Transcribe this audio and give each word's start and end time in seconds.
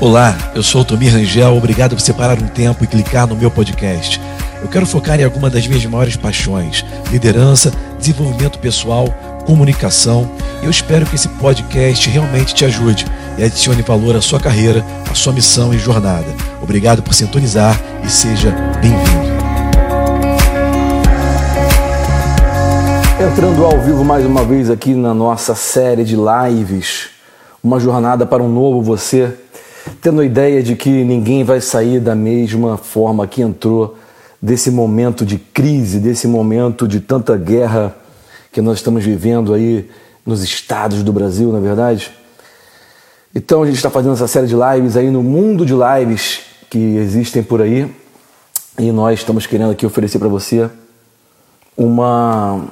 Olá, 0.00 0.36
eu 0.54 0.62
sou 0.62 0.82
o 0.82 0.84
Tomir 0.84 1.12
Rangel, 1.12 1.56
obrigado 1.56 1.96
por 1.96 2.00
separar 2.00 2.40
um 2.40 2.46
tempo 2.46 2.84
e 2.84 2.86
clicar 2.86 3.26
no 3.26 3.34
meu 3.34 3.50
podcast. 3.50 4.20
Eu 4.62 4.68
quero 4.68 4.86
focar 4.86 5.18
em 5.18 5.24
alguma 5.24 5.50
das 5.50 5.66
minhas 5.66 5.84
maiores 5.86 6.14
paixões: 6.14 6.84
liderança, 7.10 7.72
desenvolvimento 7.98 8.60
pessoal, 8.60 9.08
comunicação. 9.44 10.30
Eu 10.62 10.70
espero 10.70 11.04
que 11.04 11.16
esse 11.16 11.28
podcast 11.30 12.08
realmente 12.08 12.54
te 12.54 12.64
ajude 12.64 13.06
e 13.36 13.42
adicione 13.42 13.82
valor 13.82 14.14
à 14.14 14.20
sua 14.20 14.38
carreira, 14.38 14.86
à 15.10 15.14
sua 15.16 15.32
missão 15.32 15.74
e 15.74 15.78
jornada. 15.78 16.28
Obrigado 16.62 17.02
por 17.02 17.12
sintonizar 17.12 17.76
e 18.04 18.08
seja 18.08 18.52
bem-vindo. 18.80 19.28
Entrando 23.32 23.64
ao 23.64 23.80
vivo 23.80 24.04
mais 24.04 24.24
uma 24.24 24.44
vez 24.44 24.70
aqui 24.70 24.94
na 24.94 25.12
nossa 25.12 25.56
série 25.56 26.04
de 26.04 26.14
lives, 26.14 27.08
uma 27.60 27.80
jornada 27.80 28.24
para 28.24 28.44
um 28.44 28.48
novo 28.48 28.80
você 28.80 29.34
tendo 30.00 30.20
a 30.20 30.24
ideia 30.24 30.62
de 30.62 30.76
que 30.76 30.88
ninguém 31.04 31.44
vai 31.44 31.60
sair 31.60 32.00
da 32.00 32.14
mesma 32.14 32.76
forma 32.76 33.26
que 33.26 33.42
entrou 33.42 33.96
desse 34.40 34.70
momento 34.70 35.26
de 35.26 35.38
crise, 35.38 35.98
desse 35.98 36.26
momento 36.26 36.86
de 36.86 37.00
tanta 37.00 37.36
guerra 37.36 37.96
que 38.52 38.60
nós 38.60 38.78
estamos 38.78 39.04
vivendo 39.04 39.52
aí 39.52 39.88
nos 40.24 40.42
estados 40.42 41.02
do 41.02 41.12
Brasil, 41.12 41.52
na 41.52 41.58
é 41.58 41.60
verdade. 41.60 42.12
Então 43.34 43.62
a 43.62 43.66
gente 43.66 43.76
está 43.76 43.90
fazendo 43.90 44.14
essa 44.14 44.26
série 44.26 44.46
de 44.46 44.54
lives 44.54 44.96
aí 44.96 45.10
no 45.10 45.22
mundo 45.22 45.66
de 45.66 45.74
lives 45.74 46.40
que 46.70 46.78
existem 46.96 47.42
por 47.42 47.60
aí 47.60 47.90
e 48.78 48.92
nós 48.92 49.18
estamos 49.18 49.46
querendo 49.46 49.72
aqui 49.72 49.84
oferecer 49.84 50.18
para 50.18 50.28
você 50.28 50.68
uma 51.76 52.64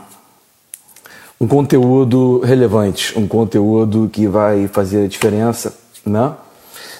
um 1.38 1.46
conteúdo 1.46 2.40
relevante, 2.40 3.18
um 3.18 3.28
conteúdo 3.28 4.09
que 4.10 4.26
vai 4.26 4.68
fazer 4.68 5.04
a 5.04 5.09
diferença, 5.09 5.76
né? 6.04 6.32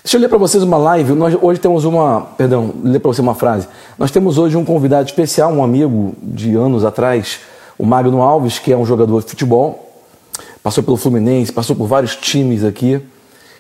Deixa 0.07 0.19
eu 0.19 0.21
ler 0.21 0.29
para 0.29 0.39
vocês 0.39 0.63
uma 0.63 0.77
live. 0.77 1.15
Nós 1.15 1.37
hoje 1.43 1.59
temos 1.59 1.85
uma, 1.85 2.21
perdão, 2.39 2.73
ler 2.85 3.01
para 3.01 3.09
você 3.09 3.21
uma 3.21 3.35
frase. 3.35 3.67
Nós 3.99 4.09
temos 4.09 4.39
hoje 4.39 4.57
um 4.57 4.65
convidado 4.65 5.09
especial, 5.09 5.53
um 5.53 5.65
amigo 5.65 6.15
de 6.23 6.55
anos 6.55 6.85
atrás, 6.85 7.41
o 7.77 7.85
Magno 7.85 8.23
Alves, 8.23 8.61
que 8.61 8.73
é 8.73 8.77
um 8.77 8.87
jogador 8.87 9.21
de 9.21 9.29
futebol, 9.29 9.93
passou 10.63 10.85
pelo 10.85 10.97
Fluminense, 10.97 11.53
passou 11.53 11.75
por 11.75 11.89
vários 11.89 12.15
times 12.15 12.63
aqui 12.63 13.01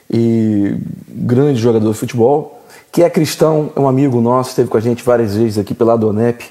e 0.08 0.76
grande 1.08 1.58
jogador 1.58 1.90
de 1.90 1.98
futebol, 1.98 2.62
que 2.92 3.02
é 3.02 3.10
cristão, 3.10 3.72
é 3.74 3.80
um 3.80 3.88
amigo 3.88 4.20
nosso, 4.20 4.50
esteve 4.50 4.68
com 4.68 4.76
a 4.76 4.80
gente 4.80 5.02
várias 5.02 5.34
vezes 5.34 5.58
aqui 5.58 5.74
pela 5.74 5.98
Donep, 5.98 6.44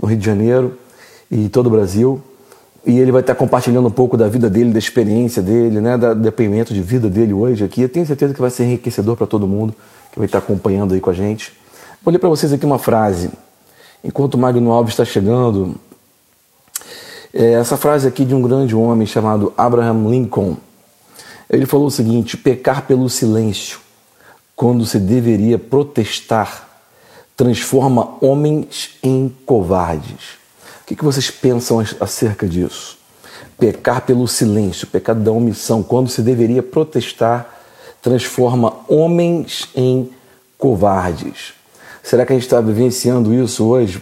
no 0.00 0.06
Rio 0.06 0.18
de 0.18 0.24
Janeiro 0.24 0.78
e 1.28 1.48
todo 1.48 1.66
o 1.66 1.70
Brasil 1.70 2.22
e 2.86 3.00
ele 3.00 3.10
vai 3.10 3.20
estar 3.20 3.34
compartilhando 3.34 3.88
um 3.88 3.90
pouco 3.90 4.16
da 4.16 4.28
vida 4.28 4.48
dele, 4.48 4.72
da 4.72 4.78
experiência 4.78 5.42
dele, 5.42 5.80
né, 5.80 5.98
do 5.98 6.14
depoimento 6.14 6.72
de 6.72 6.80
vida 6.80 7.10
dele 7.10 7.32
hoje 7.32 7.64
aqui. 7.64 7.82
Eu 7.82 7.88
tenho 7.88 8.06
certeza 8.06 8.32
que 8.32 8.40
vai 8.40 8.48
ser 8.48 8.62
enriquecedor 8.62 9.16
para 9.16 9.26
todo 9.26 9.46
mundo 9.46 9.74
que 10.12 10.18
vai 10.20 10.26
estar 10.26 10.38
acompanhando 10.38 10.94
aí 10.94 11.00
com 11.00 11.10
a 11.10 11.12
gente. 11.12 11.52
Vou 12.02 12.12
ler 12.12 12.20
para 12.20 12.28
vocês 12.28 12.52
aqui 12.52 12.64
uma 12.64 12.78
frase. 12.78 13.28
Enquanto 14.04 14.34
o 14.34 14.38
Magno 14.38 14.70
Alves 14.70 14.92
está 14.92 15.04
chegando, 15.04 15.74
é 17.34 17.54
essa 17.54 17.76
frase 17.76 18.06
aqui 18.06 18.24
de 18.24 18.34
um 18.34 18.40
grande 18.40 18.76
homem 18.76 19.04
chamado 19.04 19.52
Abraham 19.58 20.08
Lincoln. 20.08 20.56
Ele 21.50 21.66
falou 21.66 21.88
o 21.88 21.90
seguinte: 21.90 22.36
pecar 22.36 22.86
pelo 22.86 23.10
silêncio, 23.10 23.80
quando 24.54 24.86
se 24.86 25.00
deveria 25.00 25.58
protestar, 25.58 26.68
transforma 27.36 28.14
homens 28.20 28.90
em 29.02 29.34
covardes. 29.44 30.45
O 30.86 30.94
que, 30.94 31.04
vocês 31.04 31.28
pensam 31.32 31.84
acerca 31.98 32.46
disso? 32.46 32.96
Pecar 33.58 34.02
pelo 34.02 34.28
silêncio, 34.28 34.86
pecado 34.86 35.18
da 35.18 35.32
omissão, 35.32 35.82
quando 35.82 36.08
se 36.08 36.22
deveria 36.22 36.62
protestar, 36.62 37.58
transforma 38.00 38.72
homens 38.86 39.68
em 39.74 40.08
covardes. 40.56 41.54
Será 42.04 42.24
que 42.24 42.32
a 42.32 42.36
gente 42.36 42.44
está 42.44 42.60
vivenciando 42.60 43.34
isso 43.34 43.66
hoje? 43.66 44.00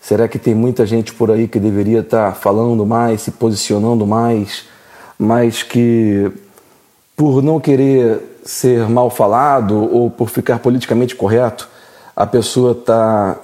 Será 0.00 0.26
que 0.26 0.40
tem 0.40 0.56
muita 0.56 0.84
gente 0.84 1.14
por 1.14 1.30
aí 1.30 1.46
que 1.46 1.60
deveria 1.60 2.00
estar 2.00 2.34
falando 2.34 2.84
mais, 2.84 3.22
se 3.22 3.30
posicionando 3.30 4.04
mais, 4.04 4.64
mas 5.16 5.62
que 5.62 6.32
por 7.14 7.40
não 7.40 7.60
querer 7.60 8.40
ser 8.44 8.88
mal 8.88 9.08
falado 9.08 9.76
ou 9.94 10.10
por 10.10 10.28
ficar 10.28 10.58
politicamente 10.58 11.14
correto, 11.14 11.68
a 12.16 12.26
pessoa 12.26 12.72
está 12.72 13.38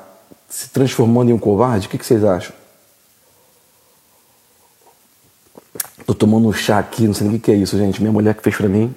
se 0.48 0.68
transformando 0.70 1.30
em 1.30 1.34
um 1.34 1.38
covarde? 1.38 1.86
O 1.86 1.90
que, 1.90 2.04
vocês 2.04 2.24
acham? 2.24 2.52
Tô 6.06 6.14
tomando 6.14 6.48
um 6.48 6.52
chá 6.52 6.78
aqui, 6.78 7.06
não 7.06 7.12
sei 7.12 7.28
nem 7.28 7.36
o 7.36 7.40
que 7.40 7.52
é 7.52 7.54
isso, 7.54 7.76
gente. 7.76 8.00
Minha 8.00 8.12
mulher 8.12 8.34
que 8.34 8.42
fez 8.42 8.56
para 8.56 8.68
mim. 8.68 8.94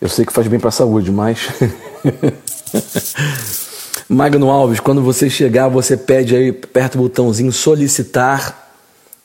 Eu 0.00 0.08
sei 0.08 0.24
que 0.24 0.32
faz 0.32 0.46
bem 0.46 0.60
para 0.60 0.68
a 0.68 0.72
saúde, 0.72 1.10
mas. 1.10 1.48
Magno 4.08 4.48
Alves, 4.50 4.78
quando 4.78 5.02
você 5.02 5.28
chegar, 5.28 5.68
você 5.68 5.96
pede 5.96 6.36
aí, 6.36 6.52
perto 6.52 6.96
do 6.96 7.02
botãozinho 7.02 7.50
solicitar, 7.50 8.70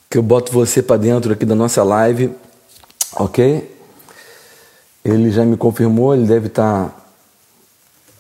que 0.10 0.18
eu 0.18 0.24
boto 0.24 0.52
você 0.52 0.82
para 0.82 0.98
dentro 0.98 1.32
aqui 1.34 1.46
da 1.46 1.54
nossa 1.54 1.84
live, 1.84 2.32
ok? 3.16 3.78
Ele 5.06 5.30
já 5.30 5.46
me 5.46 5.56
confirmou, 5.56 6.16
ele 6.16 6.26
deve 6.26 6.48
estar 6.48 6.90
tá 6.90 7.01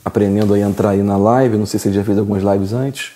aprendendo 0.04 0.54
a 0.54 0.60
entrar 0.60 0.92
aí 0.92 1.04
na 1.04 1.18
live. 1.18 1.58
Não 1.58 1.66
sei 1.66 1.80
se 1.80 1.88
ele 1.88 1.96
já 1.96 2.04
fez 2.04 2.18
algumas 2.18 2.44
lives 2.44 2.74
antes. 2.74 3.12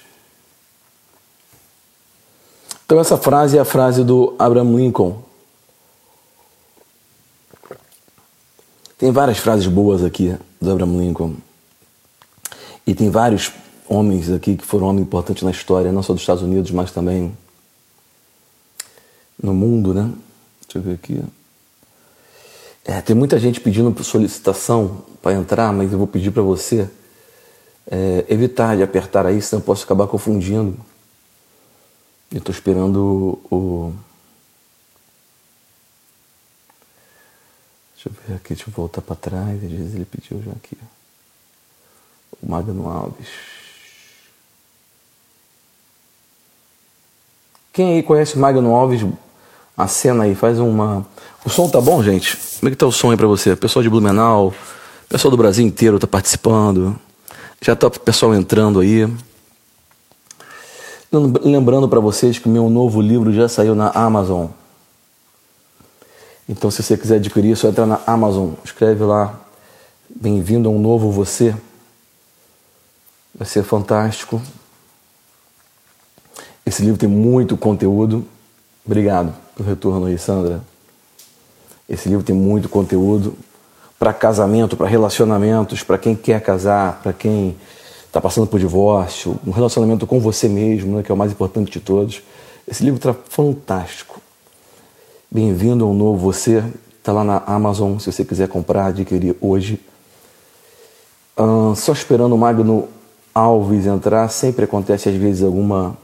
Então, 2.86 3.00
essa 3.00 3.18
frase 3.18 3.58
é 3.58 3.60
a 3.60 3.66
frase 3.66 4.04
do 4.04 4.36
Abraham 4.38 4.76
Lincoln. 4.76 5.24
Tem 8.98 9.12
várias 9.12 9.40
frases 9.40 9.68
boas 9.68 10.04
aqui 10.04 10.38
do 10.62 10.72
Abraham 10.72 10.98
Lincoln. 10.98 11.36
E 12.88 12.94
tem 12.94 13.10
vários 13.10 13.52
homens 13.90 14.30
aqui 14.32 14.56
que 14.56 14.64
foram 14.64 14.88
homens 14.88 15.06
importantes 15.06 15.44
na 15.44 15.52
história, 15.52 15.92
não 15.92 16.04
só 16.04 16.14
dos 16.14 16.22
Estados 16.22 16.44
Unidos, 16.44 16.72
mas 16.72 16.92
também 16.92 17.36
no 19.42 19.54
mundo, 19.54 19.94
né? 19.94 20.12
Deixa 20.62 20.78
eu 20.78 20.82
ver 20.82 20.94
aqui. 20.94 21.24
É, 22.88 23.02
tem 23.02 23.16
muita 23.16 23.40
gente 23.40 23.60
pedindo 23.60 24.04
solicitação 24.04 25.04
para 25.20 25.34
entrar, 25.34 25.74
mas 25.74 25.92
eu 25.92 25.98
vou 25.98 26.06
pedir 26.06 26.30
para 26.30 26.44
você 26.44 26.88
é, 27.90 28.24
evitar 28.30 28.78
de 28.78 28.84
apertar 28.84 29.26
aí, 29.26 29.42
senão 29.42 29.60
eu 29.60 29.66
posso 29.66 29.84
acabar 29.84 30.06
confundindo. 30.08 30.78
Eu 32.32 32.38
estou 32.38 32.54
esperando 32.54 33.40
o. 33.50 33.92
Deixa 37.96 38.10
eu 38.10 38.14
ver 38.28 38.36
aqui, 38.36 38.54
deixa 38.54 38.70
eu 38.70 38.74
voltar 38.74 39.02
para 39.02 39.16
trás. 39.16 39.64
Às 39.64 39.72
vezes 39.72 39.96
ele 39.96 40.06
pediu 40.06 40.42
já 40.44 40.52
aqui. 40.52 40.78
O 42.40 42.48
Magno 42.48 42.88
Alves. 42.88 43.30
Quem 47.74 47.96
aí 47.96 48.04
conhece 48.04 48.36
o 48.36 48.40
Magno 48.40 48.76
Alves, 48.76 49.02
a 49.78 49.88
cena 49.88 50.24
aí, 50.24 50.36
faz 50.36 50.60
uma. 50.60 51.06
O 51.46 51.50
som 51.50 51.70
tá 51.70 51.82
bom, 51.82 52.02
gente? 52.02 52.38
Como 52.60 52.70
é 52.70 52.72
que 52.72 52.78
tá 52.78 52.86
o 52.86 52.92
som 52.92 53.12
aí 53.12 53.18
pra 53.18 53.28
você? 53.28 53.56
Pessoal 53.56 53.84
de 53.84 53.90
Blumenau, 53.90 54.54
pessoal 55.10 55.30
do 55.32 55.38
Brasil 55.38 55.66
inteiro 55.66 56.00
tá 56.00 56.08
participando. 56.08 56.98
Já 57.62 57.76
tá 57.76 57.88
o 57.88 57.92
pessoal 57.92 58.34
entrando 58.34 58.80
aí. 58.80 59.08
Lembrando 61.12 61.88
para 61.88 62.00
vocês 62.00 62.38
que 62.38 62.48
o 62.48 62.52
meu 62.52 62.70
novo 62.70 63.02
livro 63.02 63.32
já 63.34 63.48
saiu 63.48 63.76
na 63.76 63.90
Amazon. 63.90 64.48
Então, 66.48 66.70
se 66.70 66.84
você 66.84 66.96
quiser 66.96 67.16
adquirir, 67.16 67.54
é 67.54 67.56
só 67.56 67.70
entrar 67.70 67.86
na 67.86 68.00
Amazon. 68.06 68.52
Escreve 68.64 69.04
lá. 69.04 69.40
Bem-vindo 70.08 70.70
a 70.70 70.72
um 70.72 70.80
novo 70.80 71.12
você. 71.12 71.56
Vai 73.34 73.48
ser 73.48 73.64
fantástico. 73.64 74.42
Esse 76.66 76.84
livro 76.84 77.00
tem 77.00 77.10
muito 77.10 77.58
conteúdo. 77.58 78.26
Obrigado 78.86 79.34
pelo 79.56 79.68
retorno 79.68 80.06
aí, 80.06 80.18
Sandra. 80.18 80.62
Esse 81.90 82.08
livro 82.08 82.24
tem 82.24 82.36
muito 82.36 82.70
conteúdo 82.70 83.36
para 83.98 84.14
casamento, 84.14 84.78
para 84.78 84.88
relacionamentos, 84.88 85.82
para 85.82 85.98
quem 85.98 86.16
quer 86.16 86.42
casar, 86.42 87.02
para 87.02 87.12
quem 87.12 87.56
está 88.06 88.22
passando 88.22 88.48
por 88.48 88.60
divórcio, 88.60 89.40
um 89.46 89.52
relacionamento 89.52 90.06
com 90.06 90.20
você 90.20 90.48
mesmo, 90.48 90.98
né, 90.98 91.04
que 91.04 91.12
é 91.12 91.16
o 91.16 91.18
mais 91.18 91.32
importante 91.32 91.72
de 91.72 91.80
todos. 91.80 92.22
Esse 92.68 92.84
livro 92.84 92.98
está 92.98 93.14
fantástico. 93.14 94.22
Bem-vindo 95.32 95.84
ao 95.84 95.94
novo 95.94 96.20
você. 96.20 96.64
Está 97.00 97.12
lá 97.12 97.24
na 97.24 97.44
Amazon, 97.46 97.98
se 97.98 98.12
você 98.12 98.24
quiser 98.24 98.48
comprar, 98.48 98.88
adquirir 98.88 99.36
hoje. 99.42 99.80
só 101.76 101.92
esperando 101.92 102.34
o 102.34 102.38
Magno 102.38 102.88
Alves 103.34 103.86
entrar, 103.86 104.28
sempre 104.30 104.66
acontece 104.66 105.10
às 105.10 105.16
vezes 105.16 105.44
alguma 105.44 105.98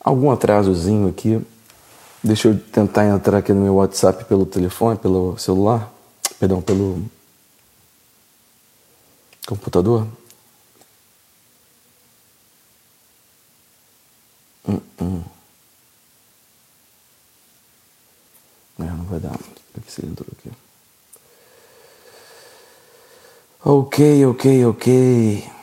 algum 0.00 0.30
atrasozinho 0.30 1.08
aqui. 1.08 1.40
Deixa 2.22 2.48
eu 2.48 2.58
tentar 2.58 3.06
entrar 3.06 3.38
aqui 3.38 3.52
no 3.52 3.62
meu 3.62 3.74
WhatsApp 3.76 4.24
pelo 4.24 4.44
telefone, 4.44 4.98
pelo 4.98 5.38
celular, 5.38 5.92
perdão, 6.38 6.60
pelo 6.60 7.04
computador. 9.46 10.06
Hum, 14.68 14.80
hum. 15.00 15.22
É, 18.78 18.84
não 18.84 19.04
vai 19.04 19.20
dar. 19.20 19.34
Aqui 19.76 19.90
você 19.90 20.04
entrou 20.04 20.28
aqui. 20.38 20.50
Ok, 23.64 24.26
ok, 24.26 24.66
ok. 24.66 25.59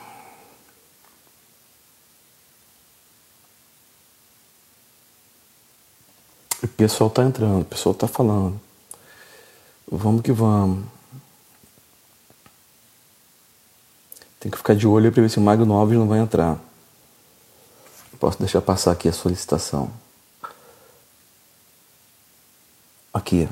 O 6.62 6.68
pessoal 6.68 7.08
tá 7.08 7.22
entrando, 7.22 7.62
o 7.62 7.64
pessoal 7.64 7.94
tá 7.94 8.08
falando. 8.08 8.60
Vamos 9.90 10.22
que 10.22 10.32
vamos. 10.32 10.84
Tem 14.40 14.50
que 14.50 14.58
ficar 14.58 14.74
de 14.74 14.86
olho 14.86 15.10
para 15.12 15.22
ver 15.22 15.30
se 15.30 15.38
o 15.38 15.40
Magno 15.40 15.74
Alves 15.74 15.98
não 15.98 16.08
vai 16.08 16.18
entrar. 16.18 16.58
Posso 18.20 18.38
deixar 18.38 18.60
passar 18.60 18.92
aqui 18.92 19.08
a 19.08 19.12
solicitação. 19.12 19.90
Aqui. 23.12 23.48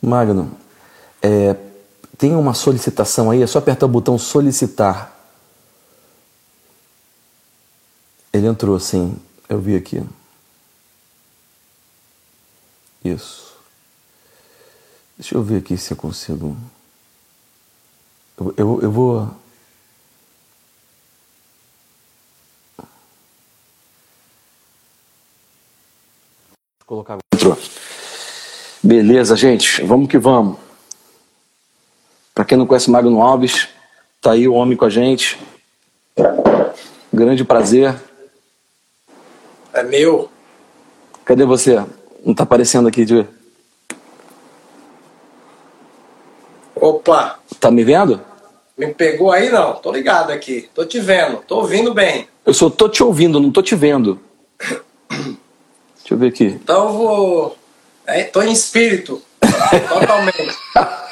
Magno, 0.00 0.56
é, 1.20 1.56
tem 2.16 2.34
uma 2.34 2.54
solicitação 2.54 3.30
aí, 3.30 3.42
é 3.42 3.46
só 3.46 3.58
apertar 3.58 3.86
o 3.86 3.88
botão 3.88 4.16
solicitar. 4.16 5.15
Ele 8.36 8.48
entrou, 8.48 8.78
sim. 8.78 9.16
Eu 9.48 9.58
vi 9.58 9.74
aqui. 9.74 10.02
Isso. 13.02 13.56
Deixa 15.16 15.34
eu 15.34 15.42
ver 15.42 15.56
aqui 15.56 15.78
se 15.78 15.94
eu 15.94 15.96
consigo. 15.96 16.54
Eu, 18.36 18.54
eu, 18.58 18.82
eu 18.82 18.90
vou. 18.92 19.30
Colocar. 26.84 27.16
Entrou. 27.32 27.56
Beleza, 28.82 29.34
gente. 29.34 29.82
Vamos 29.82 30.10
que 30.10 30.18
vamos. 30.18 30.58
Para 32.34 32.44
quem 32.44 32.58
não 32.58 32.66
conhece 32.66 32.90
Magno 32.90 33.22
Alves, 33.22 33.66
tá 34.20 34.32
aí 34.32 34.46
o 34.46 34.52
homem 34.52 34.76
com 34.76 34.84
a 34.84 34.90
gente. 34.90 35.40
Grande 37.10 37.42
prazer. 37.42 37.98
É 39.76 39.82
meu. 39.82 40.30
Cadê 41.24 41.44
você? 41.44 41.84
Não 42.24 42.34
tá 42.34 42.44
aparecendo 42.44 42.88
aqui 42.88 43.04
de. 43.04 43.26
Opa, 46.74 47.38
Tá 47.60 47.70
me 47.70 47.84
vendo? 47.84 48.20
me 48.76 48.92
pegou 48.92 49.30
aí 49.32 49.50
não? 49.50 49.74
Tô 49.74 49.90
ligado 49.92 50.30
aqui. 50.30 50.68
Tô 50.74 50.84
te 50.84 50.98
vendo. 51.00 51.38
Tô 51.46 51.56
ouvindo 51.56 51.92
bem. 51.94 52.26
Eu 52.44 52.52
só 52.54 52.68
tô 52.70 52.88
te 52.88 53.02
ouvindo, 53.02 53.38
não 53.40 53.50
tô 53.50 53.62
te 53.62 53.74
vendo. 53.74 54.18
Deixa 55.10 56.12
eu 56.12 56.16
ver 56.18 56.28
aqui. 56.28 56.44
Então 56.62 56.86
eu 56.86 56.92
vou. 56.92 57.56
É, 58.06 58.24
tô 58.24 58.42
em 58.42 58.52
espírito. 58.52 59.20
Totalmente. 59.88 60.56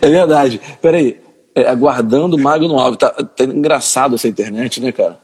É 0.00 0.08
verdade. 0.08 0.60
Peraí. 0.82 1.20
É, 1.54 1.68
aguardando 1.68 2.34
o 2.36 2.40
Magno 2.40 2.78
Alves. 2.80 2.98
Tá, 2.98 3.10
tá 3.10 3.44
engraçado 3.44 4.16
essa 4.16 4.26
internet, 4.26 4.80
né, 4.80 4.90
cara? 4.90 5.20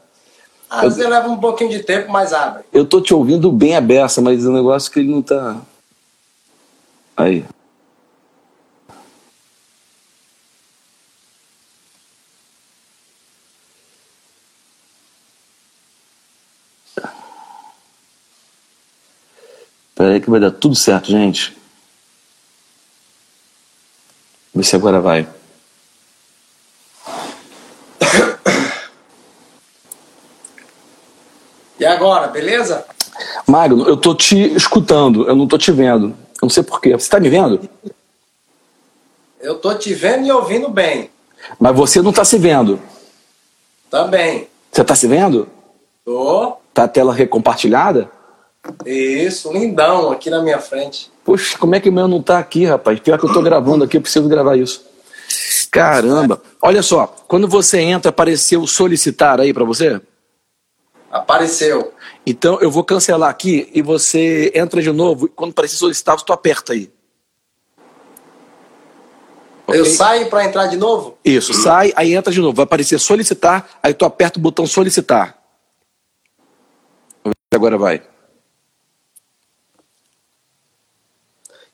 Às 0.73 0.95
vezes 0.95 1.07
leva 1.07 1.29
um 1.29 1.37
pouquinho 1.37 1.69
de 1.69 1.83
tempo, 1.83 2.11
mas 2.11 2.33
abre. 2.33 2.63
Eu 2.73 2.83
tô 2.83 2.99
te 2.99 3.13
ouvindo 3.13 3.51
bem 3.51 3.75
a 3.75 3.81
beça, 3.81 4.19
mas 4.21 4.43
o 4.43 4.51
negócio 4.51 4.89
é 4.89 4.93
que 4.93 4.99
ele 4.99 5.11
não 5.11 5.21
tá. 5.21 5.61
Aí. 7.15 7.45
Peraí 19.93 20.19
que 20.19 20.29
vai 20.29 20.39
dar 20.39 20.49
tudo 20.49 20.73
certo, 20.73 21.11
gente. 21.11 21.55
Vê 24.55 24.63
se 24.63 24.75
agora 24.75 24.99
vai. 24.99 25.27
E 31.83 31.85
agora, 31.85 32.27
beleza? 32.27 32.85
Magno, 33.45 33.85
eu 33.85 33.97
tô 33.97 34.15
te 34.15 34.37
escutando, 34.55 35.27
eu 35.27 35.35
não 35.35 35.45
tô 35.45 35.57
te 35.57 35.69
vendo. 35.69 36.15
Eu 36.35 36.43
não 36.43 36.49
sei 36.49 36.63
porquê. 36.63 36.93
Você 36.93 37.09
tá 37.09 37.19
me 37.19 37.27
vendo? 37.27 37.59
Eu 39.41 39.55
tô 39.55 39.75
te 39.75 39.93
vendo 39.93 40.25
e 40.25 40.31
ouvindo 40.31 40.69
bem. 40.69 41.09
Mas 41.59 41.75
você 41.75 42.01
não 42.01 42.13
tá 42.13 42.23
se 42.23 42.37
vendo. 42.37 42.79
Também. 43.89 44.47
Você 44.71 44.81
tá 44.81 44.95
se 44.95 45.05
vendo? 45.07 45.45
Tô. 46.05 46.55
Tá 46.73 46.85
a 46.85 46.87
tela 46.87 47.13
recompartilhada? 47.13 48.09
Isso, 48.85 49.51
lindão 49.51 50.09
aqui 50.09 50.29
na 50.29 50.41
minha 50.41 50.59
frente. 50.59 51.11
Poxa, 51.25 51.57
como 51.57 51.75
é 51.75 51.81
que 51.81 51.89
o 51.89 51.93
meu 51.93 52.07
não 52.07 52.21
tá 52.21 52.39
aqui, 52.39 52.63
rapaz? 52.63 52.97
Pior 53.01 53.19
que 53.19 53.25
eu 53.25 53.33
tô 53.33 53.41
gravando 53.41 53.83
aqui, 53.83 53.97
eu 53.97 54.01
preciso 54.01 54.29
gravar 54.29 54.55
isso. 54.55 54.85
Caramba. 55.69 56.41
Olha 56.61 56.81
só, 56.81 57.13
quando 57.27 57.45
você 57.45 57.81
entra, 57.81 58.07
apareceu 58.07 58.65
solicitar 58.65 59.41
aí 59.41 59.53
pra 59.53 59.65
você? 59.65 59.99
Apareceu. 61.13 61.93
Então 62.25 62.59
eu 62.59 62.71
vou 62.71 62.83
cancelar 62.83 63.29
aqui 63.29 63.69
e 63.71 63.83
você 63.83 64.51
entra 64.55 64.81
de 64.81 64.91
novo. 64.91 65.29
Quando 65.29 65.51
aparecer 65.51 65.75
solicitar, 65.75 66.17
você 66.17 66.25
aperta 66.31 66.73
aí. 66.73 66.91
Eu 69.67 69.81
Ok? 69.83 69.91
saio 69.91 70.27
pra 70.27 70.43
entrar 70.43 70.65
de 70.65 70.75
novo? 70.75 71.15
Isso, 71.23 71.53
sai, 71.53 71.93
aí 71.95 72.15
entra 72.15 72.33
de 72.33 72.41
novo. 72.41 72.55
Vai 72.55 72.63
aparecer 72.63 72.99
solicitar, 72.99 73.79
aí 73.83 73.93
tu 73.93 74.05
aperta 74.05 74.39
o 74.39 74.41
botão 74.41 74.65
solicitar. 74.65 75.37
Agora 77.53 77.77
vai. 77.77 78.01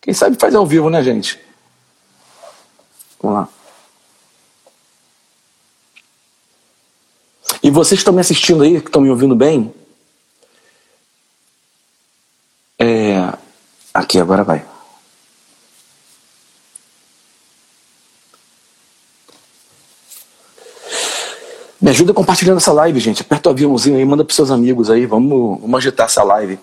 Quem 0.01 0.13
sabe 0.13 0.35
faz 0.37 0.53
ao 0.53 0.67
vivo, 0.67 0.89
né, 0.89 1.01
gente? 1.01 1.39
Vamos 3.21 3.39
lá. 3.39 3.49
E 7.61 7.69
vocês 7.69 7.99
que 7.99 8.01
estão 8.01 8.13
me 8.13 8.21
assistindo 8.21 8.63
aí, 8.63 8.79
que 8.79 8.87
estão 8.87 9.01
me 9.01 9.09
ouvindo 9.09 9.35
bem? 9.35 9.73
É... 12.77 13.33
Aqui, 13.93 14.19
agora 14.19 14.43
vai. 14.43 14.65
Me 21.81 21.89
ajuda 21.89 22.13
compartilhando 22.13 22.57
essa 22.57 22.73
live, 22.73 22.99
gente. 22.99 23.21
Aperta 23.21 23.49
o 23.49 23.51
aviãozinho 23.51 23.97
aí, 23.97 24.05
manda 24.05 24.23
pros 24.23 24.35
seus 24.35 24.51
amigos 24.51 24.89
aí. 24.89 25.05
Vamos, 25.05 25.61
vamos 25.61 25.77
agitar 25.77 26.07
essa 26.07 26.23
live. 26.23 26.59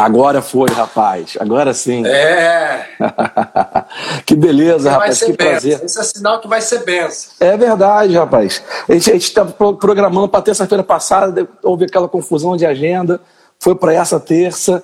Agora 0.00 0.40
foi, 0.40 0.70
rapaz. 0.70 1.36
Agora 1.38 1.74
sim. 1.74 2.06
É. 2.06 2.86
que 4.24 4.34
beleza, 4.34 4.84
vai 4.90 4.92
rapaz. 4.92 5.18
ser 5.18 5.26
Que 5.26 5.32
benção. 5.32 5.50
prazer. 5.50 5.84
Esse 5.84 6.00
é 6.00 6.02
sinal 6.02 6.40
que 6.40 6.48
vai 6.48 6.60
ser 6.60 6.84
benção. 6.84 7.32
É 7.40 7.56
verdade, 7.56 8.14
rapaz. 8.14 8.62
A 8.88 8.92
gente 8.94 9.16
estava 9.16 9.52
programando 9.74 10.28
para 10.28 10.42
terça-feira 10.42 10.82
passada, 10.82 11.46
houve 11.62 11.84
aquela 11.84 12.08
confusão 12.08 12.56
de 12.56 12.64
agenda, 12.64 13.20
foi 13.58 13.74
para 13.74 13.92
essa 13.92 14.18
terça 14.18 14.82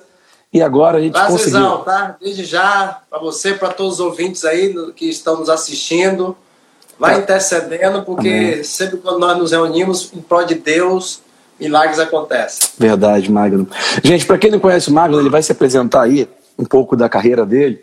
e 0.53 0.61
agora 0.61 0.97
a 0.97 1.01
gente 1.01 1.13
Prazerzão, 1.13 1.77
conseguiu. 1.77 1.85
tá? 1.85 2.15
Desde 2.21 2.45
já, 2.45 2.99
para 3.09 3.19
você, 3.19 3.53
para 3.53 3.69
todos 3.69 3.95
os 3.95 3.99
ouvintes 3.99 4.45
aí 4.45 4.73
que 4.95 5.09
estão 5.09 5.37
nos 5.37 5.49
assistindo. 5.49 6.37
Vai 6.99 7.13
Tá. 7.15 7.19
intercedendo, 7.21 8.01
porque 8.03 8.27
Amém. 8.27 8.63
sempre 8.63 8.97
quando 8.97 9.19
nós 9.19 9.37
nos 9.37 9.51
reunimos 9.51 10.11
em 10.15 10.19
prol 10.19 10.43
de 10.45 10.55
Deus, 10.55 11.21
milagres 11.59 11.99
acontecem. 11.99 12.69
Verdade, 12.77 13.31
Magno. 13.31 13.67
Gente, 14.03 14.25
para 14.25 14.37
quem 14.37 14.51
não 14.51 14.59
conhece 14.59 14.89
o 14.89 14.93
Magno, 14.93 15.19
ele 15.19 15.29
vai 15.29 15.41
se 15.41 15.51
apresentar 15.51 16.03
aí 16.03 16.27
um 16.57 16.65
pouco 16.65 16.95
da 16.95 17.07
carreira 17.07 17.45
dele. 17.45 17.81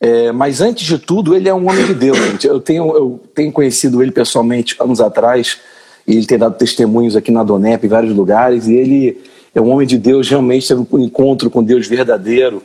É, 0.00 0.30
mas 0.30 0.60
antes 0.60 0.86
de 0.86 0.98
tudo, 0.98 1.34
ele 1.34 1.48
é 1.48 1.54
um 1.54 1.68
homem 1.68 1.84
de 1.84 1.94
Deus, 1.94 2.16
gente. 2.16 2.46
Eu 2.46 2.60
tenho, 2.60 2.96
eu 2.96 3.20
tenho 3.34 3.50
conhecido 3.50 4.02
ele 4.02 4.12
pessoalmente 4.12 4.76
anos 4.80 5.00
atrás, 5.00 5.58
e 6.06 6.16
ele 6.16 6.26
tem 6.26 6.38
dado 6.38 6.56
testemunhos 6.56 7.16
aqui 7.16 7.30
na 7.30 7.42
Donep, 7.42 7.84
em 7.84 7.88
vários 7.88 8.14
lugares, 8.14 8.66
e 8.66 8.74
ele 8.74 9.20
é 9.54 9.60
um 9.60 9.70
homem 9.70 9.86
de 9.86 9.98
Deus, 9.98 10.28
realmente 10.28 10.68
teve 10.68 10.86
um 10.90 10.98
encontro 11.00 11.50
com 11.50 11.62
Deus 11.62 11.86
verdadeiro. 11.86 12.62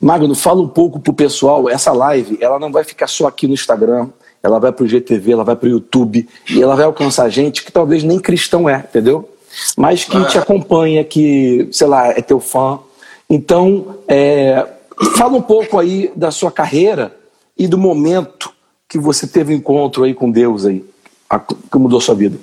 Magno, 0.00 0.34
fala 0.34 0.62
um 0.62 0.68
pouco 0.68 0.98
pro 0.98 1.12
pessoal, 1.12 1.68
essa 1.68 1.92
live, 1.92 2.38
ela 2.40 2.58
não 2.58 2.72
vai 2.72 2.84
ficar 2.84 3.06
só 3.06 3.26
aqui 3.26 3.46
no 3.46 3.52
Instagram, 3.52 4.08
ela 4.42 4.58
vai 4.58 4.72
pro 4.72 4.86
GTV, 4.86 5.32
ela 5.32 5.44
vai 5.44 5.54
pro 5.54 5.68
YouTube, 5.68 6.26
e 6.48 6.62
ela 6.62 6.74
vai 6.74 6.86
alcançar 6.86 7.28
gente 7.28 7.62
que 7.62 7.70
talvez 7.70 8.02
nem 8.02 8.18
cristão 8.18 8.66
é, 8.66 8.78
entendeu? 8.78 9.28
Mas 9.76 10.04
que 10.04 10.24
te 10.26 10.38
acompanha, 10.38 11.04
que, 11.04 11.68
sei 11.72 11.86
lá, 11.86 12.08
é 12.08 12.20
teu 12.22 12.40
fã. 12.40 12.78
Então, 13.28 13.98
é, 14.08 14.66
fala 15.16 15.36
um 15.36 15.42
pouco 15.42 15.78
aí 15.78 16.12
da 16.14 16.30
sua 16.30 16.50
carreira 16.50 17.16
e 17.56 17.66
do 17.66 17.78
momento 17.78 18.52
que 18.88 18.98
você 18.98 19.26
teve 19.26 19.54
um 19.54 19.56
encontro 19.56 20.04
aí 20.04 20.14
com 20.14 20.30
Deus 20.30 20.66
aí, 20.66 20.84
que 21.70 21.78
mudou 21.78 22.00
sua 22.00 22.14
vida. 22.14 22.38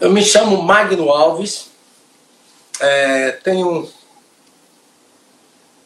Eu 0.00 0.10
me 0.10 0.22
chamo 0.22 0.62
Magno 0.62 1.10
Alves, 1.10 1.70
é, 2.80 3.32
tenho 3.32 3.88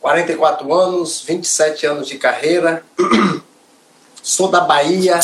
44 0.00 0.72
anos, 0.72 1.22
27 1.22 1.86
anos 1.86 2.06
de 2.06 2.18
carreira, 2.18 2.84
sou 4.22 4.48
da 4.48 4.60
Bahia, 4.60 5.18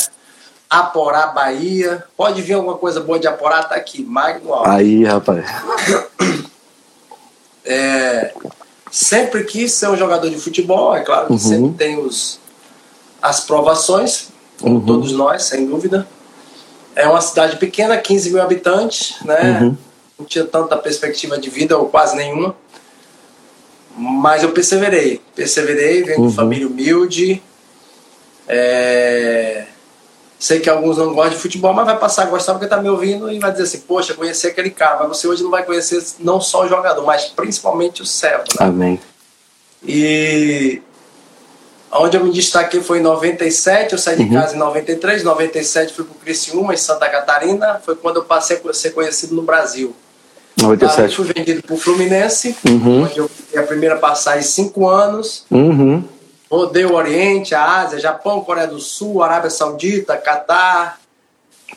Aporá, 0.71 1.27
Bahia. 1.27 2.05
Pode 2.17 2.41
vir 2.43 2.53
alguma 2.55 2.77
coisa 2.79 3.00
boa 3.00 3.19
de 3.19 3.27
Aporá, 3.27 3.62
tá 3.65 3.75
aqui, 3.75 4.05
Magno 4.05 4.55
Alves. 4.55 4.73
Aí, 4.73 5.05
rapaz. 5.05 5.45
É, 7.65 8.33
Sempre 8.91 9.45
quis 9.45 9.73
ser 9.73 9.89
um 9.89 9.97
jogador 9.97 10.29
de 10.29 10.37
futebol, 10.37 10.97
é 10.97 11.00
claro 11.03 11.27
que 11.29 11.33
Uhum. 11.35 11.39
sempre 11.39 11.75
tem 11.79 11.97
os, 11.97 12.41
as 13.23 13.39
provações, 13.41 14.31
como 14.61 14.77
Uhum. 14.81 14.85
todos 14.87 15.12
nós, 15.12 15.45
sem 15.45 15.65
dúvida. 15.65 16.09
É 16.97 17.07
uma 17.09 17.21
cidade 17.21 17.57
pequena, 17.57 17.97
15 17.99 18.31
mil 18.31 18.43
habitantes, 18.43 19.15
né? 19.25 19.61
Uhum. 19.62 19.77
Não 20.19 20.27
tinha 20.27 20.45
tanta 20.45 20.77
perspectiva 20.77 21.39
de 21.39 21.49
vida, 21.49 21.79
ou 21.79 21.89
quase 21.89 22.17
nenhuma. 22.17 22.57
Mas 23.97 24.43
eu 24.43 24.50
perseverei. 24.50 25.21
Perseverei, 25.37 26.03
venho 26.03 26.23
Uhum. 26.23 26.29
de 26.29 26.35
família 26.35 26.67
humilde. 26.67 27.41
É, 28.49 29.67
Sei 30.40 30.59
que 30.59 30.70
alguns 30.70 30.97
não 30.97 31.12
gostam 31.12 31.35
de 31.35 31.37
futebol, 31.38 31.75
mas 31.75 31.85
vai 31.85 31.99
passar 31.99 32.23
a 32.23 32.26
gostar 32.26 32.54
porque 32.54 32.66
tá 32.66 32.78
me 32.80 32.88
ouvindo 32.88 33.30
e 33.30 33.38
vai 33.38 33.52
dizer 33.52 33.64
assim, 33.64 33.80
poxa, 33.80 34.14
conheci 34.14 34.47
aquele 34.47 34.70
cara. 34.70 35.00
Mas 35.00 35.18
você 35.18 35.28
hoje 35.28 35.42
não 35.42 35.50
vai 35.50 35.62
conhecer 35.64 36.02
não 36.18 36.40
só 36.40 36.64
o 36.64 36.68
jogador, 36.68 37.04
mas 37.04 37.26
principalmente 37.26 38.00
o 38.00 38.06
céu. 38.06 38.38
Né? 38.38 38.66
Amém. 38.66 39.00
E 39.87 40.80
onde 41.92 42.16
eu 42.16 42.25
me 42.25 42.32
destaquei 42.32 42.80
foi 42.80 43.00
em 43.00 43.02
97, 43.02 43.92
eu 43.92 43.99
saí 43.99 44.16
de 44.16 44.30
casa 44.30 44.54
em 44.54 44.59
93, 44.59 45.23
97 45.23 45.92
fui 45.92 46.04
pro 46.06 46.14
Criciúma, 46.14 46.73
em 46.73 46.76
Santa 46.78 47.06
Catarina, 47.11 47.78
foi 47.85 47.94
quando 47.97 48.16
eu 48.16 48.25
passei 48.25 48.59
a 48.66 48.73
ser 48.73 48.90
conhecido 48.90 49.35
no 49.35 49.42
Brasil. 49.42 49.94
Aí 50.59 50.64
97. 50.64 51.16
fui 51.16 51.32
vendido 51.35 51.62
pro 51.62 51.76
Fluminense, 51.76 52.56
Uhum. 52.66 53.02
onde 53.04 53.18
eu 53.18 53.28
fiquei 53.28 53.61
a 53.61 53.66
primeira 53.66 53.97
passagem 53.97 54.42
cinco 54.42 54.88
anos, 54.88 55.44
Uhum. 55.50 56.02
Rodei 56.50 56.85
o 56.85 56.95
Oriente, 56.95 57.54
a 57.54 57.80
Ásia, 57.80 58.00
Japão, 58.00 58.42
Coreia 58.42 58.66
do 58.66 58.80
Sul, 58.80 59.23
Arábia 59.23 59.50
Saudita, 59.50 60.16
Catar, 60.16 60.99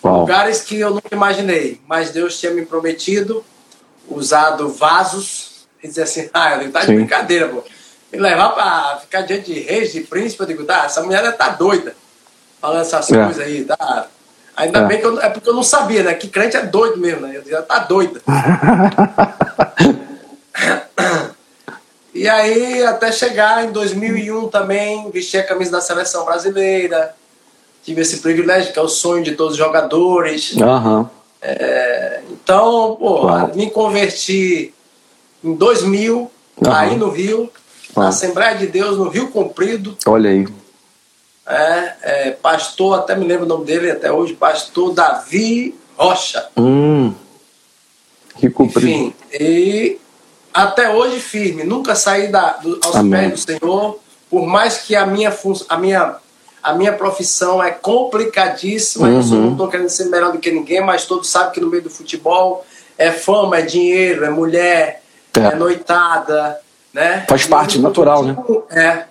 lugares 0.04 0.62
que 0.62 0.80
eu 0.80 0.90
nunca 0.90 1.14
imaginei, 1.14 1.80
mas 1.88 2.10
Deus 2.10 2.40
tinha 2.40 2.52
me 2.52 2.66
prometido, 2.66 3.46
usado 4.10 4.70
vasos, 4.70 5.68
e 5.82 5.88
dizer 5.88 6.04
assim, 6.04 6.30
ah, 6.34 6.56
ele 6.56 6.72
tá 6.72 6.80
de 6.82 6.88
Sim. 6.88 6.96
brincadeira, 6.96 7.48
pô. 7.50 7.64
Me 8.12 8.20
levar 8.20 8.50
pra 8.50 8.98
ficar 9.02 9.22
diante 9.22 9.54
de 9.54 9.60
reis, 9.60 9.92
de 9.92 10.02
príncipe, 10.02 10.42
eu 10.42 10.48
digo, 10.48 10.64
tá, 10.66 10.86
essa 10.86 11.04
mulher 11.04 11.36
tá 11.38 11.50
doida, 11.50 11.96
falando 12.60 12.82
essas 12.82 13.12
É. 13.12 13.24
coisas 13.24 13.46
aí, 13.46 13.64
tá? 13.66 14.08
Ainda 14.56 14.80
É. 14.80 14.86
bem 14.86 15.00
que 15.00 15.06
eu, 15.06 15.20
é 15.20 15.30
porque 15.30 15.50
eu 15.50 15.54
não 15.54 15.64
sabia, 15.64 16.04
né? 16.04 16.14
Que 16.14 16.28
crente 16.28 16.56
é 16.56 16.62
doido 16.64 16.98
mesmo, 16.98 17.22
né? 17.22 17.38
Eu 17.38 17.42
dizia, 17.42 17.62
tá 17.64 17.80
doida. 17.80 18.22
E 22.14 22.30
aí, 22.30 22.84
até 22.84 23.12
chegar 23.12 23.66
em 23.66 23.72
2001 23.72 24.48
também, 24.50 25.10
vesti 25.12 25.38
a 25.38 25.44
camisa 25.44 25.72
da 25.72 25.82
seleção 25.82 26.26
brasileira. 26.26 27.16
Tive 27.84 28.02
esse 28.02 28.18
privilégio, 28.18 28.72
que 28.72 28.80
é 28.80 28.82
o 28.82 28.88
sonho 28.88 29.24
de 29.24 29.32
todos 29.34 29.54
os 29.54 29.58
jogadores. 29.58 30.56
Aham. 30.62 31.10
Então, 32.32 32.96
pô, 33.00 33.26
Uau. 33.26 33.52
me 33.56 33.70
converti 33.70 34.74
em 35.44 35.54
2000, 35.56 36.32
Aham. 36.66 36.78
aí 36.78 36.96
no 36.96 37.10
Rio, 37.10 37.52
na 37.96 38.10
Assembleia 38.10 38.56
de 38.56 38.68
Deus, 38.68 38.98
no 38.98 39.10
Rio 39.10 39.30
Comprido. 39.30 39.98
Olha 40.06 40.30
aí. 40.30 40.48
É, 41.46 41.94
é, 42.02 42.32
pastor, 42.32 43.00
até 43.00 43.16
me 43.16 43.26
lembro 43.26 43.46
o 43.46 43.50
nome 43.50 43.66
dele 43.66 43.92
até 43.92 44.12
hoje, 44.12 44.34
pastor 44.34 44.94
Davi 44.94 45.76
Rocha. 45.98 46.48
Hum. 46.56 47.14
Que 48.38 48.50
comprido. 48.50 48.88
Enfim, 48.88 49.14
e 49.32 50.00
até 50.54 50.90
hoje 50.90 51.20
firme, 51.20 51.64
nunca 51.64 51.96
saí 51.96 52.28
da, 52.32 52.52
do, 52.58 52.80
aos 52.84 52.96
Amém. 52.96 53.30
pés 53.30 53.46
do 53.46 53.52
Senhor, 53.60 54.00
por 54.30 54.46
mais 54.46 54.78
que 54.80 54.96
a 54.96 55.06
minha, 55.06 55.36
a 55.70 55.78
minha, 55.78 56.16
a 56.62 56.74
minha 56.74 56.94
profissão 56.94 57.64
é 57.64 57.72
complicadíssima, 57.72 59.10
eu 59.10 59.22
sou- 59.24 59.38
Uhum. 59.38 59.44
não 59.46 59.52
estou 59.54 59.68
querendo 59.68 59.90
ser 59.90 60.06
melhor 60.06 60.32
do 60.32 60.38
que 60.40 60.52
ninguém, 60.52 60.82
mas 60.82 61.06
todos 61.06 61.30
sabem 61.30 61.52
que 61.54 61.60
no 61.60 61.68
meio 61.70 61.84
do 61.84 61.90
futebol 61.90 62.66
é 62.98 63.12
fama, 63.12 63.58
é 63.58 63.62
dinheiro, 63.64 64.24
é 64.26 64.30
mulher, 64.30 65.02
É. 65.36 65.40
é, 65.40 65.56
noitada, 65.56 66.60
né? 66.94 67.26
Faz 67.28 67.46
parte, 67.46 67.78
eu 67.78 67.82
natural, 67.82 68.24
com- 68.36 68.64
É. 68.70 69.06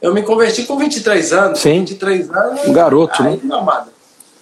Eu 0.00 0.14
me 0.14 0.22
converti 0.22 0.62
com 0.64 0.78
23 0.78 1.30
anos. 1.32 1.58
Sim. 1.58 1.80
23 1.80 2.30
anos. 2.30 2.64
Um 2.66 2.72
garoto, 2.72 3.22
aí, 3.22 3.32
né? 3.32 3.40
meu 3.42 3.58
amado. 3.58 3.90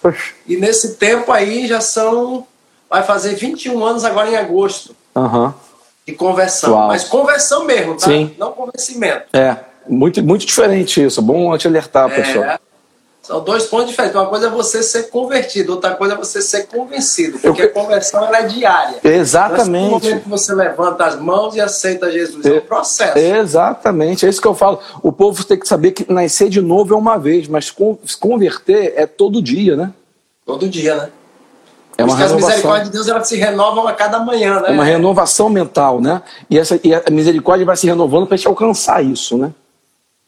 Poxa. 0.01 0.31
E 0.47 0.55
nesse 0.55 0.95
tempo 0.95 1.31
aí 1.33 1.67
já 1.67 1.81
são. 1.81 2.47
Vai 2.89 3.03
fazer 3.03 3.35
21 3.35 3.83
anos 3.85 4.03
agora 4.05 4.29
em 4.31 4.35
agosto 4.37 4.95
Aham. 5.15 5.53
De 6.07 6.13
conversão. 6.13 6.73
Uau. 6.73 6.87
Mas 6.87 7.03
conversão 7.03 7.65
mesmo, 7.65 7.95
tá? 7.95 8.07
Sim. 8.07 8.35
Não 8.37 8.51
convencimento. 8.51 9.25
É. 9.33 9.57
Muito, 9.87 10.21
muito 10.23 10.45
diferente 10.45 11.03
isso. 11.03 11.21
Bom 11.21 11.57
te 11.57 11.67
alertar, 11.67 12.09
pessoal. 12.13 12.43
É, 12.45 12.59
são 13.23 13.43
dois 13.43 13.65
pontos 13.65 13.89
diferentes. 13.89 14.15
Uma 14.15 14.27
coisa 14.27 14.47
é 14.47 14.49
você 14.49 14.81
ser 14.83 15.09
convertido, 15.09 15.73
outra 15.73 15.95
coisa 15.95 16.13
é 16.13 16.17
você 16.17 16.41
ser 16.41 16.67
convencido. 16.67 17.37
Eu 17.37 17.53
Porque 17.53 17.67
que- 17.67 17.67
a 17.79 17.81
conversão 17.83 18.33
é 18.33 18.43
diária. 18.43 18.97
No 19.03 19.09
Exatamente. 19.11 19.89
momento 19.89 20.23
que 20.23 20.29
você 20.29 20.53
levanta 20.53 21.05
as 21.05 21.15
mãos 21.19 21.55
e 21.55 21.61
aceita 21.61 22.11
Jesus, 22.11 22.45
é 22.45 22.53
um 22.53 22.61
processo. 22.61 23.17
Exatamente, 23.17 24.25
é 24.25 24.29
isso 24.29 24.41
que 24.41 24.47
eu 24.47 24.55
falo. 24.55 24.79
O 25.01 25.11
povo 25.11 25.43
tem 25.43 25.57
que 25.59 25.67
saber 25.67 25.91
que 25.91 26.11
nascer 26.11 26.49
de 26.49 26.61
novo 26.61 26.93
é 26.93 26.97
uma 26.97 27.17
vez, 27.17 27.47
mas 27.47 27.65
se 28.05 28.17
converter 28.17 28.93
é 28.95 29.05
todo 29.07 29.41
dia, 29.41 29.75
né? 29.75 29.91
Todo 30.45 30.67
dia, 30.67 30.95
né? 30.95 31.09
É 31.99 32.03
uma 32.03 32.09
Porque 32.09 32.23
as 32.23 32.31
renovação. 32.31 32.49
misericórdias 32.49 32.87
de 32.87 32.93
Deus 32.93 33.07
elas 33.07 33.27
se 33.27 33.35
renovam 33.37 33.87
a 33.87 33.93
cada 33.93 34.19
manhã, 34.19 34.59
né? 34.61 34.69
É 34.69 34.71
uma 34.71 34.85
renovação 34.85 35.49
mental, 35.49 35.99
né? 35.99 36.21
E, 36.49 36.57
essa, 36.57 36.79
e 36.83 36.93
a 36.93 37.03
misericórdia 37.11 37.65
vai 37.65 37.75
se 37.75 37.87
renovando 37.87 38.25
para 38.25 38.35
a 38.35 38.37
gente 38.37 38.47
alcançar 38.47 39.03
isso, 39.03 39.37
né? 39.37 39.51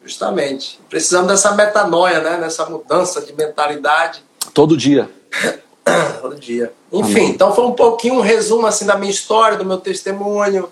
Justamente. 0.04 0.80
Precisamos 0.90 1.28
dessa 1.28 1.54
metanoia, 1.54 2.20
né? 2.20 2.38
Nessa 2.38 2.66
mudança 2.66 3.22
de 3.22 3.34
mentalidade 3.34 4.24
Todo 4.54 4.75
dia. 4.75 5.10
todo 6.22 6.36
dia. 6.36 6.74
Enfim, 6.92 7.25
então 7.25 7.54
foi 7.54 7.66
um 7.66 7.72
pouquinho 7.74 8.16
um 8.16 8.22
resumo 8.22 8.68
assim 8.68 8.86
da 8.86 8.98
minha 8.98 9.12
história, 9.12 9.58
do 9.58 9.66
meu 9.66 9.78
testemunho, 9.78 10.68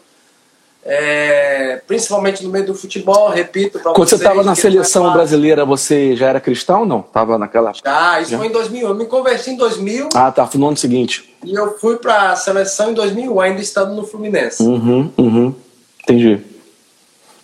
é, 0.86 1.82
principalmente 1.86 2.44
no 2.44 2.50
meio 2.50 2.66
do 2.66 2.74
futebol, 2.74 3.30
repito 3.30 3.80
Quando 3.80 3.96
você 3.98 4.16
vocês. 4.16 4.22
estava 4.22 4.44
na 4.44 4.54
é 4.54 4.56
seleção 4.56 5.12
brasileira, 5.12 5.66
você 5.66 6.16
já 6.16 6.28
era 6.28 6.40
cristão 6.40 6.82
ou 6.82 6.86
não? 6.86 7.00
Estava 7.02 7.38
naquela. 7.38 7.74
Já, 7.74 8.22
isso 8.22 8.38
foi 8.38 8.48
em 8.48 8.52
2000. 8.52 8.88
Eu 8.88 8.96
me 8.96 9.06
converti 9.06 9.52
em 9.52 9.58
2000 9.58 10.10
Ah, 10.16 10.32
tá. 10.32 10.48
Foi 10.48 10.60
no 10.60 10.68
ano 10.68 10.78
seguinte. 10.78 11.36
e 11.44 11.54
eu 11.54 11.78
fui 11.78 11.98
para 11.98 12.32
a 12.32 12.36
seleção 12.36 12.92
em 12.92 12.94
2001, 12.94 13.40
ainda 13.42 13.62
estando 13.62 13.94
no 13.94 14.06
Fluminense. 14.06 14.64
Uhum, 14.64 15.12
uhum. 15.18 15.56
Entendi. 16.04 16.40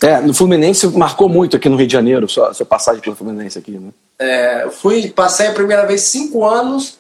É, 0.02 0.20
no 0.22 0.34
Fluminense 0.34 0.88
marcou 0.88 1.28
muito 1.30 1.56
aqui 1.56 1.68
no 1.70 1.78
Rio 1.78 1.88
de 1.88 1.94
Janeiro, 1.94 2.28
sua, 2.28 2.54
sua 2.54 2.66
passagem 2.66 3.02
pelo 3.02 3.16
Fluminense 3.16 3.58
aqui, 3.58 3.72
né? 3.72 3.90
É, 4.20 4.64
eu 4.64 4.72
fui, 4.72 5.10
passei 5.10 5.48
a 5.48 5.52
primeira 5.54 5.86
vez 5.86 6.02
cinco 6.02 6.46
anos 6.46 6.98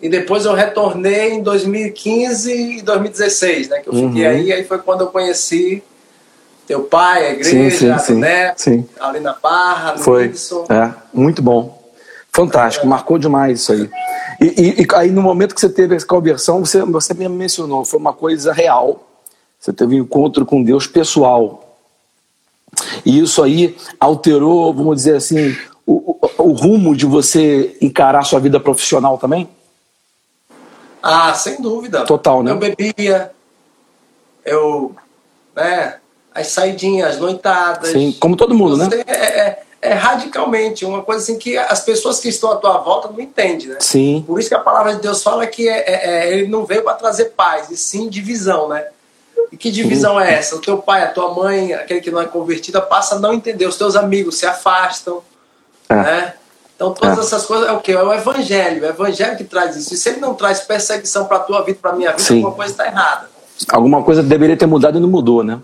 e 0.00 0.08
depois 0.08 0.44
eu 0.44 0.52
retornei 0.54 1.32
em 1.32 1.42
2015 1.42 2.78
e 2.78 2.82
2016, 2.82 3.68
né? 3.68 3.80
Que 3.80 3.88
eu 3.88 3.92
fiquei 3.92 4.24
Uhum. 4.26 4.30
aí, 4.30 4.52
aí 4.52 4.64
foi 4.64 4.78
quando 4.78 5.00
eu 5.02 5.06
conheci 5.08 5.82
teu 6.66 6.82
pai, 6.84 7.26
a 7.26 7.30
igreja, 7.32 7.96
a 7.96 8.12
Neto, 8.12 8.58
sim. 8.62 8.86
ali 9.00 9.20
na 9.20 9.32
Barra, 9.34 9.92
no 9.94 9.98
Foi. 10.00 10.28
Wilson. 10.28 10.66
É, 10.68 10.92
muito 11.12 11.40
bom. 11.42 11.76
Fantástico, 12.32 12.86
marcou 12.86 13.18
demais 13.18 13.60
isso 13.60 13.72
aí. 13.72 13.90
E, 14.40 14.44
e- 14.46 14.82
e 14.82 14.86
aí, 14.94 15.10
no 15.10 15.22
momento 15.22 15.54
que 15.54 15.60
você 15.60 15.68
teve 15.68 15.96
essa 15.96 16.06
conversão, 16.06 16.64
você, 16.64 16.82
você 16.82 17.12
mesmo 17.14 17.34
mencionou, 17.34 17.84
foi 17.84 17.98
uma 17.98 18.12
coisa 18.12 18.52
real. 18.52 19.04
Você 19.58 19.72
teve 19.72 19.96
um 19.96 20.04
encontro 20.04 20.46
com 20.46 20.62
Deus 20.62 20.86
pessoal. 20.86 21.76
E 23.04 23.18
isso 23.18 23.42
aí 23.42 23.76
alterou, 23.98 24.72
vamos 24.72 24.96
dizer 24.96 25.16
assim, 25.16 25.56
o, 25.86 26.16
o- 26.22 26.42
o 26.44 26.52
rumo 26.52 26.94
de 26.94 27.06
você 27.06 27.76
encarar 27.80 28.22
sua 28.22 28.38
vida 28.38 28.60
profissional 28.60 29.18
também? 29.18 29.48
Ah, 31.02 31.32
sem 31.34 31.60
dúvida. 31.60 32.04
Total, 32.04 32.42
né? 32.42 32.50
Eu 32.50 32.56
bebia, 32.56 33.30
eu, 34.44 34.94
né, 35.54 35.96
as 36.34 36.48
saidinhas, 36.48 37.14
as 37.14 37.18
noitadas. 37.18 37.90
Sim, 37.90 38.16
como 38.20 38.36
todo 38.36 38.54
mundo, 38.54 38.76
né? 38.76 38.88
É, 39.06 39.12
é- 39.40 39.62
é 39.80 39.92
radicalmente 39.92 40.84
uma 40.84 41.02
coisa 41.02 41.22
assim 41.22 41.38
que 41.38 41.56
as 41.56 41.80
pessoas 41.80 42.18
que 42.18 42.28
estão 42.28 42.50
à 42.50 42.56
tua 42.56 42.78
volta 42.78 43.08
não 43.08 43.20
entendem, 43.20 43.68
né? 43.68 43.76
Sim, 43.78 44.24
Por 44.26 44.40
isso 44.40 44.48
que 44.48 44.54
a 44.54 44.58
palavra 44.60 44.94
de 44.96 45.00
Deus 45.00 45.22
fala 45.22 45.46
que 45.46 45.68
é, 45.68 45.78
é- 45.78 46.10
é- 46.10 46.32
ele 46.32 46.48
não 46.48 46.64
veio 46.66 46.82
para 46.82 46.94
trazer 46.94 47.26
paz, 47.26 47.70
e 47.70 47.76
sim 47.76 48.08
divisão, 48.08 48.68
né? 48.68 48.86
E 49.52 49.56
que 49.56 49.70
divisão 49.70 50.20
é 50.20 50.34
essa? 50.34 50.56
O 50.56 50.60
teu 50.60 50.78
pai, 50.78 51.02
a 51.04 51.10
tua 51.12 51.32
mãe, 51.32 51.72
aquele 51.74 52.00
que 52.00 52.10
não 52.10 52.20
é 52.20 52.26
convertido, 52.26 52.82
passa 52.82 53.14
a 53.14 53.18
não 53.20 53.32
entender. 53.32 53.66
Os 53.66 53.76
teus 53.76 53.94
amigos 53.94 54.36
se 54.36 54.46
afastam, 54.46 55.22
É. 55.88 55.94
né? 55.94 56.34
Então 56.78 56.92
todas 56.92 57.18
É. 57.18 57.20
essas 57.22 57.44
coisas 57.44 57.66
é 57.68 57.72
o 57.72 57.80
quê? 57.80 57.90
É 57.90 58.00
o 58.00 58.14
evangelho. 58.14 58.82
O 58.84 58.86
evangelho 58.86 59.36
que 59.36 59.42
traz 59.42 59.74
isso. 59.74 59.92
E 59.94 59.96
se 59.96 60.10
ele 60.10 60.20
não 60.20 60.32
traz 60.32 60.60
perseguição 60.60 61.24
para 61.24 61.38
a 61.38 61.40
tua 61.40 61.62
vida, 61.64 61.76
para 61.82 61.90
a 61.90 61.94
minha 61.96 62.10
vida, 62.12 62.22
Sim. 62.22 62.36
alguma 62.36 62.52
coisa 62.54 62.70
está 62.70 62.86
errada. 62.86 63.28
alguma 63.72 64.02
coisa 64.04 64.22
deveria 64.22 64.56
ter 64.56 64.66
mudado 64.66 64.96
e 64.96 65.00
não 65.00 65.08
mudou, 65.08 65.42
né? 65.42 65.58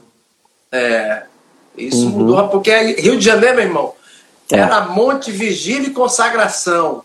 É, 0.73 1.23
isso 1.79 2.09
mudou, 2.09 2.49
porque 2.49 2.73
aí, 2.73 2.95
Rio 3.01 3.17
de 3.17 3.25
Janeiro, 3.25 3.55
meu 3.55 3.65
irmão, 3.65 3.85
Uhum. 4.53 4.59
É. 4.59 4.61
era 4.61 4.81
monte, 4.83 5.31
vigília 5.31 5.87
e 5.87 5.93
consagração. 5.93 7.05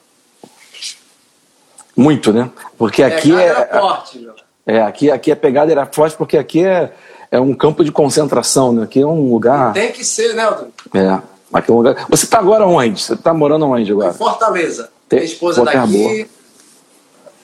Muito, 1.96 2.34
né? 2.34 2.50
Porque 2.78 3.04
aqui 3.04 3.32
é, 3.36 3.44
era 3.46 3.80
forte, 3.80 4.20
meu. 4.20 4.34
É, 4.66 4.82
aqui, 4.82 5.12
aqui 5.12 5.32
a 5.32 5.36
pegada 5.36 5.72
era 5.72 5.86
forte 5.86 6.16
porque 6.18 6.38
aqui 6.38 6.64
é, 6.66 6.92
é 7.32 7.40
um 7.40 7.54
campo 7.54 7.84
de 7.84 7.92
concentração, 7.92 8.72
né? 8.74 8.84
Aqui 8.84 9.02
é 9.02 9.06
um 9.06 9.30
lugar. 9.32 9.74
Tem 9.74 9.92
que 9.92 10.04
ser, 10.04 10.34
né, 10.34 10.44
Aldo? 10.44 10.68
É, 10.94 11.20
aqui 11.54 11.70
é 11.70 11.74
um 11.74 11.78
lugar. 11.78 12.06
Você 12.10 12.26
está 12.26 12.40
agora 12.40 12.66
onde? 12.66 13.02
Você 13.02 13.14
está 13.14 13.34
morando 13.34 13.66
onde 13.66 13.90
Em 13.90 13.94
agora? 13.94 14.14
Fortaleza. 14.14 14.90
Tem- 15.08 15.20
Minha 15.20 15.32
esposa 15.32 15.62
é 15.62 15.64
Boa 15.64 15.72
Terra 15.72 15.86
daqui, 15.88 16.30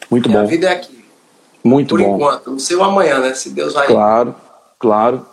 Muito 0.09 0.29
minha 0.29 0.41
bom. 0.41 0.47
vida 0.47 0.67
é 0.67 0.73
aqui. 0.73 1.05
Muito 1.63 1.89
Por 1.95 2.01
bom. 2.01 2.15
enquanto. 2.15 2.51
Não 2.51 2.59
sei 2.59 2.75
o 2.77 2.83
amanhã, 2.83 3.19
né? 3.19 3.33
Se 3.33 3.49
Deus 3.49 3.73
vai. 3.73 3.87
Claro, 3.87 4.35
claro. 4.79 5.25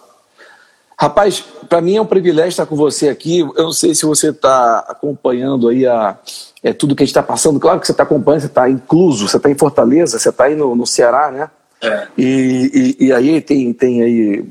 Rapaz, 0.99 1.45
para 1.69 1.81
mim 1.81 1.97
é 1.97 2.01
um 2.01 2.07
privilégio 2.07 2.51
estar 2.51 2.65
com 2.67 2.77
você 2.77 3.09
aqui. 3.09 3.41
Eu 3.41 3.65
não 3.65 3.73
sei 3.73 3.95
se 3.95 4.07
você 4.07 4.31
está 4.31 4.79
acompanhando 4.89 5.69
aí 5.69 5.87
a, 5.87 6.17
é, 6.63 6.73
tudo 6.73 6.95
que 6.95 7.03
a 7.03 7.05
gente 7.05 7.11
está 7.11 7.23
passando. 7.23 7.59
Claro 7.59 7.81
que 7.81 7.87
você 7.87 7.93
está 7.93 8.05
acompanhando, 8.05 8.41
você 8.43 8.47
está 8.47 8.71
incluso, 8.71 9.29
você 9.29 9.37
está 9.37 9.51
em 9.51 9.55
Fortaleza, 9.59 10.19
você 10.19 10.29
está 10.29 10.45
aí 10.45 10.55
no, 10.55 10.77
no 10.77 10.87
Ceará, 10.87 11.31
né? 11.31 11.51
É. 11.83 12.07
E, 12.17 12.97
e, 13.01 13.07
e, 13.07 13.13
aí 13.13 13.41
tem, 13.41 13.73
tem 13.73 14.01
aí 14.03 14.45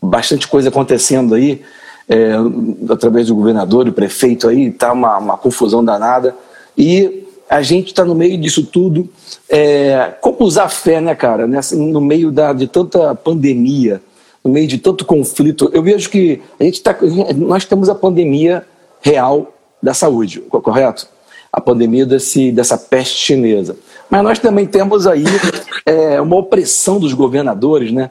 bastante 0.00 0.46
coisa 0.46 0.68
acontecendo 0.68 1.34
aí, 1.34 1.62
é, 2.08 2.34
através 2.90 3.28
do 3.28 3.34
governador 3.34 3.88
e 3.88 3.92
prefeito 3.92 4.48
aí, 4.48 4.70
tá 4.70 4.92
uma, 4.92 5.18
uma 5.18 5.36
confusão 5.36 5.84
danada. 5.84 6.34
E 6.76 7.26
a 7.48 7.62
gente 7.62 7.88
está 7.88 8.04
no 8.04 8.14
meio 8.14 8.38
disso 8.38 8.64
tudo. 8.64 9.08
É, 9.48 10.14
como 10.20 10.44
usar 10.44 10.68
fé, 10.68 11.00
né, 11.00 11.14
cara, 11.14 11.46
Nessa, 11.46 11.76
no 11.76 12.00
meio 12.00 12.30
da, 12.30 12.52
de 12.52 12.66
tanta 12.66 13.14
pandemia, 13.14 14.00
no 14.44 14.50
meio 14.50 14.66
de 14.66 14.78
tanto 14.78 15.04
conflito? 15.04 15.70
Eu 15.72 15.82
vejo 15.82 16.10
que 16.10 16.40
a 16.58 16.64
gente 16.64 16.82
tá, 16.82 16.96
nós 17.36 17.64
temos 17.64 17.88
a 17.88 17.94
pandemia 17.94 18.64
real 19.00 19.52
da 19.82 19.94
saúde, 19.94 20.40
correto? 20.40 21.08
A 21.52 21.60
pandemia 21.60 22.04
desse, 22.04 22.52
dessa 22.52 22.76
peste 22.76 23.16
chinesa. 23.16 23.76
Mas 24.10 24.22
nós 24.22 24.38
também 24.38 24.66
temos 24.66 25.06
aí 25.06 25.24
é, 25.84 26.20
uma 26.20 26.36
opressão 26.36 26.98
dos 26.98 27.12
governadores, 27.12 27.92
né? 27.92 28.10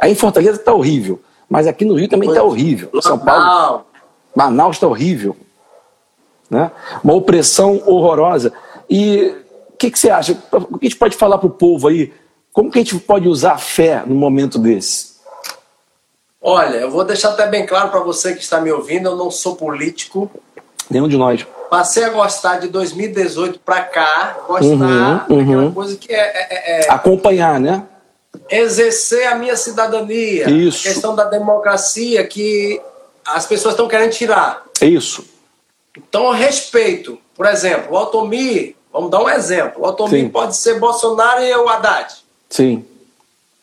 Aí 0.00 0.12
em 0.12 0.16
Fortaleza 0.16 0.58
está 0.58 0.72
horrível, 0.74 1.20
mas 1.52 1.66
aqui 1.66 1.84
no 1.84 1.92
Rio 1.92 2.08
também 2.08 2.30
está 2.30 2.42
horrível. 2.42 2.88
São 3.02 3.18
Paulo, 3.18 3.84
Manaus 4.34 4.76
está 4.76 4.86
horrível, 4.86 5.36
né? 6.48 6.70
Uma 7.04 7.12
opressão 7.12 7.82
horrorosa. 7.84 8.54
E 8.88 9.34
o 9.68 9.76
que, 9.76 9.90
que, 9.90 9.98
você 9.98 10.08
acha? 10.08 10.32
O 10.50 10.78
que 10.78 10.86
a 10.86 10.88
gente 10.88 10.96
pode 10.96 11.14
falar 11.14 11.36
para 11.36 11.46
o 11.46 11.50
povo 11.50 11.88
aí? 11.88 12.10
Como 12.54 12.70
que 12.70 12.78
a 12.78 12.82
gente 12.82 12.98
pode 13.00 13.28
usar 13.28 13.52
a 13.52 13.58
fé 13.58 14.02
no 14.06 14.14
momento 14.14 14.58
desse? 14.58 15.12
Olha, 16.40 16.78
eu 16.78 16.90
vou 16.90 17.04
deixar 17.04 17.28
até 17.28 17.46
bem 17.46 17.66
claro 17.66 17.90
para 17.90 18.00
você 18.00 18.34
que 18.34 18.42
está 18.42 18.58
me 18.58 18.72
ouvindo, 18.72 19.10
eu 19.10 19.16
não 19.16 19.30
sou 19.30 19.54
político. 19.54 20.30
Nenhum 20.88 21.06
de 21.06 21.18
nós. 21.18 21.46
Passei 21.68 22.04
a 22.04 22.08
gostar 22.08 22.60
de 22.60 22.68
2018 22.68 23.60
para 23.60 23.82
cá, 23.82 24.38
gostar 24.48 24.66
uhum, 24.66 25.36
uhum. 25.36 25.38
daquela 25.38 25.72
coisa 25.72 25.96
que 25.98 26.10
é, 26.14 26.18
é, 26.18 26.48
é, 26.50 26.86
é, 26.86 26.90
Acompanhar, 26.90 27.60
né? 27.60 27.82
Exercer 28.54 29.26
a 29.28 29.34
minha 29.34 29.56
cidadania. 29.56 30.50
Isso. 30.50 30.86
A 30.86 30.92
questão 30.92 31.14
da 31.14 31.24
democracia 31.24 32.26
que 32.26 32.80
as 33.24 33.46
pessoas 33.46 33.72
estão 33.72 33.88
querendo 33.88 34.12
tirar. 34.12 34.64
Isso. 34.80 35.24
Então, 35.96 36.30
respeito. 36.30 37.18
Por 37.34 37.46
exemplo, 37.46 37.94
o 37.94 37.96
Altomir, 37.96 38.76
vamos 38.92 39.10
dar 39.10 39.22
um 39.22 39.28
exemplo. 39.28 39.82
O 39.82 39.86
Altomir 39.86 40.24
Sim. 40.24 40.28
pode 40.28 40.56
ser 40.56 40.78
Bolsonaro 40.78 41.42
e 41.42 41.54
o 41.54 41.68
Haddad. 41.68 42.14
Sim. 42.50 42.84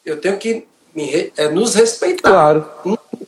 Eu 0.03 0.19
tenho 0.19 0.38
que 0.38 0.65
me, 0.96 1.31
é, 1.38 1.48
nos 1.50 1.75
respeitar. 1.75 2.29
Claro. 2.29 2.69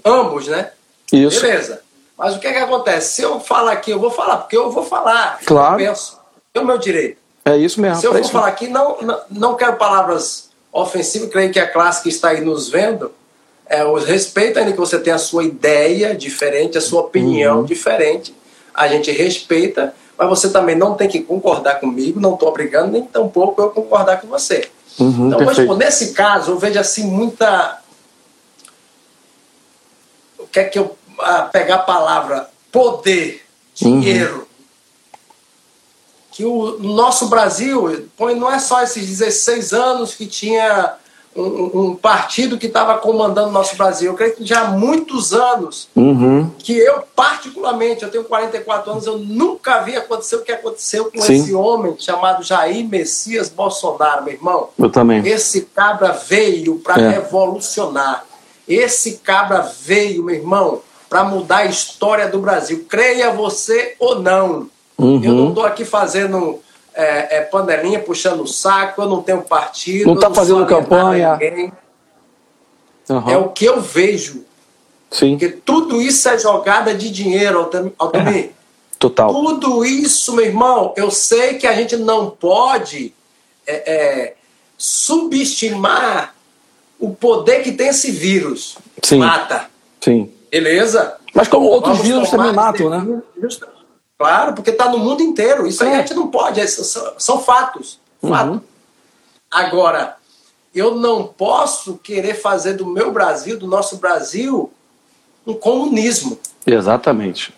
Ambos, 0.03 0.47
né? 0.47 0.71
Isso. 1.13 1.41
Beleza. 1.41 1.81
Mas 2.17 2.35
o 2.35 2.39
que 2.39 2.47
é 2.47 2.53
que 2.53 2.59
acontece? 2.59 3.13
Se 3.15 3.21
eu 3.21 3.39
falar 3.39 3.73
aqui, 3.73 3.91
eu 3.91 3.99
vou 3.99 4.11
falar, 4.11 4.37
porque 4.37 4.57
eu 4.57 4.71
vou 4.71 4.83
falar. 4.83 5.39
Claro. 5.45 5.79
Eu 5.79 5.87
penso. 5.87 6.19
É 6.53 6.59
o 6.59 6.65
meu 6.65 6.77
direito. 6.77 7.17
É 7.45 7.57
isso 7.57 7.81
mesmo. 7.81 7.99
Se 7.99 8.05
eu 8.05 8.13
for 8.13 8.23
falar 8.25 8.47
aqui, 8.47 8.67
não, 8.67 9.01
não, 9.01 9.21
não 9.29 9.55
quero 9.55 9.75
palavras 9.75 10.50
ofensivas, 10.71 11.29
creio 11.29 11.51
que 11.51 11.59
a 11.59 11.67
classe 11.67 12.03
que 12.03 12.09
está 12.09 12.29
aí 12.29 12.41
nos 12.41 12.69
vendo, 12.69 13.11
é, 13.67 13.83
o 13.83 13.95
respeito 13.95 14.59
ainda 14.59 14.71
que 14.71 14.77
você 14.77 14.99
tem 14.99 15.13
a 15.13 15.17
sua 15.17 15.43
ideia 15.43 16.15
diferente, 16.15 16.77
a 16.77 16.81
sua 16.81 17.01
opinião 17.01 17.59
uhum. 17.59 17.65
diferente, 17.65 18.35
a 18.73 18.87
gente 18.87 19.11
respeita, 19.11 19.93
mas 20.17 20.29
você 20.29 20.49
também 20.49 20.75
não 20.75 20.95
tem 20.95 21.07
que 21.07 21.21
concordar 21.21 21.79
comigo, 21.79 22.19
não 22.19 22.33
estou 22.33 22.49
obrigando, 22.49 22.91
nem 22.91 23.03
tampouco 23.03 23.61
eu 23.61 23.69
concordar 23.69 24.21
com 24.21 24.27
você. 24.27 24.69
Uhum, 24.99 25.27
então, 25.27 25.45
mas, 25.45 25.77
nesse 25.77 26.13
caso, 26.13 26.51
eu 26.51 26.59
vejo 26.59 26.79
assim 26.79 27.05
muita. 27.05 27.79
O 30.37 30.45
que 30.47 30.59
é 30.59 30.63
que 30.65 30.77
eu 30.77 30.97
a 31.21 31.43
pegar 31.43 31.75
a 31.75 31.79
palavra 31.79 32.49
poder, 32.71 33.43
dinheiro. 33.73 34.35
Uhum. 34.35 34.50
Que 36.31 36.45
o 36.45 36.79
nosso 36.79 37.27
Brasil, 37.27 38.07
não 38.17 38.51
é 38.51 38.57
só 38.57 38.81
esses 38.81 39.05
16 39.05 39.73
anos 39.73 40.15
que 40.15 40.25
tinha 40.25 40.95
um, 41.35 41.89
um 41.91 41.95
partido 41.95 42.57
que 42.57 42.67
estava 42.67 42.97
comandando 42.97 43.49
o 43.49 43.51
nosso 43.51 43.75
Brasil. 43.75 44.11
Eu 44.11 44.17
creio 44.17 44.35
que 44.35 44.45
já 44.45 44.61
há 44.61 44.67
muitos 44.67 45.33
anos 45.33 45.87
uhum. 45.95 46.49
que 46.59 46.77
eu, 46.77 47.03
particularmente, 47.15 48.03
eu 48.03 48.09
tenho 48.09 48.23
44 48.23 48.91
anos, 48.91 49.05
eu 49.05 49.17
nunca 49.17 49.79
vi 49.81 49.95
acontecer 49.95 50.35
o 50.35 50.41
que 50.41 50.51
aconteceu 50.51 51.11
com 51.11 51.21
Sim. 51.21 51.35
esse 51.35 51.53
homem 51.53 51.95
chamado 51.97 52.43
Jair 52.43 52.87
Messias 52.87 53.49
Bolsonaro, 53.49 54.23
meu 54.23 54.33
irmão. 54.33 54.69
Eu 54.77 54.89
também. 54.89 55.25
Esse 55.25 55.61
cabra 55.61 56.11
veio 56.11 56.79
para 56.79 57.01
é. 57.01 57.09
revolucionar. 57.09 58.25
Esse 58.67 59.17
cabra 59.17 59.61
veio, 59.81 60.23
meu 60.23 60.35
irmão, 60.35 60.81
para 61.09 61.23
mudar 61.23 61.57
a 61.57 61.65
história 61.65 62.27
do 62.29 62.39
Brasil. 62.39 62.85
Creia 62.87 63.31
você 63.31 63.95
ou 63.99 64.19
não. 64.19 64.69
Uhum. 64.97 65.23
Eu 65.23 65.33
não 65.33 65.49
estou 65.49 65.65
aqui 65.65 65.83
fazendo 65.83 66.59
é, 66.93 67.37
é, 67.37 67.41
panelinha, 67.41 67.99
puxando 67.99 68.41
o 68.41 68.47
saco, 68.47 69.01
eu 69.01 69.09
não 69.09 69.21
tenho 69.21 69.41
partido. 69.41 70.07
Não 70.07 70.15
está 70.15 70.31
fazendo 70.33 70.65
campanha. 70.65 71.39
Uhum. 73.09 73.29
É 73.29 73.37
o 73.37 73.49
que 73.49 73.65
eu 73.65 73.81
vejo. 73.81 74.45
Sim. 75.09 75.37
Porque 75.37 75.49
tudo 75.49 76.01
isso 76.01 76.27
é 76.29 76.37
jogada 76.37 76.93
de 76.93 77.09
dinheiro, 77.09 77.69
Altamir. 77.97 78.45
É. 78.45 78.49
Total. 78.97 79.33
Tudo 79.33 79.83
isso, 79.83 80.33
meu 80.35 80.45
irmão, 80.45 80.93
eu 80.95 81.09
sei 81.09 81.55
que 81.55 81.65
a 81.65 81.73
gente 81.73 81.97
não 81.97 82.29
pode 82.29 83.13
é, 83.65 83.91
é, 83.91 84.35
subestimar 84.77 86.35
o 86.99 87.09
poder 87.09 87.63
que 87.63 87.71
tem 87.71 87.87
esse 87.87 88.11
vírus. 88.11 88.77
Sim. 89.01 89.17
Mata. 89.17 89.69
Sim. 89.99 90.31
Beleza? 90.51 91.17
Mas 91.33 91.47
como 91.47 91.65
outros 91.65 91.97
Vamos 91.97 92.11
vírus 92.11 92.29
também 92.29 92.53
matam, 92.53 92.89
né? 92.89 93.21
Claro, 94.21 94.53
porque 94.53 94.69
está 94.69 94.87
no 94.87 94.99
mundo 94.99 95.23
inteiro. 95.23 95.65
Isso 95.65 95.83
aí 95.83 95.93
a 95.93 95.97
gente 95.97 96.13
não 96.13 96.27
pode, 96.27 96.61
é, 96.61 96.67
são, 96.67 97.13
são 97.17 97.39
fatos. 97.39 97.99
Fato. 98.21 98.51
Uhum. 98.51 98.61
Agora, 99.49 100.15
eu 100.75 100.93
não 100.93 101.25
posso 101.25 101.97
querer 101.97 102.35
fazer 102.35 102.73
do 102.73 102.85
meu 102.85 103.11
Brasil, 103.11 103.57
do 103.57 103.65
nosso 103.65 103.97
Brasil, 103.97 104.71
um 105.45 105.55
comunismo. 105.55 106.37
Exatamente. 106.67 107.51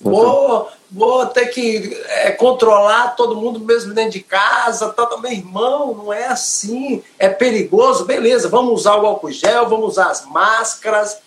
Vou, 0.00 0.70
vou 0.90 1.26
ter 1.26 1.48
que 1.48 1.94
é, 2.06 2.30
controlar 2.30 3.08
todo 3.08 3.36
mundo 3.36 3.60
mesmo 3.60 3.92
dentro 3.92 4.12
de 4.12 4.20
casa. 4.20 4.88
Tá, 4.88 5.14
meu 5.18 5.30
irmão, 5.30 5.94
não 5.94 6.10
é 6.10 6.28
assim. 6.28 7.02
É 7.18 7.28
perigoso, 7.28 8.06
beleza. 8.06 8.48
Vamos 8.48 8.72
usar 8.72 8.96
o 8.96 9.04
álcool 9.04 9.30
gel, 9.30 9.68
vamos 9.68 9.88
usar 9.88 10.08
as 10.08 10.24
máscaras, 10.24 11.18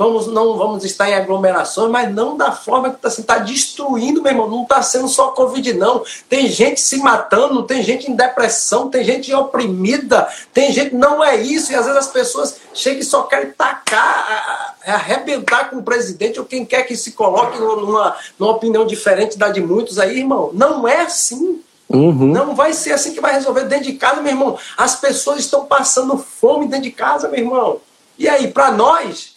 vamos, 0.00 0.28
não 0.28 0.56
vamos 0.56 0.82
estar 0.82 1.10
em 1.10 1.14
aglomerações, 1.14 1.90
mas 1.90 2.10
não 2.10 2.34
da 2.34 2.52
forma 2.52 2.88
que 2.88 2.96
está 2.96 3.08
assim, 3.08 3.22
tá 3.22 3.36
destruindo, 3.36 4.22
meu 4.22 4.32
irmão. 4.32 4.48
Não 4.48 4.62
está 4.62 4.80
sendo 4.80 5.06
só 5.08 5.28
Covid, 5.28 5.74
não. 5.74 6.02
Tem 6.26 6.48
gente 6.48 6.80
se 6.80 6.96
matando, 6.96 7.64
tem 7.64 7.82
gente 7.82 8.10
em 8.10 8.16
depressão, 8.16 8.88
tem 8.88 9.04
gente 9.04 9.32
oprimida, 9.34 10.26
tem 10.54 10.72
gente. 10.72 10.94
Não 10.94 11.22
é 11.22 11.36
isso. 11.36 11.70
E 11.70 11.74
às 11.74 11.84
vezes 11.84 12.00
as 12.00 12.08
pessoas 12.08 12.56
chegam 12.72 13.00
e 13.00 13.04
só 13.04 13.24
querem 13.24 13.52
tacar, 13.52 14.74
arrebentar 14.86 15.68
com 15.68 15.76
o 15.76 15.82
presidente 15.82 16.40
ou 16.40 16.46
quem 16.46 16.64
quer 16.64 16.84
que 16.84 16.96
se 16.96 17.12
coloque 17.12 17.58
numa, 17.58 18.16
numa 18.38 18.52
opinião 18.52 18.86
diferente 18.86 19.36
da 19.36 19.50
de 19.50 19.60
muitos 19.60 19.98
aí, 19.98 20.20
irmão. 20.20 20.50
Não 20.54 20.88
é 20.88 21.02
assim. 21.02 21.62
Uhum. 21.90 22.32
Não 22.32 22.54
vai 22.54 22.72
ser 22.72 22.92
assim 22.92 23.12
que 23.12 23.20
vai 23.20 23.34
resolver 23.34 23.64
dentro 23.64 23.84
de 23.84 23.92
casa, 23.94 24.22
meu 24.22 24.32
irmão. 24.32 24.58
As 24.78 24.96
pessoas 24.96 25.40
estão 25.40 25.66
passando 25.66 26.16
fome 26.16 26.68
dentro 26.68 26.84
de 26.84 26.90
casa, 26.90 27.28
meu 27.28 27.40
irmão. 27.40 27.80
E 28.18 28.26
aí, 28.26 28.48
para 28.48 28.70
nós, 28.70 29.29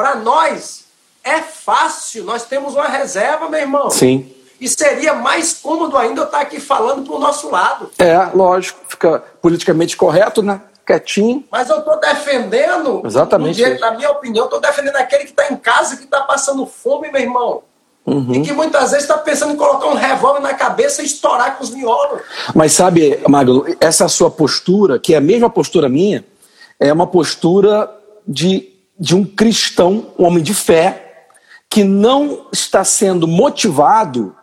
para 0.00 0.14
nós 0.14 0.86
é 1.22 1.42
fácil, 1.42 2.24
nós 2.24 2.46
temos 2.46 2.72
uma 2.72 2.88
reserva, 2.88 3.50
meu 3.50 3.60
irmão. 3.60 3.90
Sim. 3.90 4.32
E 4.58 4.66
seria 4.66 5.12
mais 5.12 5.52
cômodo 5.52 5.94
ainda 5.94 6.22
eu 6.22 6.24
estar 6.24 6.40
aqui 6.40 6.58
falando 6.58 7.04
para 7.04 7.14
o 7.14 7.18
nosso 7.18 7.50
lado. 7.50 7.90
É, 7.98 8.16
lógico, 8.34 8.80
fica 8.88 9.22
politicamente 9.42 9.98
correto, 9.98 10.42
né? 10.42 10.62
Quietinho. 10.86 11.44
Mas 11.52 11.68
eu 11.68 11.80
estou 11.80 12.00
defendendo, 12.00 13.02
Exatamente 13.04 13.56
direito, 13.56 13.78
na 13.78 13.90
minha 13.90 14.10
opinião, 14.10 14.46
estou 14.46 14.58
defendendo 14.58 14.96
aquele 14.96 15.24
que 15.24 15.32
está 15.32 15.52
em 15.52 15.56
casa, 15.56 15.98
que 15.98 16.04
está 16.04 16.22
passando 16.22 16.64
fome, 16.64 17.12
meu 17.12 17.20
irmão. 17.20 17.62
Uhum. 18.06 18.32
E 18.32 18.40
que 18.40 18.52
muitas 18.54 18.92
vezes 18.92 19.04
está 19.04 19.18
pensando 19.18 19.52
em 19.52 19.56
colocar 19.56 19.86
um 19.86 19.94
revólver 19.94 20.40
na 20.40 20.54
cabeça 20.54 21.02
e 21.02 21.04
estourar 21.04 21.58
com 21.58 21.64
os 21.64 21.68
miolos. 21.68 22.22
Mas 22.54 22.72
sabe, 22.72 23.20
Magno, 23.28 23.66
essa 23.78 24.08
sua 24.08 24.30
postura, 24.30 24.98
que 24.98 25.12
é 25.12 25.18
a 25.18 25.20
mesma 25.20 25.50
postura 25.50 25.90
minha, 25.90 26.24
é 26.78 26.90
uma 26.90 27.06
postura 27.06 27.94
de 28.26 28.79
de 29.00 29.16
um 29.16 29.24
cristão, 29.24 30.08
um 30.18 30.26
homem 30.26 30.42
de 30.42 30.52
fé, 30.52 31.24
que 31.70 31.82
não 31.82 32.48
está 32.52 32.84
sendo 32.84 33.26
motivado 33.26 34.36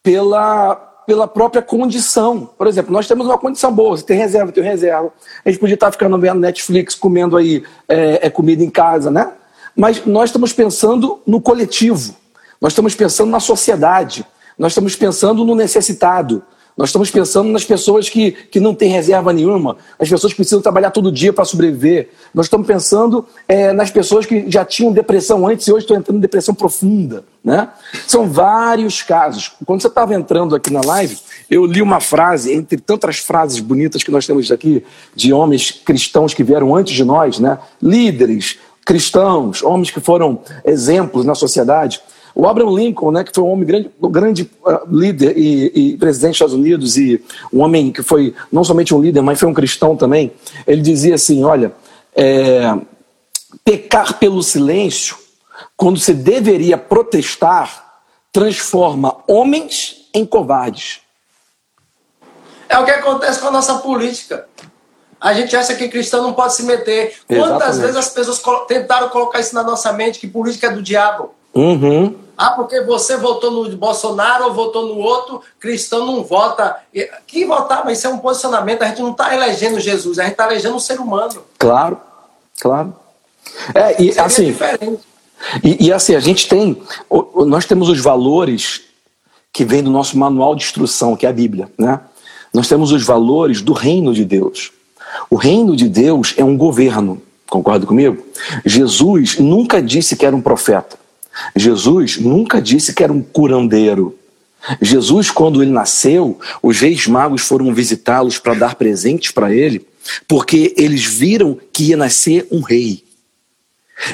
pela, 0.00 0.76
pela 1.04 1.26
própria 1.26 1.60
condição. 1.60 2.48
Por 2.56 2.68
exemplo, 2.68 2.92
nós 2.92 3.08
temos 3.08 3.26
uma 3.26 3.36
condição 3.36 3.72
boa, 3.74 3.96
você 3.96 4.04
tem 4.04 4.16
reserva, 4.16 4.52
tem 4.52 4.62
reserva. 4.62 5.12
A 5.44 5.50
gente 5.50 5.58
podia 5.58 5.74
estar 5.74 5.90
ficando 5.90 6.16
vendo 6.16 6.38
Netflix, 6.38 6.94
comendo 6.94 7.36
aí 7.36 7.64
é, 7.88 8.26
é 8.26 8.30
comida 8.30 8.62
em 8.62 8.70
casa, 8.70 9.10
né? 9.10 9.32
Mas 9.74 10.06
nós 10.06 10.28
estamos 10.28 10.52
pensando 10.52 11.20
no 11.26 11.40
coletivo, 11.40 12.14
nós 12.60 12.72
estamos 12.72 12.94
pensando 12.94 13.30
na 13.30 13.40
sociedade, 13.40 14.24
nós 14.56 14.70
estamos 14.70 14.94
pensando 14.94 15.44
no 15.44 15.56
necessitado, 15.56 16.44
Nós 16.76 16.88
estamos 16.88 17.08
pensando 17.08 17.50
nas 17.50 17.64
pessoas 17.64 18.08
que, 18.08 18.32
que 18.32 18.58
não 18.58 18.74
têm 18.74 18.90
reserva 18.90 19.32
nenhuma, 19.32 19.76
as 19.98 20.08
pessoas 20.08 20.32
que 20.32 20.38
precisam 20.38 20.60
trabalhar 20.60 20.90
todo 20.90 21.12
dia 21.12 21.32
para 21.32 21.44
sobreviver. 21.44 22.10
Nós 22.34 22.46
estamos 22.46 22.66
pensando 22.66 23.24
é, 23.46 23.72
nas 23.72 23.92
pessoas 23.92 24.26
que 24.26 24.50
já 24.50 24.64
tinham 24.64 24.92
depressão 24.92 25.46
antes 25.46 25.68
e 25.68 25.72
hoje 25.72 25.84
estão 25.84 25.96
entrando 25.96 26.18
em 26.18 26.20
depressão 26.20 26.52
profunda. 26.52 27.24
Né? 27.44 27.68
São 28.08 28.28
vários 28.28 29.02
casos. 29.02 29.52
Quando 29.64 29.82
você 29.82 29.86
estava 29.86 30.14
entrando 30.14 30.56
aqui 30.56 30.72
na 30.72 30.80
live, 30.80 31.16
eu 31.48 31.64
li 31.64 31.80
uma 31.80 32.00
frase, 32.00 32.52
entre 32.52 32.78
tantas 32.78 33.18
frases 33.18 33.60
bonitas 33.60 34.02
que 34.02 34.10
nós 34.10 34.26
temos 34.26 34.50
aqui, 34.50 34.82
de 35.14 35.32
homens 35.32 35.70
cristãos 35.70 36.34
que 36.34 36.42
vieram 36.42 36.74
antes 36.74 36.94
de 36.94 37.04
nós, 37.04 37.38
né? 37.38 37.58
líderes 37.80 38.58
cristãos, 38.84 39.62
homens 39.62 39.90
que 39.90 40.00
foram 40.00 40.40
exemplos 40.64 41.24
na 41.24 41.36
sociedade. 41.36 42.00
O 42.34 42.48
Abraham 42.48 42.74
Lincoln, 42.74 43.12
né, 43.12 43.22
que 43.22 43.30
foi 43.32 43.44
um 43.44 43.48
homem 43.48 43.64
grande, 43.64 43.90
grande 44.10 44.50
uh, 44.66 44.80
líder 44.90 45.38
e, 45.38 45.92
e, 45.92 45.96
presidente 45.96 46.30
dos 46.30 46.36
Estados 46.36 46.54
Unidos 46.54 46.96
e 46.96 47.22
um 47.52 47.60
homem 47.60 47.92
que 47.92 48.02
foi 48.02 48.34
não 48.50 48.64
somente 48.64 48.92
um 48.92 49.00
líder, 49.00 49.22
mas 49.22 49.38
foi 49.38 49.48
um 49.48 49.54
cristão 49.54 49.96
também. 49.96 50.32
Ele 50.66 50.82
dizia 50.82 51.14
assim: 51.14 51.44
olha, 51.44 51.72
é, 52.14 52.76
pecar 53.64 54.18
pelo 54.18 54.42
silêncio, 54.42 55.16
quando 55.76 56.00
se 56.00 56.12
deveria 56.12 56.76
protestar, 56.76 58.02
transforma 58.32 59.16
homens 59.28 60.08
em 60.12 60.26
covardes. 60.26 61.00
É 62.68 62.78
o 62.78 62.84
que 62.84 62.90
acontece 62.90 63.38
com 63.40 63.46
a 63.46 63.52
nossa 63.52 63.76
política. 63.76 64.48
A 65.20 65.32
gente 65.32 65.56
acha 65.56 65.74
que 65.74 65.88
cristão 65.88 66.22
não 66.22 66.32
pode 66.32 66.54
se 66.54 66.64
meter. 66.64 67.16
Quantas 67.26 67.46
Exatamente. 67.46 67.80
vezes 67.80 67.96
as 67.96 68.08
pessoas 68.08 68.42
tentaram 68.66 69.08
colocar 69.08 69.38
isso 69.38 69.54
na 69.54 69.62
nossa 69.62 69.92
mente, 69.92 70.18
que 70.18 70.26
política 70.26 70.66
é 70.66 70.70
do 70.70 70.82
diabo? 70.82 71.32
Uhum. 71.54 72.14
Ah, 72.36 72.50
porque 72.50 72.80
você 72.82 73.16
votou 73.16 73.50
no 73.50 73.76
Bolsonaro 73.76 74.46
ou 74.46 74.54
votou 74.54 74.88
no 74.88 74.98
outro, 74.98 75.40
cristão 75.60 76.04
não 76.04 76.24
vota. 76.24 76.76
Que 77.26 77.44
votar, 77.44 77.84
mas 77.84 77.98
isso 77.98 78.08
é 78.08 78.10
um 78.10 78.18
posicionamento. 78.18 78.82
A 78.82 78.88
gente 78.88 79.02
não 79.02 79.12
está 79.12 79.34
elegendo 79.34 79.78
Jesus, 79.78 80.18
a 80.18 80.24
gente 80.24 80.32
está 80.32 80.46
elegendo 80.46 80.74
um 80.74 80.80
ser 80.80 80.98
humano. 80.98 81.42
Claro, 81.58 81.98
claro. 82.60 82.94
É, 83.74 84.02
e 84.02 84.06
Seria 84.06 84.24
assim. 84.24 84.46
Diferente. 84.46 85.00
E, 85.62 85.86
e, 85.86 85.92
assim, 85.92 86.14
a 86.14 86.20
gente 86.20 86.48
tem. 86.48 86.82
Nós 87.46 87.66
temos 87.66 87.88
os 87.88 88.00
valores 88.00 88.82
que 89.52 89.64
vêm 89.64 89.82
do 89.82 89.90
nosso 89.90 90.18
manual 90.18 90.56
de 90.56 90.64
instrução, 90.64 91.14
que 91.14 91.26
é 91.26 91.28
a 91.28 91.32
Bíblia, 91.32 91.70
né? 91.78 92.00
Nós 92.52 92.68
temos 92.68 92.92
os 92.92 93.04
valores 93.04 93.60
do 93.60 93.72
reino 93.72 94.12
de 94.12 94.24
Deus. 94.24 94.72
O 95.30 95.36
reino 95.36 95.76
de 95.76 95.88
Deus 95.88 96.34
é 96.36 96.44
um 96.44 96.56
governo, 96.56 97.20
concorda 97.48 97.86
comigo? 97.86 98.24
Jesus 98.64 99.38
nunca 99.38 99.82
disse 99.82 100.16
que 100.16 100.26
era 100.26 100.34
um 100.34 100.40
profeta. 100.40 100.96
Jesus 101.54 102.18
nunca 102.18 102.60
disse 102.60 102.92
que 102.92 103.02
era 103.02 103.12
um 103.12 103.22
curandeiro. 103.22 104.18
Jesus, 104.80 105.30
quando 105.30 105.62
ele 105.62 105.70
nasceu, 105.70 106.38
os 106.62 106.80
reis 106.80 107.06
magos 107.06 107.42
foram 107.42 107.74
visitá-los 107.74 108.38
para 108.38 108.54
dar 108.54 108.74
presentes 108.76 109.30
para 109.30 109.52
ele, 109.54 109.86
porque 110.26 110.74
eles 110.76 111.04
viram 111.04 111.58
que 111.72 111.84
ia 111.84 111.96
nascer 111.96 112.46
um 112.50 112.60
rei. 112.60 113.04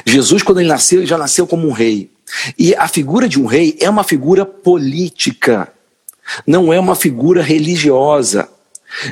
Jesus, 0.05 0.43
quando 0.43 0.59
ele 0.59 0.69
nasceu, 0.69 0.99
ele 0.99 1.07
já 1.07 1.17
nasceu 1.17 1.47
como 1.47 1.67
um 1.67 1.71
rei. 1.71 2.09
E 2.57 2.75
a 2.75 2.87
figura 2.87 3.27
de 3.27 3.39
um 3.39 3.45
rei 3.45 3.77
é 3.79 3.89
uma 3.89 4.03
figura 4.03 4.45
política, 4.45 5.71
não 6.45 6.71
é 6.71 6.79
uma 6.79 6.95
figura 6.95 7.41
religiosa. 7.41 8.49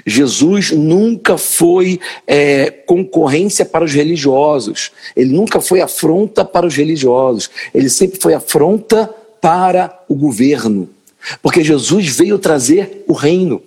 Jesus 0.06 0.72
nunca 0.72 1.38
foi 1.38 2.00
é, 2.28 2.70
concorrência 2.70 3.66
para 3.66 3.86
os 3.86 3.94
religiosos, 3.94 4.92
ele 5.16 5.34
nunca 5.34 5.62
foi 5.62 5.82
afronta 5.82 6.44
para 6.44 6.66
os 6.66 6.76
religiosos, 6.76 7.50
ele 7.74 7.90
sempre 7.90 8.20
foi 8.20 8.34
afronta 8.34 9.10
para 9.42 10.04
o 10.08 10.16
governo, 10.16 10.90
porque 11.42 11.64
Jesus 11.64 12.08
veio 12.08 12.38
trazer 12.38 13.04
o 13.08 13.14
reino. 13.14 13.62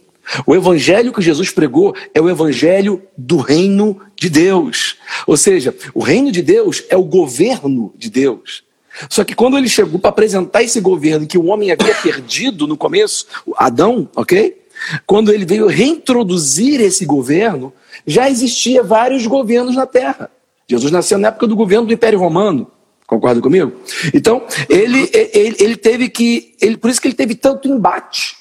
O 0.46 0.54
evangelho 0.54 1.12
que 1.12 1.20
Jesus 1.20 1.50
pregou 1.50 1.94
é 2.14 2.20
o 2.20 2.30
evangelho 2.30 3.02
do 3.16 3.38
reino 3.38 4.00
de 4.16 4.30
Deus. 4.30 4.96
Ou 5.26 5.36
seja, 5.36 5.74
o 5.92 6.00
reino 6.00 6.30
de 6.30 6.40
Deus 6.42 6.84
é 6.88 6.96
o 6.96 7.02
governo 7.02 7.92
de 7.98 8.08
Deus. 8.08 8.62
Só 9.08 9.24
que 9.24 9.34
quando 9.34 9.58
ele 9.58 9.68
chegou 9.68 9.98
para 9.98 10.10
apresentar 10.10 10.62
esse 10.62 10.80
governo 10.80 11.26
que 11.26 11.38
o 11.38 11.46
homem 11.46 11.72
havia 11.72 11.94
perdido 11.94 12.66
no 12.66 12.76
começo, 12.76 13.26
Adão, 13.56 14.08
ok? 14.14 14.61
Quando 15.06 15.32
ele 15.32 15.44
veio 15.44 15.66
reintroduzir 15.66 16.80
esse 16.80 17.04
governo, 17.04 17.72
já 18.06 18.28
existia 18.28 18.82
vários 18.82 19.26
governos 19.26 19.76
na 19.76 19.86
Terra. 19.86 20.30
Jesus 20.68 20.90
nasceu 20.90 21.18
na 21.18 21.28
época 21.28 21.46
do 21.46 21.56
governo 21.56 21.86
do 21.86 21.92
Império 21.92 22.18
Romano. 22.18 22.70
Concorda 23.06 23.40
comigo? 23.40 23.72
Então, 24.14 24.42
ele, 24.68 25.10
ele, 25.12 25.56
ele 25.58 25.76
teve 25.76 26.08
que. 26.08 26.54
Ele, 26.60 26.76
por 26.76 26.90
isso 26.90 27.00
que 27.00 27.08
ele 27.08 27.14
teve 27.14 27.34
tanto 27.34 27.68
embate. 27.68 28.36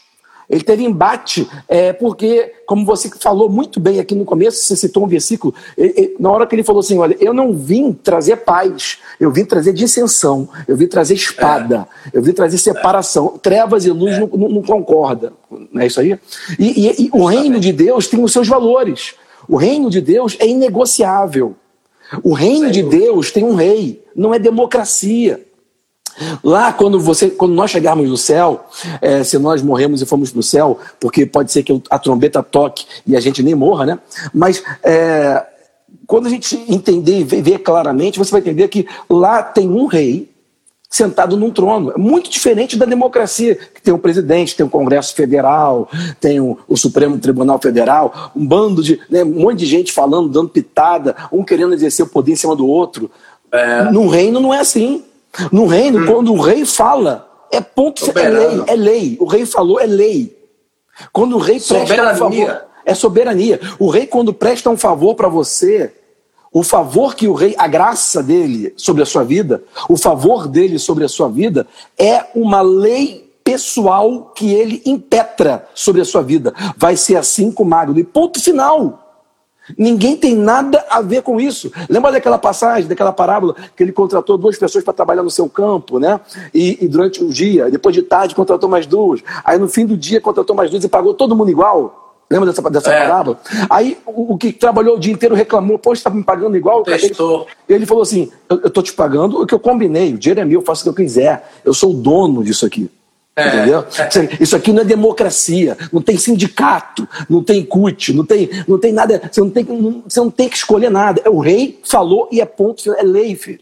Ele 0.51 0.63
teve 0.63 0.83
embate, 0.83 1.49
é, 1.65 1.93
porque, 1.93 2.51
como 2.65 2.85
você 2.85 3.09
falou 3.09 3.47
muito 3.47 3.79
bem 3.79 4.01
aqui 4.01 4.13
no 4.13 4.25
começo, 4.25 4.61
você 4.61 4.75
citou 4.75 5.05
um 5.05 5.07
versículo, 5.07 5.55
ele, 5.77 5.93
ele, 5.95 6.15
na 6.19 6.29
hora 6.29 6.45
que 6.45 6.53
ele 6.53 6.63
falou 6.63 6.81
assim: 6.81 6.97
Olha, 6.97 7.15
eu 7.21 7.33
não 7.33 7.53
vim 7.53 7.93
trazer 7.93 8.35
paz, 8.35 8.97
eu 9.17 9.31
vim 9.31 9.45
trazer 9.45 9.71
dissensão, 9.71 10.49
eu 10.67 10.75
vim 10.75 10.87
trazer 10.87 11.13
espada, 11.13 11.87
é. 12.05 12.17
eu 12.17 12.21
vim 12.21 12.33
trazer 12.33 12.57
separação. 12.57 13.39
Trevas 13.41 13.85
e 13.85 13.91
luz 13.91 14.15
é. 14.15 14.19
não, 14.19 14.27
não, 14.27 14.49
não 14.49 14.61
concordam. 14.61 15.31
Não 15.49 15.81
é 15.81 15.87
isso 15.87 16.01
aí? 16.01 16.19
E, 16.59 16.87
e, 16.87 17.05
e 17.05 17.09
o 17.13 17.25
reino 17.25 17.57
de 17.57 17.71
Deus 17.71 18.07
tem 18.07 18.21
os 18.21 18.33
seus 18.33 18.49
valores. 18.49 19.15
O 19.47 19.55
reino 19.55 19.89
de 19.89 20.01
Deus 20.01 20.35
é 20.37 20.45
inegociável. 20.45 21.55
O 22.23 22.33
reino 22.33 22.69
de 22.69 22.83
Deus 22.83 23.31
tem 23.31 23.45
um 23.45 23.55
rei, 23.55 24.03
não 24.13 24.33
é 24.33 24.39
democracia. 24.39 25.45
Lá, 26.43 26.71
quando, 26.73 26.99
você, 26.99 27.29
quando 27.29 27.53
nós 27.53 27.71
chegarmos 27.71 28.09
no 28.09 28.17
céu, 28.17 28.65
é, 29.01 29.23
se 29.23 29.37
nós 29.37 29.61
morremos 29.61 30.01
e 30.01 30.05
formos 30.05 30.31
para 30.31 30.39
o 30.39 30.43
céu, 30.43 30.79
porque 30.99 31.25
pode 31.25 31.51
ser 31.51 31.63
que 31.63 31.81
a 31.89 31.99
trombeta 31.99 32.43
toque 32.43 32.85
e 33.05 33.15
a 33.15 33.19
gente 33.19 33.41
nem 33.41 33.55
morra, 33.55 33.85
né? 33.85 33.99
Mas 34.33 34.63
é, 34.83 35.45
quando 36.05 36.27
a 36.27 36.29
gente 36.29 36.55
entender 36.67 37.19
e 37.19 37.23
ver 37.23 37.59
claramente, 37.59 38.19
você 38.19 38.31
vai 38.31 38.41
entender 38.41 38.67
que 38.67 38.87
lá 39.09 39.41
tem 39.41 39.69
um 39.69 39.85
rei 39.85 40.31
sentado 40.91 41.37
num 41.37 41.49
trono. 41.49 41.91
É 41.91 41.97
muito 41.97 42.29
diferente 42.29 42.77
da 42.77 42.85
democracia, 42.85 43.55
que 43.55 43.81
tem 43.81 43.93
um 43.93 43.97
presidente, 43.97 44.57
tem 44.57 44.65
um 44.65 44.69
Congresso 44.69 45.15
Federal, 45.15 45.89
tem 46.19 46.41
o, 46.41 46.57
o 46.67 46.75
Supremo 46.75 47.17
Tribunal 47.17 47.59
Federal, 47.59 48.31
um 48.35 48.45
bando 48.45 48.83
de. 48.83 48.99
Né, 49.09 49.23
um 49.23 49.39
monte 49.39 49.59
de 49.59 49.65
gente 49.65 49.93
falando, 49.93 50.27
dando 50.27 50.49
pitada, 50.49 51.15
um 51.31 51.45
querendo 51.45 51.73
exercer 51.73 52.05
o 52.05 52.09
poder 52.09 52.33
em 52.33 52.35
cima 52.35 52.57
do 52.57 52.67
outro. 52.67 53.09
É. 53.49 53.89
No 53.89 54.07
reino 54.09 54.41
não 54.41 54.53
é 54.53 54.59
assim. 54.59 55.05
No 55.51 55.65
reino, 55.65 55.99
hum. 55.99 56.05
quando 56.05 56.33
o 56.33 56.41
rei 56.41 56.65
fala, 56.65 57.29
é 57.51 57.61
ponto, 57.61 58.03
é 58.17 58.29
lei, 58.29 58.63
é 58.67 58.75
lei. 58.75 59.17
O 59.19 59.25
rei 59.25 59.45
falou, 59.45 59.79
é 59.79 59.85
lei. 59.85 60.37
Quando 61.11 61.35
o 61.35 61.39
rei 61.39 61.59
presta 61.59 62.13
um 62.13 62.15
favor, 62.15 62.65
é 62.85 62.93
soberania. 62.93 63.59
O 63.79 63.89
rei, 63.89 64.07
quando 64.07 64.33
presta 64.33 64.69
um 64.69 64.77
favor 64.77 65.15
para 65.15 65.27
você, 65.27 65.93
o 66.51 66.63
favor 66.63 67.15
que 67.15 67.27
o 67.27 67.33
rei, 67.33 67.55
a 67.57 67.67
graça 67.67 68.21
dele 68.21 68.73
sobre 68.75 69.01
a 69.01 69.05
sua 69.05 69.23
vida, 69.23 69.63
o 69.87 69.97
favor 69.97 70.47
dele 70.47 70.77
sobre 70.77 71.05
a 71.05 71.09
sua 71.09 71.29
vida, 71.29 71.65
é 71.97 72.25
uma 72.35 72.61
lei 72.61 73.31
pessoal 73.43 74.31
que 74.35 74.53
ele 74.53 74.81
impetra 74.85 75.67
sobre 75.73 76.01
a 76.01 76.05
sua 76.05 76.21
vida. 76.21 76.53
Vai 76.77 76.95
ser 76.97 77.15
assim 77.15 77.51
com 77.51 77.63
o 77.63 77.65
Magno. 77.65 77.99
E 77.99 78.03
ponto 78.03 78.41
final. 78.41 79.10
Ninguém 79.77 80.15
tem 80.15 80.35
nada 80.35 80.85
a 80.89 81.01
ver 81.01 81.21
com 81.21 81.39
isso. 81.39 81.71
Lembra 81.89 82.11
daquela 82.11 82.37
passagem, 82.37 82.87
daquela 82.87 83.11
parábola 83.11 83.55
que 83.75 83.83
ele 83.83 83.91
contratou 83.91 84.37
duas 84.37 84.57
pessoas 84.57 84.83
para 84.83 84.93
trabalhar 84.93 85.23
no 85.23 85.31
seu 85.31 85.47
campo, 85.49 85.99
né? 85.99 86.19
E, 86.53 86.77
e, 86.83 86.87
durante 86.87 87.23
o 87.23 87.29
dia, 87.29 87.69
depois 87.69 87.95
de 87.95 88.01
tarde 88.01 88.35
contratou 88.35 88.69
mais 88.69 88.85
duas. 88.85 89.21
Aí 89.43 89.57
no 89.57 89.67
fim 89.67 89.85
do 89.85 89.97
dia 89.97 90.21
contratou 90.21 90.55
mais 90.55 90.69
duas 90.69 90.83
e 90.83 90.89
pagou 90.89 91.13
todo 91.13 91.35
mundo 91.35 91.49
igual. 91.49 92.01
Lembra 92.31 92.49
dessa, 92.49 92.69
dessa 92.69 92.93
é. 92.93 93.01
parábola? 93.01 93.39
Aí 93.69 93.97
o, 94.05 94.33
o, 94.33 94.37
que 94.37 94.53
trabalhou 94.53 94.95
o 94.95 94.99
dia 94.99 95.11
inteiro 95.11 95.35
reclamou, 95.35 95.77
poxa, 95.77 95.99
está 95.99 96.09
me 96.09 96.23
pagando 96.23 96.55
igual? 96.55 96.81
Testou. 96.81 97.45
Ele, 97.67 97.79
ele 97.79 97.85
falou 97.85 98.03
assim: 98.03 98.31
eu 98.49 98.67
estou 98.67 98.81
te 98.81 98.93
pagando 98.93 99.41
o 99.41 99.45
que 99.45 99.53
eu 99.53 99.59
combinei, 99.59 100.13
o 100.13 100.17
dinheiro 100.17 100.39
é 100.39 100.45
meu, 100.45 100.61
eu 100.61 100.65
faço 100.65 100.81
o 100.81 100.83
que 100.85 101.01
eu 101.01 101.05
quiser, 101.05 101.49
eu 101.65 101.73
sou 101.73 101.91
o 101.91 101.93
dono 101.93 102.41
disso 102.41 102.65
aqui. 102.65 102.89
É. 103.35 103.47
Entendeu? 103.47 103.85
Isso 104.39 104.55
aqui 104.55 104.73
não 104.73 104.81
é 104.81 104.85
democracia, 104.85 105.77
não 105.91 106.01
tem 106.01 106.17
sindicato, 106.17 107.07
não 107.29 107.41
tem 107.41 107.65
CUT, 107.65 108.13
não 108.13 108.25
tem, 108.25 108.49
não 108.67 108.77
tem 108.77 108.91
nada, 108.91 109.21
você 109.31 109.39
não, 109.39 109.49
tem, 109.49 109.63
não, 109.63 110.03
você 110.07 110.19
não 110.19 110.29
tem 110.29 110.49
que 110.49 110.57
escolher 110.57 110.91
nada. 110.91 111.21
É 111.23 111.29
o 111.29 111.39
rei 111.39 111.79
falou 111.83 112.27
e 112.31 112.41
é 112.41 112.45
ponto, 112.45 112.93
é 112.93 113.03
lei, 113.03 113.35
filho. 113.35 113.61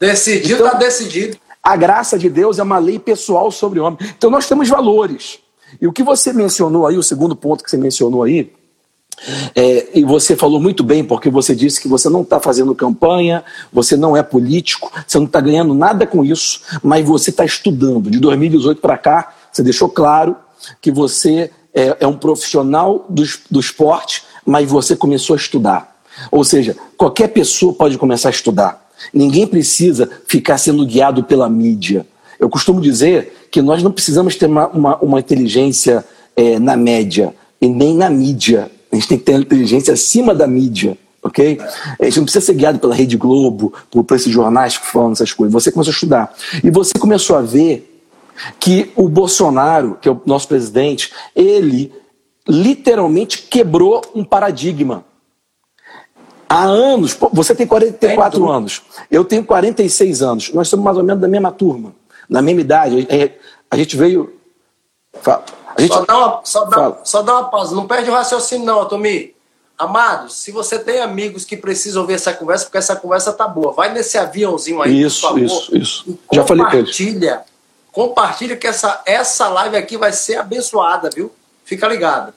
Decidido, 0.00 0.54
está 0.54 0.68
então, 0.68 0.78
decidido. 0.78 1.36
A 1.62 1.76
graça 1.76 2.18
de 2.18 2.28
Deus 2.28 2.58
é 2.58 2.62
uma 2.62 2.78
lei 2.78 2.98
pessoal 2.98 3.50
sobre 3.50 3.78
o 3.78 3.84
homem. 3.84 3.98
Então 4.16 4.30
nós 4.30 4.48
temos 4.48 4.68
valores. 4.68 5.38
E 5.80 5.86
o 5.86 5.92
que 5.92 6.02
você 6.02 6.32
mencionou 6.32 6.86
aí, 6.86 6.96
o 6.96 7.02
segundo 7.02 7.36
ponto 7.36 7.62
que 7.62 7.70
você 7.70 7.76
mencionou 7.76 8.22
aí, 8.22 8.50
é, 9.54 9.88
e 9.94 10.04
você 10.04 10.36
falou 10.36 10.60
muito 10.60 10.82
bem, 10.82 11.04
porque 11.04 11.30
você 11.30 11.54
disse 11.54 11.80
que 11.80 11.88
você 11.88 12.08
não 12.08 12.22
está 12.22 12.40
fazendo 12.40 12.74
campanha, 12.74 13.44
você 13.72 13.96
não 13.96 14.16
é 14.16 14.22
político, 14.22 14.90
você 15.06 15.18
não 15.18 15.26
está 15.26 15.40
ganhando 15.40 15.74
nada 15.74 16.06
com 16.06 16.24
isso, 16.24 16.60
mas 16.82 17.06
você 17.06 17.30
está 17.30 17.44
estudando. 17.44 18.10
De 18.10 18.18
2018 18.18 18.80
para 18.80 18.98
cá, 18.98 19.34
você 19.50 19.62
deixou 19.62 19.88
claro 19.88 20.36
que 20.80 20.90
você 20.90 21.50
é, 21.74 21.96
é 22.00 22.06
um 22.06 22.16
profissional 22.16 23.06
do, 23.08 23.22
do 23.50 23.60
esporte, 23.60 24.24
mas 24.44 24.70
você 24.70 24.96
começou 24.96 25.34
a 25.34 25.36
estudar. 25.36 25.96
Ou 26.30 26.44
seja, 26.44 26.76
qualquer 26.96 27.28
pessoa 27.28 27.72
pode 27.72 27.96
começar 27.98 28.28
a 28.28 28.32
estudar. 28.32 28.90
Ninguém 29.12 29.46
precisa 29.46 30.08
ficar 30.26 30.58
sendo 30.58 30.86
guiado 30.86 31.24
pela 31.24 31.48
mídia. 31.48 32.06
Eu 32.38 32.48
costumo 32.48 32.80
dizer 32.80 33.48
que 33.50 33.62
nós 33.62 33.82
não 33.82 33.92
precisamos 33.92 34.36
ter 34.36 34.46
uma, 34.46 34.66
uma, 34.68 34.96
uma 34.98 35.20
inteligência 35.20 36.04
é, 36.36 36.58
na 36.58 36.76
média 36.76 37.34
e 37.60 37.68
nem 37.68 37.94
na 37.96 38.10
mídia. 38.10 38.70
A 38.92 38.96
gente 38.96 39.08
tem 39.08 39.18
que 39.18 39.24
ter 39.24 39.32
inteligência 39.32 39.94
acima 39.94 40.34
da 40.34 40.46
mídia, 40.46 40.98
ok? 41.22 41.58
A 41.98 42.04
gente 42.04 42.18
não 42.18 42.24
precisa 42.24 42.44
ser 42.44 42.54
guiado 42.54 42.78
pela 42.78 42.94
Rede 42.94 43.16
Globo, 43.16 43.72
por, 43.90 44.04
por 44.04 44.14
esses 44.14 44.30
jornais 44.30 44.76
que 44.76 44.86
falam 44.86 45.12
essas 45.12 45.32
coisas. 45.32 45.52
Você 45.52 45.72
começou 45.72 45.90
a 45.90 45.94
estudar. 45.94 46.34
E 46.62 46.70
você 46.70 46.92
começou 46.98 47.36
a 47.36 47.40
ver 47.40 47.88
que 48.60 48.90
o 48.94 49.08
Bolsonaro, 49.08 49.96
que 50.00 50.08
é 50.08 50.12
o 50.12 50.20
nosso 50.26 50.46
presidente, 50.46 51.12
ele 51.34 51.92
literalmente 52.46 53.42
quebrou 53.42 54.02
um 54.14 54.24
paradigma. 54.24 55.04
Há 56.48 56.64
anos, 56.64 57.16
você 57.32 57.54
tem 57.54 57.66
44 57.66 58.50
anos, 58.50 58.82
eu 59.10 59.24
tenho 59.24 59.42
46 59.42 60.20
anos, 60.20 60.52
nós 60.52 60.68
somos 60.68 60.84
mais 60.84 60.98
ou 60.98 61.02
menos 61.02 61.22
da 61.22 61.28
mesma 61.28 61.50
turma, 61.50 61.94
na 62.28 62.42
mesma 62.42 62.60
idade. 62.60 63.08
A 63.70 63.76
gente 63.76 63.96
veio. 63.96 64.34
Gente... 65.82 65.94
Só, 65.94 66.04
dá 66.04 66.18
uma, 66.18 66.40
só, 66.44 66.64
dá, 66.64 66.96
só 67.04 67.22
dá 67.22 67.32
uma 67.32 67.44
pausa, 67.44 67.74
não 67.74 67.86
perde 67.86 68.10
o 68.10 68.12
raciocínio, 68.12 68.64
não, 68.64 68.84
Tomi. 68.84 69.34
Amados, 69.78 70.34
se 70.34 70.52
você 70.52 70.78
tem 70.78 71.00
amigos 71.00 71.44
que 71.44 71.56
precisam 71.56 72.02
ouvir 72.02 72.14
essa 72.14 72.32
conversa, 72.32 72.66
porque 72.66 72.78
essa 72.78 72.94
conversa 72.94 73.32
tá 73.32 73.48
boa, 73.48 73.72
vai 73.72 73.92
nesse 73.92 74.16
aviãozinho 74.16 74.80
aí, 74.80 75.02
isso, 75.02 75.22
por 75.22 75.28
favor. 75.28 75.44
Isso, 75.44 75.76
isso. 75.76 76.18
Já 76.32 76.44
falei 76.44 76.64
com 76.64 76.70
Compartilha, 76.70 77.42
compartilha 77.90 78.56
que 78.56 78.66
essa, 78.66 79.02
essa 79.04 79.48
live 79.48 79.76
aqui 79.76 79.96
vai 79.96 80.12
ser 80.12 80.36
abençoada, 80.36 81.10
viu? 81.12 81.32
Fica 81.64 81.88
ligado. 81.88 82.32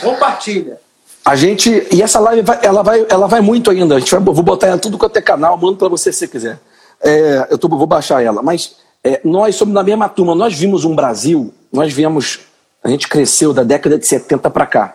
Compartilha. 0.00 0.78
A 1.24 1.34
gente. 1.34 1.86
E 1.90 2.02
essa 2.02 2.20
live 2.20 2.42
vai, 2.42 2.58
ela, 2.62 2.82
vai, 2.82 3.06
ela 3.08 3.26
vai 3.26 3.40
muito 3.40 3.70
ainda. 3.70 3.96
A 3.96 3.98
gente 3.98 4.10
vai, 4.10 4.20
vou 4.20 4.42
botar 4.42 4.66
ela 4.68 4.78
tudo 4.78 4.98
quanto 4.98 5.16
é 5.16 5.22
canal, 5.22 5.56
mando 5.56 5.76
para 5.76 5.88
você 5.88 6.12
se 6.12 6.18
você 6.18 6.28
quiser. 6.28 6.60
É, 7.02 7.48
eu 7.50 7.58
tô, 7.58 7.66
vou 7.68 7.86
baixar 7.86 8.22
ela. 8.22 8.42
Mas 8.42 8.76
é, 9.02 9.20
nós 9.24 9.56
somos 9.56 9.74
na 9.74 9.82
mesma 9.82 10.08
turma. 10.08 10.34
Nós 10.34 10.54
vimos 10.54 10.84
um 10.84 10.94
Brasil, 10.94 11.52
nós 11.72 11.92
viemos. 11.92 12.40
A 12.84 12.90
gente 12.90 13.08
cresceu 13.08 13.54
da 13.54 13.62
década 13.62 13.98
de 13.98 14.06
70 14.06 14.50
para 14.50 14.66
cá. 14.66 14.94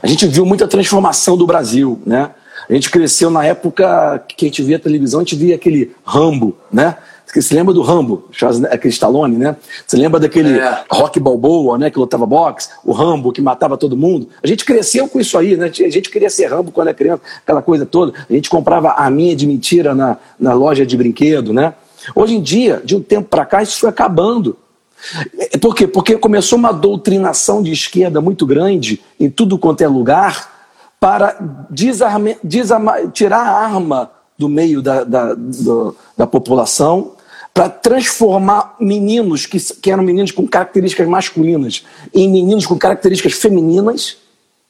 A 0.00 0.06
gente 0.06 0.24
viu 0.26 0.46
muita 0.46 0.68
transformação 0.68 1.36
do 1.36 1.46
Brasil, 1.46 2.00
né? 2.06 2.30
A 2.70 2.72
gente 2.72 2.90
cresceu 2.90 3.28
na 3.28 3.44
época 3.44 4.22
que 4.28 4.44
a 4.44 4.48
gente 4.48 4.62
via 4.62 4.78
televisão, 4.78 5.20
a 5.20 5.22
gente 5.24 5.34
via 5.34 5.56
aquele 5.56 5.92
Rambo, 6.04 6.56
né? 6.72 6.96
Você 7.26 7.42
se 7.42 7.54
lembra 7.54 7.74
do 7.74 7.82
Rambo, 7.82 8.28
aquele 8.70 8.92
Stallone, 8.92 9.36
né? 9.36 9.56
Você 9.86 9.96
lembra 9.96 10.18
daquele 10.18 10.58
é. 10.58 10.84
Rock 10.90 11.18
Balboa, 11.18 11.76
né? 11.76 11.90
Que 11.90 11.98
lutava 11.98 12.24
boxe, 12.24 12.70
o 12.84 12.92
Rambo 12.92 13.32
que 13.32 13.40
matava 13.40 13.76
todo 13.76 13.96
mundo. 13.96 14.28
A 14.42 14.46
gente 14.46 14.64
cresceu 14.64 15.08
com 15.08 15.20
isso 15.20 15.36
aí, 15.36 15.56
né? 15.56 15.66
A 15.66 15.90
gente 15.90 16.10
queria 16.10 16.30
ser 16.30 16.46
Rambo 16.46 16.70
quando 16.70 16.88
era 16.88 16.96
criança, 16.96 17.22
aquela 17.42 17.60
coisa 17.60 17.84
toda. 17.84 18.12
A 18.28 18.32
gente 18.32 18.48
comprava 18.48 18.92
a 18.92 19.10
minha 19.10 19.34
de 19.34 19.46
mentira 19.46 19.94
na, 19.94 20.16
na 20.38 20.54
loja 20.54 20.86
de 20.86 20.96
brinquedo, 20.96 21.52
né? 21.52 21.74
Hoje 22.14 22.34
em 22.34 22.40
dia, 22.40 22.80
de 22.84 22.96
um 22.96 23.02
tempo 23.02 23.28
para 23.28 23.44
cá, 23.44 23.62
isso 23.62 23.80
foi 23.80 23.90
acabando. 23.90 24.56
É, 25.38 25.58
por 25.58 25.74
quê? 25.74 25.86
Porque 25.86 26.16
começou 26.16 26.58
uma 26.58 26.72
doutrinação 26.72 27.62
de 27.62 27.72
esquerda 27.72 28.20
muito 28.20 28.44
grande 28.46 29.00
em 29.18 29.30
tudo 29.30 29.58
quanto 29.58 29.82
é 29.82 29.88
lugar 29.88 30.56
para 31.00 31.36
desarme, 31.70 32.36
tirar 33.12 33.40
a 33.40 33.58
arma 33.58 34.10
do 34.36 34.48
meio 34.48 34.82
da, 34.82 35.04
da, 35.04 35.34
do, 35.34 35.96
da 36.16 36.26
população 36.26 37.12
para 37.54 37.68
transformar 37.68 38.76
meninos 38.78 39.46
que, 39.46 39.58
que 39.58 39.90
eram 39.90 40.02
meninos 40.02 40.30
com 40.30 40.46
características 40.46 41.08
masculinas 41.08 41.84
em 42.14 42.30
meninos 42.30 42.66
com 42.66 42.78
características 42.78 43.32
femininas. 43.32 44.16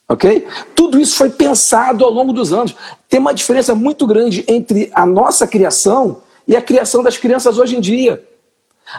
Ok? 0.09 0.47
Tudo 0.75 0.99
isso 0.99 1.17
foi 1.17 1.29
pensado 1.29 2.03
ao 2.03 2.11
longo 2.11 2.33
dos 2.33 2.51
anos. 2.51 2.75
Tem 3.09 3.21
uma 3.21 3.35
diferença 3.35 3.75
muito 3.75 4.07
grande 4.07 4.43
entre 4.49 4.91
a 4.95 5.05
nossa 5.05 5.47
criação 5.47 6.23
e 6.47 6.57
a 6.57 6.63
criação 6.63 7.03
das 7.03 7.19
crianças 7.19 7.59
hoje 7.59 7.77
em 7.77 7.81
dia. 7.81 8.25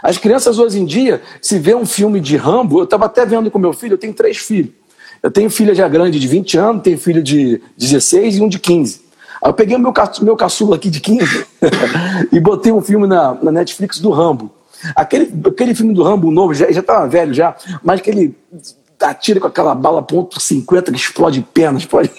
As 0.03 0.17
crianças 0.17 0.59
hoje 0.59 0.79
em 0.79 0.85
dia, 0.85 1.21
se 1.41 1.57
vê 1.57 1.73
um 1.73 1.85
filme 1.85 2.19
de 2.19 2.37
Rambo, 2.37 2.79
eu 2.79 2.83
estava 2.83 3.05
até 3.05 3.25
vendo 3.25 3.49
com 3.49 3.57
meu 3.57 3.73
filho, 3.73 3.93
eu 3.93 3.97
tenho 3.97 4.13
três 4.13 4.37
filhos. 4.37 4.71
Eu 5.21 5.29
tenho 5.29 5.49
filha 5.49 5.75
já 5.75 5.87
grande 5.87 6.19
de 6.19 6.27
20 6.27 6.57
anos, 6.57 6.83
tenho 6.83 6.97
filho 6.97 7.21
de 7.21 7.61
16 7.77 8.37
e 8.37 8.41
um 8.41 8.47
de 8.47 8.59
15. 8.59 9.01
Aí 9.41 9.49
eu 9.49 9.53
peguei 9.53 9.75
o 9.75 9.79
meu, 9.79 9.93
meu 10.21 10.35
caçula 10.35 10.75
aqui 10.75 10.89
de 10.89 10.99
15 10.99 11.45
e 12.31 12.39
botei 12.39 12.71
um 12.71 12.81
filme 12.81 13.07
na, 13.07 13.33
na 13.41 13.51
Netflix 13.51 13.99
do 13.99 14.11
Rambo. 14.11 14.51
Aquele, 14.95 15.33
aquele 15.45 15.75
filme 15.75 15.93
do 15.93 16.03
Rambo 16.03 16.31
novo, 16.31 16.53
já, 16.53 16.71
já 16.71 16.81
tava 16.81 17.07
velho 17.07 17.33
já, 17.33 17.55
mas 17.83 17.99
que 17.99 18.09
ele 18.09 18.35
atira 19.01 19.39
com 19.39 19.47
aquela 19.47 19.75
bala 19.75 20.01
ponto 20.01 20.39
.50 20.39 20.85
que 20.85 20.97
explode 20.97 21.41
pernas, 21.53 21.83
explode... 21.83 22.11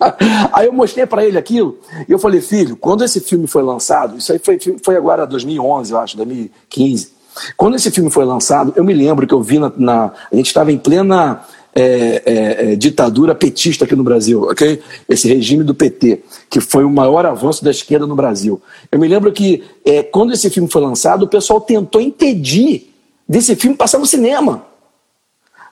Aí 0.52 0.66
eu 0.66 0.72
mostrei 0.72 1.06
para 1.06 1.24
ele 1.24 1.38
aquilo 1.38 1.78
e 2.08 2.12
eu 2.12 2.18
falei, 2.18 2.40
filho, 2.40 2.76
quando 2.76 3.04
esse 3.04 3.20
filme 3.20 3.46
foi 3.46 3.62
lançado, 3.62 4.18
isso 4.18 4.32
aí 4.32 4.38
foi, 4.38 4.58
foi 4.82 4.96
agora 4.96 5.26
2011, 5.26 5.92
eu 5.92 5.98
acho, 5.98 6.16
2015. 6.16 7.12
Quando 7.56 7.76
esse 7.76 7.90
filme 7.90 8.10
foi 8.10 8.24
lançado, 8.24 8.72
eu 8.76 8.84
me 8.84 8.92
lembro 8.92 9.26
que 9.26 9.34
eu 9.34 9.42
vi 9.42 9.58
na. 9.58 9.72
na 9.76 10.12
a 10.30 10.36
gente 10.36 10.46
estava 10.46 10.70
em 10.70 10.78
plena 10.78 11.44
é, 11.74 12.22
é, 12.24 12.72
é, 12.72 12.76
ditadura 12.76 13.34
petista 13.34 13.84
aqui 13.84 13.96
no 13.96 14.04
Brasil, 14.04 14.42
ok? 14.42 14.80
Esse 15.08 15.26
regime 15.26 15.64
do 15.64 15.74
PT, 15.74 16.22
que 16.48 16.60
foi 16.60 16.84
o 16.84 16.90
maior 16.90 17.26
avanço 17.26 17.64
da 17.64 17.70
esquerda 17.72 18.06
no 18.06 18.14
Brasil. 18.14 18.62
Eu 18.92 18.98
me 19.00 19.08
lembro 19.08 19.32
que 19.32 19.64
é, 19.84 20.02
quando 20.02 20.32
esse 20.32 20.48
filme 20.50 20.70
foi 20.70 20.80
lançado, 20.80 21.24
o 21.24 21.28
pessoal 21.28 21.60
tentou 21.60 22.00
impedir 22.00 22.94
desse 23.28 23.56
filme 23.56 23.76
passar 23.76 23.98
no 23.98 24.06
cinema. 24.06 24.64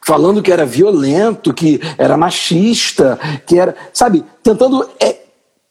Falando 0.05 0.43
que 0.43 0.53
era 0.53 0.67
violento, 0.67 1.55
que 1.55 1.81
era 1.97 2.17
machista, 2.17 3.19
que 3.47 3.59
era. 3.59 3.75
Sabe? 3.93 4.25
Tentando 4.43 4.89
é, 4.99 5.21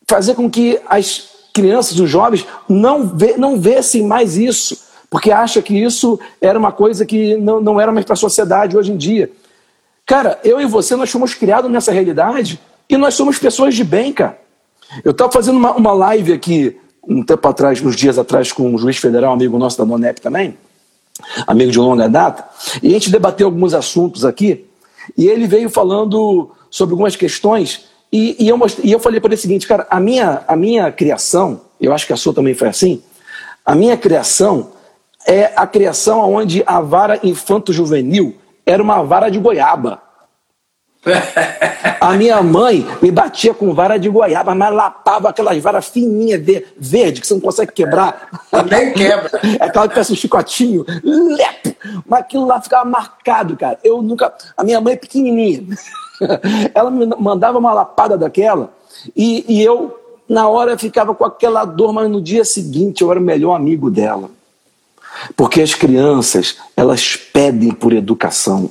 fazer 0.08 0.36
com 0.36 0.50
que 0.50 0.80
as 0.88 1.30
crianças, 1.54 2.00
os 2.00 2.10
jovens, 2.10 2.46
não, 2.68 3.08
vê, 3.08 3.36
não 3.38 3.60
vessem 3.60 4.06
mais 4.06 4.38
isso. 4.38 4.90
Porque 5.10 5.32
acha 5.32 5.62
que 5.62 5.78
isso 5.78 6.18
era 6.40 6.58
uma 6.58 6.72
coisa 6.72 7.06
que 7.06 7.36
não, 7.36 7.60
não 7.60 7.82
era 7.82 7.92
mais 7.92 8.06
para 8.06 8.14
a 8.14 8.18
sociedade 8.18 8.78
hoje 8.78 8.94
em 8.94 8.98
dia. 8.98 9.30
Cara, 10.06 10.40
eu 10.44 10.60
e 10.60 10.66
você, 10.66 10.96
nós 10.96 11.10
fomos 11.10 11.34
criados 11.34 11.70
nessa 11.70 11.92
realidade 11.92 12.60
e 12.90 12.96
nós 12.98 13.14
somos 13.14 13.38
pessoas 13.38 13.76
de 13.76 13.84
bem, 13.84 14.14
cara. 14.14 14.40
Eu 15.04 15.12
estava 15.12 15.32
fazendo 15.32 15.58
uma, 15.58 15.74
uma 15.74 15.94
live 15.94 16.34
aqui, 16.34 16.78
um 17.08 17.24
tempo 17.24 17.48
atrás, 17.48 17.82
uns 17.82 17.96
dias 17.96 18.18
atrás, 18.18 18.52
com 18.52 18.74
um 18.74 18.78
juiz 18.78 18.98
federal, 18.98 19.34
amigo 19.34 19.58
nosso 19.58 19.78
da 19.78 19.86
Monep 19.86 20.20
também, 20.22 20.58
amigo 21.48 21.72
de 21.72 21.80
longa 21.80 22.08
data, 22.10 22.46
e 22.82 22.88
a 22.88 22.92
gente 22.92 23.12
debateu 23.12 23.48
alguns 23.48 23.74
assuntos 23.74 24.26
aqui, 24.26 24.66
e 25.18 25.28
ele 25.28 25.48
veio 25.48 25.70
falando 25.70 26.52
sobre 26.70 26.94
algumas 26.94 27.16
questões, 27.16 27.86
e, 28.12 28.36
e 28.44 28.48
eu, 28.48 28.58
mostrei, 28.58 28.90
e 28.90 28.92
eu 28.92 29.00
falei 29.00 29.20
para 29.20 29.30
ele 29.30 29.36
o 29.36 29.42
seguinte, 29.42 29.68
cara, 29.68 29.88
a 29.90 30.00
minha, 30.00 30.44
a 30.48 30.56
minha 30.56 30.92
criação, 30.92 31.62
eu 31.80 31.94
acho 31.94 32.06
que 32.06 32.14
a 32.14 32.18
sua 32.18 32.34
também 32.34 32.54
foi 32.54 32.68
assim, 32.68 33.02
a 33.66 33.76
minha 33.76 33.96
criação 33.96 34.72
é 35.26 35.52
a 35.56 35.68
criação 35.68 36.34
onde 36.34 36.64
a 36.66 36.82
vara 36.82 37.20
infanto-juvenil 37.24 38.36
era 38.66 38.82
uma 38.82 39.04
vara 39.04 39.30
de 39.30 39.40
goiaba. 39.40 40.01
A 42.00 42.14
minha 42.14 42.42
mãe 42.44 42.86
me 43.02 43.12
batia 43.12 43.54
com 43.54 43.74
vara 43.74 43.98
de 43.98 44.08
goiaba, 44.08 44.54
mas 44.54 44.74
lapava 44.74 45.30
aquelas 45.30 45.58
varas 45.62 45.88
fininhas 45.88 46.42
de, 46.42 46.66
verde 46.78 47.22
que 47.22 47.28
você 47.28 47.34
não 47.34 47.42
consegue 47.42 47.72
quebrar. 47.72 48.30
Nem 48.70 48.94
quebra. 48.94 49.32
É 49.60 49.66
aquela 49.66 49.88
que 49.88 49.96
parece 49.96 50.14
um 50.14 50.16
chicotinho. 50.16 50.86
Lepo. 51.04 51.76
Mas 52.08 52.20
aquilo 52.20 52.46
lá 52.46 52.62
ficava 52.62 52.86
marcado, 52.86 53.58
cara. 53.58 53.80
Eu 53.84 54.02
nunca. 54.02 54.32
A 54.56 54.64
minha 54.64 54.80
mãe 54.80 54.94
é 54.94 54.98
pequenininha. 54.98 55.64
Ela 56.74 56.92
me 56.92 57.06
mandava 57.18 57.58
uma 57.58 57.74
lapada 57.74 58.16
daquela 58.16 58.72
e, 59.16 59.46
e 59.48 59.64
eu, 59.64 59.98
na 60.30 60.48
hora, 60.48 60.78
ficava 60.78 61.16
com 61.16 61.26
aquela 61.26 61.66
dor, 61.66 61.94
mas 61.94 62.10
no 62.10 62.22
dia 62.22 62.46
seguinte 62.46 63.02
eu 63.02 63.10
era 63.10 63.20
o 63.20 63.24
melhor 63.24 63.56
amigo 63.56 63.90
dela. 63.90 64.30
Porque 65.36 65.62
as 65.62 65.74
crianças, 65.74 66.58
elas 66.76 67.16
pedem 67.16 67.72
por 67.72 67.92
educação. 67.92 68.70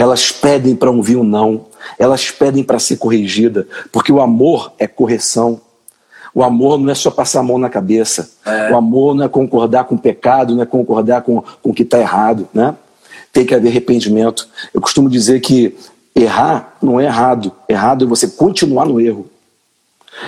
Elas 0.00 0.32
pedem 0.32 0.74
para 0.74 0.90
ouvir 0.90 1.16
o 1.16 1.20
um 1.20 1.24
não. 1.24 1.66
Elas 1.98 2.30
pedem 2.30 2.64
para 2.64 2.78
ser 2.78 2.96
corrigida. 2.96 3.68
Porque 3.92 4.10
o 4.10 4.18
amor 4.18 4.72
é 4.78 4.86
correção. 4.86 5.60
O 6.34 6.42
amor 6.42 6.78
não 6.78 6.90
é 6.90 6.94
só 6.94 7.10
passar 7.10 7.40
a 7.40 7.42
mão 7.42 7.58
na 7.58 7.68
cabeça. 7.68 8.30
É. 8.46 8.72
O 8.72 8.76
amor 8.76 9.14
não 9.14 9.26
é 9.26 9.28
concordar 9.28 9.84
com 9.84 9.96
o 9.96 9.98
pecado, 9.98 10.54
não 10.54 10.62
é 10.62 10.66
concordar 10.66 11.20
com, 11.20 11.42
com 11.62 11.68
o 11.68 11.74
que 11.74 11.82
está 11.82 11.98
errado. 11.98 12.48
Né? 12.54 12.74
Tem 13.30 13.44
que 13.44 13.54
haver 13.54 13.68
arrependimento. 13.68 14.48
Eu 14.72 14.80
costumo 14.80 15.06
dizer 15.10 15.38
que 15.40 15.76
errar 16.16 16.78
não 16.80 16.98
é 16.98 17.04
errado. 17.04 17.52
Errado 17.68 18.06
é 18.06 18.08
você 18.08 18.26
continuar 18.26 18.86
no 18.86 18.98
erro. 18.98 19.28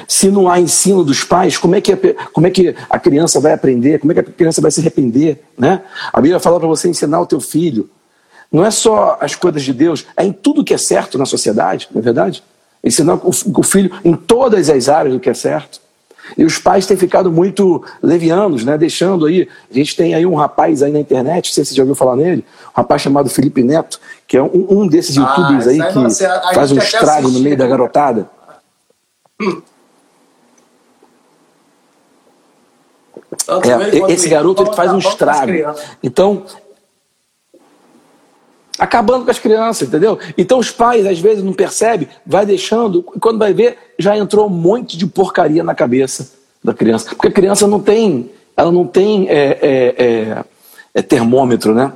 Se 0.07 0.31
não 0.31 0.51
há 0.51 0.61
ensino 0.61 1.03
dos 1.03 1.25
pais, 1.25 1.57
como 1.57 1.77
é 1.77 1.81
que 1.81 1.95
a, 1.95 1.99
como 2.31 2.47
é 2.47 2.51
que 2.51 2.75
a 2.91 2.99
criança 2.99 3.41
vai 3.41 3.55
aprender? 3.55 4.01
Como 4.01 4.13
é 4.13 4.15
que 4.17 4.21
a 4.21 4.25
criança 4.25 4.61
vai 4.61 4.71
se 4.71 4.81
arrepender? 4.81 5.43
Né? 5.57 5.81
A 6.13 6.21
Bíblia 6.21 6.39
fala 6.39 6.61
para 6.61 6.69
você 6.69 6.91
ensinar 6.91 7.23
o 7.23 7.27
teu 7.27 7.41
filho. 7.41 7.89
Não 8.53 8.65
é 8.65 8.71
só 8.71 9.17
as 9.21 9.35
coisas 9.35 9.63
de 9.63 9.73
Deus, 9.73 10.07
é 10.17 10.25
em 10.25 10.33
tudo 10.33 10.63
que 10.63 10.75
é 10.75 10.79
certo 10.79 11.17
na 11.17 11.25
sociedade, 11.25 11.89
não 11.91 12.01
é 12.01 12.03
verdade? 12.05 12.43
Ensinar 12.85 13.19
o 13.25 13.63
filho 13.63 13.91
em 14.05 14.15
todas 14.15 14.69
as 14.69 14.89
áreas 14.89 15.15
do 15.15 15.21
que 15.21 15.31
é 15.31 15.35
certo. 15.35 15.81
E 16.37 16.45
os 16.45 16.59
pais 16.59 16.87
têm 16.87 16.97
ficado 16.97 17.31
muito 17.31 17.85
levianos, 18.03 18.65
né? 18.65 18.79
Deixando 18.79 19.27
aí. 19.27 19.49
A 19.71 19.75
gente 19.75 19.97
tem 19.97 20.15
aí 20.15 20.25
um 20.25 20.35
rapaz 20.35 20.83
aí 20.83 20.93
na 20.93 21.01
internet, 21.01 21.49
não 21.49 21.55
sei 21.55 21.65
se 21.65 21.71
você 21.71 21.77
já 21.77 21.83
ouviu 21.83 21.95
falar 21.95 22.17
nele, 22.17 22.45
um 22.69 22.77
rapaz 22.77 23.03
chamado 23.03 23.29
Felipe 23.29 23.63
Neto, 23.63 24.01
que 24.27 24.37
é 24.37 24.43
um, 24.43 24.67
um 24.71 24.87
desses 24.87 25.17
ah, 25.19 25.21
youtubers 25.21 25.67
aí 25.67 25.79
que 25.79 26.55
faz 26.55 26.73
um 26.73 26.79
estrago 26.79 27.29
no 27.29 27.41
meio 27.41 27.57
da 27.57 27.67
garotada. 27.67 28.29
Hum. 29.41 29.63
É, 33.49 34.13
esse 34.13 34.29
garoto 34.29 34.63
ele 34.63 34.75
faz 34.75 34.93
um 34.93 34.99
estrago. 34.99 35.53
Então, 36.03 36.45
Acabando 38.79 39.25
com 39.25 39.31
as 39.31 39.39
crianças, 39.39 39.89
entendeu? 39.89 40.19
Então 40.37 40.59
os 40.59 40.71
pais, 40.71 41.07
às 41.07 41.19
vezes, 41.19 41.45
não 41.45 41.53
percebem, 41.53 42.09
vai 42.27 42.47
deixando, 42.47 43.05
e 43.15 43.21
quando 43.21 43.39
vai 43.39 43.53
ver, 43.53 43.77
já 43.99 44.17
entrou 44.17 44.47
um 44.47 44.51
monte 44.51 44.97
de 44.97 45.07
porcaria 45.07 45.63
na 45.63 45.75
cabeça 45.75 46.33
da 46.65 46.73
criança. 46.73 47.11
Porque 47.11 47.29
a 47.29 47.33
criança 47.33 47.67
não 47.67 47.81
tem, 47.81 48.31
ela 48.57 48.73
não 48.73 48.87
tem 48.87 49.29
é, 49.29 49.59
é, 49.61 50.05
é, 50.05 50.45
é 50.95 51.03
termômetro, 51.03 51.75
né? 51.75 51.93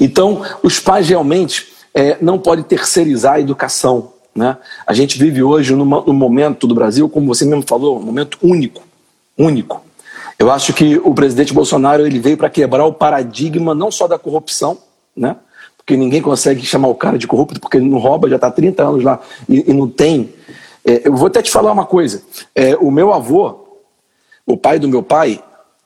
Então, 0.00 0.42
os 0.62 0.78
pais 0.80 1.08
realmente 1.08 1.68
é, 1.94 2.18
não 2.20 2.38
podem 2.38 2.64
terceirizar 2.64 3.34
a 3.34 3.40
educação. 3.40 4.12
Né? 4.34 4.56
A 4.86 4.92
gente 4.92 5.18
vive 5.18 5.42
hoje 5.42 5.74
num, 5.74 5.84
num 5.84 6.12
momento 6.12 6.66
do 6.66 6.74
Brasil, 6.74 7.08
como 7.08 7.26
você 7.26 7.44
mesmo 7.44 7.64
falou, 7.66 7.98
um 7.98 8.02
momento 8.02 8.38
único. 8.42 8.82
Único. 9.38 9.82
Eu 10.38 10.50
acho 10.50 10.72
que 10.72 10.98
o 11.04 11.14
presidente 11.14 11.52
Bolsonaro 11.52 12.06
ele 12.06 12.18
veio 12.18 12.36
para 12.36 12.50
quebrar 12.50 12.86
o 12.86 12.92
paradigma 12.92 13.74
não 13.74 13.90
só 13.90 14.06
da 14.06 14.18
corrupção, 14.18 14.78
né? 15.14 15.36
Porque 15.80 15.96
ninguém 15.96 16.20
consegue 16.20 16.64
chamar 16.64 16.88
o 16.88 16.94
cara 16.94 17.18
de 17.18 17.26
corrupto 17.26 17.58
porque 17.58 17.78
ele 17.78 17.88
não 17.88 17.98
rouba, 17.98 18.28
já 18.28 18.36
está 18.36 18.50
30 18.50 18.82
anos 18.82 19.02
lá 19.02 19.18
e, 19.48 19.70
e 19.70 19.72
não 19.72 19.88
tem. 19.88 20.32
É, 20.84 21.08
eu 21.08 21.14
vou 21.14 21.26
até 21.26 21.42
te 21.42 21.50
falar 21.50 21.72
uma 21.72 21.86
coisa. 21.86 22.22
É, 22.54 22.76
o 22.76 22.90
meu 22.90 23.12
avô, 23.12 23.80
o 24.46 24.56
pai 24.56 24.78
do 24.78 24.88
meu 24.88 25.02
pai, 25.02 25.42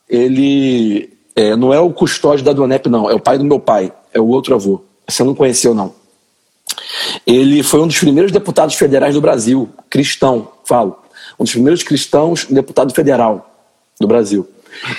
ele 0.09 1.11
é, 1.35 1.57
não 1.57 1.73
é 1.73 1.81
o 1.81 1.93
custódio 1.93 2.45
da 2.45 2.53
Donep, 2.53 2.89
não, 2.89 3.11
é 3.11 3.15
o 3.15 3.21
pai 3.21 3.39
do 3.39 3.45
meu 3.45 3.59
pai, 3.59 3.93
é 4.13 4.21
o 4.21 4.27
outro 4.27 4.55
avô. 4.55 4.83
Você 5.09 5.23
não 5.23 5.35
conheceu, 5.35 5.75
não. 5.75 5.93
Ele 7.27 7.63
foi 7.63 7.81
um 7.81 7.87
dos 7.87 7.99
primeiros 7.99 8.33
deputados 8.33 8.75
federais 8.75 9.15
do 9.15 9.21
Brasil, 9.21 9.69
cristão, 9.89 10.49
falo. 10.65 10.99
Um 11.39 11.45
dos 11.45 11.53
primeiros 11.53 11.83
cristãos 11.83 12.47
deputado 12.47 12.93
federal 12.95 13.51
do 14.01 14.07
Brasil. 14.07 14.49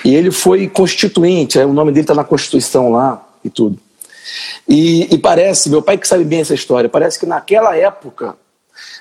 E 0.03 0.15
ele 0.15 0.31
foi 0.31 0.67
constituinte, 0.67 1.59
é, 1.59 1.65
o 1.65 1.73
nome 1.73 1.91
dele 1.91 2.03
está 2.03 2.13
na 2.13 2.23
Constituição 2.23 2.91
lá 2.91 3.27
e 3.43 3.49
tudo. 3.49 3.77
E, 4.67 5.13
e, 5.13 5.17
parece, 5.17 5.69
meu 5.69 5.81
pai 5.81 5.97
que 5.97 6.07
sabe 6.07 6.23
bem 6.23 6.41
essa 6.41 6.53
história, 6.53 6.89
parece 6.89 7.19
que 7.19 7.25
naquela 7.25 7.75
época 7.75 8.35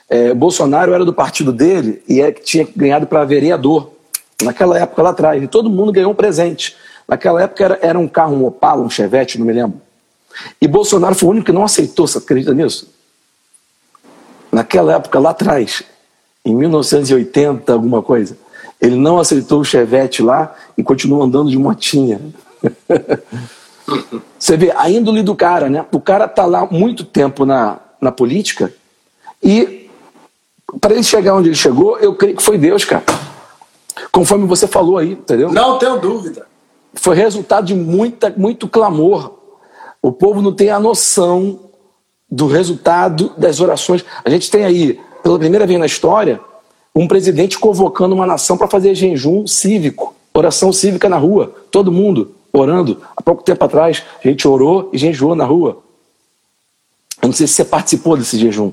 é, 0.09 0.35
Bolsonaro 0.35 0.93
era 0.93 1.05
do 1.05 1.13
partido 1.13 1.53
dele 1.53 2.03
e 2.09 2.21
é, 2.21 2.31
tinha 2.31 2.67
ganhado 2.77 3.07
para 3.07 3.25
vereador. 3.25 3.91
Naquela 4.43 4.79
época 4.79 5.03
lá 5.03 5.11
atrás. 5.11 5.43
E 5.43 5.47
todo 5.47 5.71
mundo 5.71 5.93
ganhou 5.93 6.13
um 6.13 6.15
presente. 6.15 6.77
Naquela 7.07 7.43
época 7.43 7.65
era, 7.65 7.79
era 7.81 7.99
um 7.99 8.09
carro, 8.09 8.35
um 8.35 8.45
Opala, 8.45 8.83
um 8.83 8.91
Chevette, 8.91 9.39
não 9.39 9.47
me 9.47 9.53
lembro. 9.53 9.81
E 10.61 10.67
Bolsonaro 10.67 11.15
foi 11.15 11.29
o 11.29 11.31
único 11.31 11.47
que 11.47 11.53
não 11.53 11.65
aceitou, 11.65 12.07
você 12.07 12.19
acredita 12.19 12.53
nisso? 12.53 12.93
Naquela 14.51 14.95
época 14.95 15.19
lá 15.19 15.31
atrás, 15.31 15.83
em 16.45 16.55
1980, 16.55 17.73
alguma 17.73 18.03
coisa, 18.03 18.37
ele 18.81 18.97
não 18.97 19.19
aceitou 19.19 19.61
o 19.61 19.65
Chevette 19.65 20.23
lá 20.23 20.55
e 20.77 20.83
continuou 20.83 21.23
andando 21.23 21.51
de 21.51 21.59
motinha. 21.59 22.21
Você 24.39 24.57
vê 24.57 24.73
a 24.77 24.89
índole 24.91 25.23
do 25.23 25.35
cara, 25.35 25.69
né? 25.69 25.85
O 25.93 26.01
cara 26.01 26.27
tá 26.27 26.45
lá 26.45 26.67
muito 26.71 27.05
tempo 27.05 27.45
na, 27.45 27.79
na 28.01 28.11
política 28.11 28.73
e 29.43 29.91
para 30.81 30.95
ele 30.95 31.03
chegar 31.03 31.35
onde 31.35 31.49
ele 31.49 31.57
chegou, 31.57 31.99
eu 31.99 32.15
creio 32.15 32.37
que 32.37 32.43
foi 32.43 32.59
Deus, 32.59 32.85
cara. 32.85 33.05
Conforme 34.11 34.47
você 34.47 34.67
falou 34.67 34.99
aí, 34.99 35.13
entendeu? 35.13 35.53
Não 35.53 35.79
tenho 35.79 35.99
dúvida. 35.99 36.47
Foi 36.95 37.15
resultado 37.15 37.67
de 37.67 37.75
muita, 37.75 38.33
muito 38.37 38.69
clamor. 38.69 39.33
O 40.03 40.13
povo 40.13 40.41
não 40.41 40.53
tem 40.53 40.71
a 40.71 40.81
noção 40.81 41.61
do 42.31 42.47
resultado 42.47 43.33
das 43.37 43.61
orações. 43.61 44.05
A 44.25 44.31
gente 44.31 44.51
tem 44.51 44.65
aí, 44.65 45.01
pela 45.23 45.39
primeira 45.39 45.67
vez 45.67 45.79
na 45.79 45.87
história, 45.87 46.41
um 46.95 47.07
presidente 47.07 47.59
convocando 47.59 48.15
uma 48.15 48.27
nação 48.27 48.57
para 48.57 48.69
fazer 48.69 48.95
jejum 48.95 49.47
cívico, 49.47 50.15
oração 50.33 50.73
cívica 50.73 51.09
na 51.09 51.17
rua, 51.17 51.55
todo 51.71 51.93
mundo 51.93 52.35
orando. 52.55 53.03
Há 53.17 53.23
pouco 53.23 53.43
tempo 53.43 53.65
atrás, 53.65 54.03
a 54.23 54.29
gente 54.29 54.47
orou 54.47 54.91
e 54.93 54.99
jejuou 54.99 55.35
na 55.35 55.45
rua. 55.45 55.83
Eu 57.21 57.29
não 57.29 57.33
sei 57.33 57.47
se 57.47 57.55
você 57.55 57.65
participou 57.65 58.17
desse 58.17 58.39
jejum. 58.39 58.73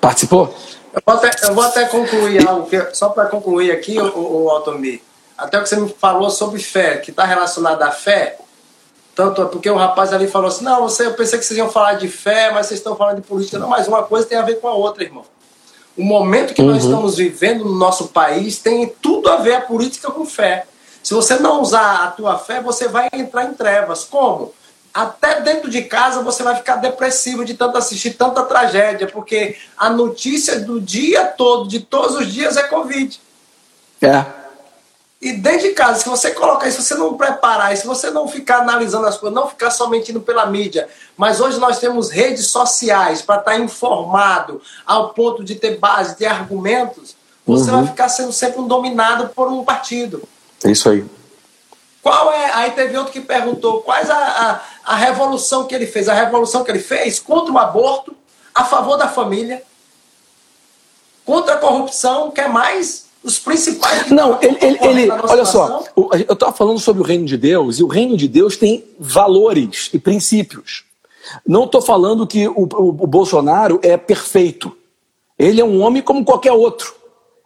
Participou? 0.00 0.54
Eu 0.92 1.02
vou 1.06 1.14
até, 1.14 1.30
eu 1.46 1.54
vou 1.54 1.64
até 1.64 1.84
concluir 1.86 2.48
algo, 2.48 2.68
só 2.92 3.10
para 3.10 3.26
concluir 3.26 3.70
aqui, 3.70 3.98
o, 3.98 4.06
o, 4.06 4.44
o 4.44 4.50
Altomir. 4.50 5.00
Até 5.36 5.58
o 5.58 5.62
que 5.62 5.68
você 5.68 5.76
me 5.76 5.88
falou 5.88 6.30
sobre 6.30 6.60
fé, 6.60 6.98
que 6.98 7.10
está 7.10 7.24
relacionado 7.24 7.80
à 7.82 7.90
fé, 7.90 8.38
tanto 9.14 9.42
é 9.42 9.44
porque 9.44 9.70
o 9.70 9.76
rapaz 9.76 10.12
ali 10.12 10.26
falou 10.26 10.48
assim: 10.48 10.64
não, 10.64 10.82
você, 10.82 11.06
eu 11.06 11.14
pensei 11.14 11.38
que 11.38 11.44
vocês 11.44 11.58
iam 11.58 11.70
falar 11.70 11.94
de 11.94 12.08
fé, 12.08 12.50
mas 12.52 12.66
vocês 12.66 12.80
estão 12.80 12.96
falando 12.96 13.16
de 13.16 13.22
política. 13.22 13.58
Não, 13.58 13.68
mas 13.68 13.86
uma 13.86 14.02
coisa 14.02 14.26
tem 14.26 14.36
a 14.36 14.42
ver 14.42 14.60
com 14.60 14.68
a 14.68 14.74
outra, 14.74 15.04
irmão. 15.04 15.24
O 16.00 16.02
momento 16.02 16.54
que 16.54 16.62
uhum. 16.62 16.68
nós 16.68 16.82
estamos 16.82 17.16
vivendo 17.18 17.62
no 17.62 17.74
nosso 17.74 18.08
país 18.08 18.56
tem 18.56 18.90
tudo 19.02 19.28
a 19.28 19.36
ver 19.36 19.56
a 19.56 19.60
política 19.60 20.10
com 20.10 20.24
fé. 20.24 20.64
Se 21.02 21.12
você 21.12 21.38
não 21.38 21.60
usar 21.60 22.04
a 22.04 22.10
tua 22.10 22.38
fé, 22.38 22.62
você 22.62 22.88
vai 22.88 23.10
entrar 23.12 23.44
em 23.44 23.52
trevas. 23.52 24.04
Como? 24.04 24.54
Até 24.94 25.42
dentro 25.42 25.68
de 25.68 25.82
casa 25.82 26.22
você 26.22 26.42
vai 26.42 26.56
ficar 26.56 26.76
depressivo 26.76 27.44
de 27.44 27.52
tanto 27.52 27.76
assistir 27.76 28.12
tanta 28.12 28.42
tragédia, 28.44 29.08
porque 29.08 29.58
a 29.76 29.90
notícia 29.90 30.58
do 30.60 30.80
dia 30.80 31.26
todo, 31.26 31.68
de 31.68 31.80
todos 31.80 32.16
os 32.16 32.32
dias, 32.32 32.56
é 32.56 32.62
Covid. 32.62 33.20
É. 34.00 34.24
E 35.20 35.32
dentro 35.32 35.68
de 35.68 35.74
casa, 35.74 36.00
se 36.00 36.08
você 36.08 36.30
colocar 36.30 36.66
isso, 36.66 36.80
se 36.80 36.88
você 36.88 36.94
não 36.94 37.14
preparar, 37.14 37.76
se 37.76 37.86
você 37.86 38.10
não 38.10 38.26
ficar 38.26 38.60
analisando 38.60 39.06
as 39.06 39.18
coisas, 39.18 39.34
não 39.34 39.46
ficar 39.46 39.70
somente 39.70 40.10
indo 40.10 40.20
pela 40.22 40.46
mídia, 40.46 40.88
mas 41.14 41.40
hoje 41.40 41.58
nós 41.60 41.78
temos 41.78 42.08
redes 42.08 42.46
sociais 42.46 43.20
para 43.20 43.38
estar 43.38 43.58
informado 43.58 44.62
ao 44.86 45.10
ponto 45.10 45.44
de 45.44 45.56
ter 45.56 45.78
base, 45.78 46.16
de 46.16 46.24
argumentos, 46.24 47.14
você 47.46 47.70
uhum. 47.70 47.78
vai 47.78 47.86
ficar 47.88 48.08
sendo 48.08 48.32
sempre 48.32 48.60
um 48.60 48.66
dominado 48.66 49.28
por 49.28 49.48
um 49.48 49.62
partido. 49.62 50.22
É 50.64 50.70
isso 50.70 50.88
aí. 50.88 51.04
Qual 52.02 52.32
é? 52.32 52.52
Aí 52.54 52.70
teve 52.70 52.96
outro 52.96 53.12
que 53.12 53.20
perguntou 53.20 53.82
quais 53.82 54.08
a, 54.08 54.16
a, 54.16 54.60
a 54.94 54.96
revolução 54.96 55.66
que 55.66 55.74
ele 55.74 55.86
fez. 55.86 56.08
A 56.08 56.14
revolução 56.14 56.64
que 56.64 56.70
ele 56.70 56.78
fez 56.78 57.18
contra 57.18 57.52
o 57.52 57.58
aborto, 57.58 58.16
a 58.54 58.64
favor 58.64 58.96
da 58.96 59.06
família, 59.06 59.62
contra 61.26 61.54
a 61.54 61.58
corrupção, 61.58 62.30
quer 62.30 62.48
mais? 62.48 63.09
Os 63.22 63.38
principais. 63.38 64.10
Não, 64.10 64.38
ele, 64.40 64.58
ele, 64.60 64.78
ele 64.80 65.10
olha 65.10 65.44
só, 65.44 65.84
eu 65.96 66.32
estava 66.32 66.52
falando 66.52 66.78
sobre 66.78 67.02
o 67.02 67.04
reino 67.04 67.26
de 67.26 67.36
Deus 67.36 67.78
e 67.78 67.82
o 67.82 67.86
reino 67.86 68.16
de 68.16 68.26
Deus 68.26 68.56
tem 68.56 68.84
valores 68.98 69.90
e 69.92 69.98
princípios. 69.98 70.84
Não 71.46 71.64
estou 71.64 71.82
falando 71.82 72.26
que 72.26 72.48
o, 72.48 72.62
o, 72.62 72.88
o, 72.88 73.06
Bolsonaro 73.06 73.78
é 73.82 73.96
perfeito. 73.96 74.76
Ele 75.38 75.60
é 75.60 75.64
um 75.64 75.80
homem 75.80 76.02
como 76.02 76.24
qualquer 76.24 76.52
outro. 76.52 76.94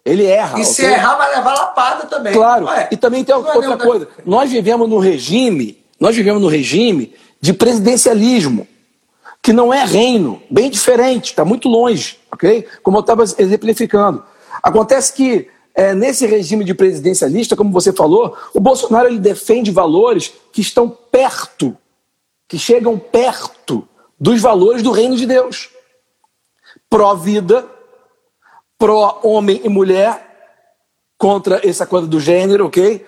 Ele 0.03 0.25
erra. 0.25 0.59
E 0.59 0.61
okay? 0.61 0.65
se 0.65 0.85
errar, 0.85 1.15
vai 1.17 1.35
levar 1.35 1.53
lapada 1.53 2.05
também. 2.05 2.33
Claro. 2.33 2.67
E 2.89 2.97
também 2.97 3.23
tem 3.23 3.33
é 3.33 3.37
outra 3.37 3.73
é 3.73 3.77
coisa. 3.77 4.07
Nós 4.25 4.49
vivemos 4.49 4.89
no 4.89 4.97
regime, 4.97 5.83
nós 5.99 6.15
vivemos 6.15 6.41
no 6.41 6.47
regime 6.47 7.13
de 7.41 7.53
presidencialismo, 7.53 8.67
que 9.41 9.53
não 9.53 9.73
é 9.73 9.83
reino, 9.83 10.41
bem 10.49 10.69
diferente, 10.69 11.25
está 11.25 11.45
muito 11.45 11.69
longe, 11.69 12.17
ok? 12.31 12.67
Como 12.81 12.97
eu 12.97 13.01
estava 13.01 13.23
exemplificando. 13.23 14.23
Acontece 14.63 15.13
que 15.13 15.47
é, 15.75 15.93
nesse 15.93 16.25
regime 16.25 16.63
de 16.63 16.73
presidencialista, 16.73 17.55
como 17.55 17.69
você 17.69 17.91
falou, 17.91 18.35
o 18.53 18.61
Bolsonaro 18.61 19.09
ele 19.09 19.19
defende 19.19 19.71
valores 19.71 20.33
que 20.53 20.61
estão 20.61 20.89
perto, 20.89 21.77
que 22.47 22.57
chegam 22.57 22.97
perto 22.97 23.85
dos 24.17 24.41
valores 24.41 24.81
do 24.81 24.91
reino 24.91 25.17
de 25.17 25.25
Deus. 25.25 25.69
Pró-vida, 26.89 27.65
pró-homem 28.77 29.59
e 29.65 29.69
mulher, 29.69 30.25
contra 31.17 31.59
essa 31.67 31.85
coisa 31.85 32.07
do 32.07 32.21
gênero, 32.21 32.67
ok? 32.67 33.05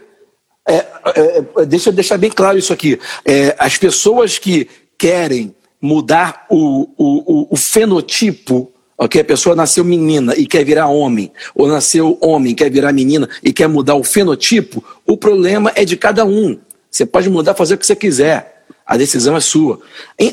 É, 0.67 0.75
é, 0.75 1.45
é 1.57 1.65
deixa 1.65 1.89
eu 1.89 1.93
deixar 1.93 2.17
bem 2.17 2.29
claro 2.29 2.57
isso 2.57 2.73
aqui. 2.73 2.99
É, 3.23 3.55
as 3.57 3.77
pessoas 3.77 4.37
que 4.37 4.69
querem 4.97 5.55
mudar 5.81 6.45
o, 6.49 6.89
o, 6.97 7.47
o 7.53 7.55
fenotipo 7.55 8.73
Ok? 8.97 9.21
A 9.21 9.23
pessoa 9.23 9.55
nasceu 9.55 9.85
menina 9.85 10.33
e 10.35 10.47
quer 10.47 10.65
virar 10.65 10.87
homem, 10.87 11.31
ou 11.53 11.67
nasceu 11.67 12.17
homem 12.19 12.55
quer 12.55 12.71
virar 12.71 12.91
menina 12.91 13.29
e 13.43 13.53
quer 13.53 13.67
mudar 13.67 13.95
o 13.95 14.03
fenotipo, 14.03 14.83
o 15.05 15.15
problema 15.15 15.71
é 15.75 15.85
de 15.85 15.95
cada 15.95 16.25
um. 16.25 16.59
Você 16.89 17.05
pode 17.05 17.29
mudar, 17.29 17.53
fazer 17.53 17.75
o 17.75 17.77
que 17.77 17.85
você 17.85 17.95
quiser. 17.95 18.65
A 18.85 18.97
decisão 18.97 19.35
é 19.35 19.39
sua. 19.39 19.79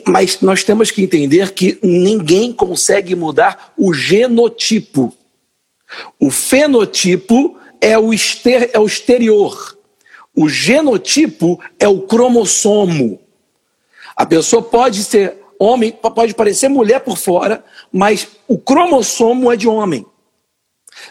Mas 0.06 0.40
nós 0.40 0.62
temos 0.62 0.90
que 0.90 1.02
entender 1.02 1.52
que 1.52 1.78
ninguém 1.82 2.52
consegue 2.52 3.14
mudar 3.14 3.74
o 3.76 3.92
genotipo. 3.92 5.12
O 6.18 6.30
fenotipo 6.30 7.58
é 7.80 7.98
o, 7.98 8.14
exter, 8.14 8.70
é 8.72 8.78
o 8.78 8.86
exterior. 8.86 9.76
O 10.34 10.48
genotipo 10.48 11.60
é 11.78 11.86
o 11.86 12.00
cromossomo. 12.02 13.20
A 14.16 14.24
pessoa 14.24 14.62
pode 14.62 15.04
ser 15.04 15.43
homem, 15.58 15.92
pode 15.92 16.34
parecer 16.34 16.68
mulher 16.68 17.00
por 17.00 17.16
fora, 17.16 17.64
mas 17.92 18.28
o 18.48 18.58
cromossomo 18.58 19.50
é 19.52 19.56
de 19.56 19.68
homem. 19.68 20.04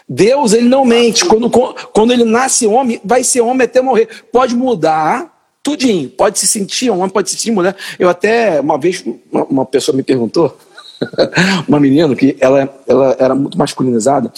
Deus, 0.08 0.52
ele 0.52 0.68
não 0.68 0.84
mente. 0.84 1.24
Quando, 1.24 1.50
quando 1.50 2.12
ele 2.12 2.24
nasce 2.24 2.66
homem, 2.66 3.00
vai 3.04 3.22
ser 3.22 3.40
homem 3.40 3.64
até 3.64 3.80
morrer. 3.80 4.08
Pode 4.32 4.54
mudar 4.54 5.32
tudinho. 5.62 6.10
Pode 6.10 6.38
se 6.38 6.46
sentir 6.46 6.90
homem, 6.90 7.08
pode 7.08 7.30
se 7.30 7.36
sentir 7.36 7.50
mulher. 7.50 7.74
Eu 7.98 8.08
até, 8.08 8.60
uma 8.60 8.78
vez, 8.78 9.04
uma, 9.32 9.64
pessoa 9.64 9.96
me 9.96 10.02
perguntou, 10.02 10.56
uma 11.66 11.80
menina 11.80 12.14
que 12.14 12.36
ela, 12.38 12.68
ela 12.86 13.16
era 13.18 13.34
muito 13.34 13.58
masculinizada, 13.58 14.32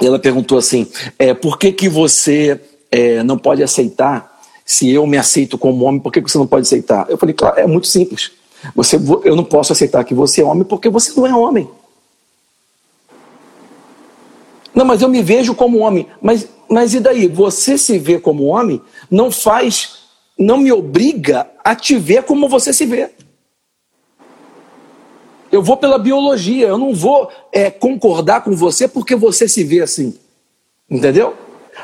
ela 0.00 0.18
perguntou 0.18 0.56
assim, 0.56 0.86
é, 1.18 1.34
por 1.34 1.58
que 1.58 1.72
que 1.72 1.88
você 1.88 2.58
é, 2.90 3.22
não 3.22 3.36
pode 3.36 3.62
aceitar 3.62 4.30
se 4.64 4.88
eu 4.88 5.04
me 5.06 5.18
aceito 5.18 5.58
como 5.58 5.84
homem, 5.84 6.00
por 6.00 6.12
que 6.12 6.20
você 6.20 6.38
não 6.38 6.46
pode 6.46 6.62
aceitar? 6.62 7.06
Eu 7.10 7.18
falei, 7.18 7.34
claro, 7.34 7.58
é 7.58 7.66
muito 7.66 7.88
simples. 7.88 8.30
Você, 8.74 8.96
eu 9.24 9.34
não 9.34 9.44
posso 9.44 9.72
aceitar 9.72 10.04
que 10.04 10.14
você 10.14 10.42
é 10.42 10.44
homem 10.44 10.64
porque 10.64 10.88
você 10.88 11.12
não 11.16 11.26
é 11.26 11.34
homem. 11.34 11.68
Não, 14.74 14.84
mas 14.84 15.02
eu 15.02 15.08
me 15.08 15.22
vejo 15.22 15.54
como 15.54 15.78
homem. 15.78 16.06
Mas, 16.20 16.48
mas 16.68 16.94
e 16.94 17.00
daí? 17.00 17.26
Você 17.26 17.76
se 17.76 17.98
vê 17.98 18.18
como 18.18 18.44
homem 18.44 18.80
não 19.10 19.30
faz, 19.30 20.00
não 20.38 20.58
me 20.58 20.70
obriga 20.70 21.50
a 21.64 21.74
te 21.74 21.96
ver 21.96 22.22
como 22.22 22.48
você 22.48 22.72
se 22.72 22.86
vê. 22.86 23.10
Eu 25.50 25.62
vou 25.62 25.76
pela 25.76 25.98
biologia, 25.98 26.68
eu 26.68 26.78
não 26.78 26.94
vou 26.94 27.28
é, 27.52 27.70
concordar 27.70 28.44
com 28.44 28.54
você 28.54 28.86
porque 28.86 29.16
você 29.16 29.48
se 29.48 29.64
vê 29.64 29.80
assim. 29.80 30.16
Entendeu? 30.88 31.34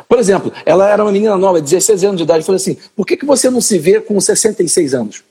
Por 0.09 0.19
exemplo, 0.19 0.53
ela 0.65 0.89
era 0.89 1.03
uma 1.03 1.11
menina 1.11 1.37
nova, 1.37 1.61
16 1.61 2.05
anos 2.05 2.17
de 2.17 2.23
idade, 2.23 2.45
falou 2.45 2.57
assim: 2.57 2.77
por 2.95 3.07
que, 3.07 3.17
que 3.17 3.27
você 3.27 3.51
não 3.51 3.61
se 3.61 3.79
vê 3.79 4.01
com 4.01 4.21
66 4.21 4.95
anos? 4.95 5.25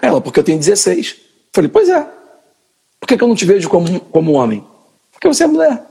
Ela, 0.00 0.20
porque 0.20 0.40
eu 0.40 0.44
tenho 0.44 0.58
16. 0.58 1.16
Falei, 1.52 1.70
pois 1.70 1.88
é. 1.88 2.06
Por 3.00 3.06
que, 3.06 3.16
que 3.16 3.22
eu 3.22 3.28
não 3.28 3.34
te 3.34 3.44
vejo 3.44 3.68
como, 3.68 4.00
como 4.00 4.32
homem? 4.32 4.64
Porque 5.12 5.28
você 5.28 5.44
é 5.44 5.46
mulher. 5.46 5.82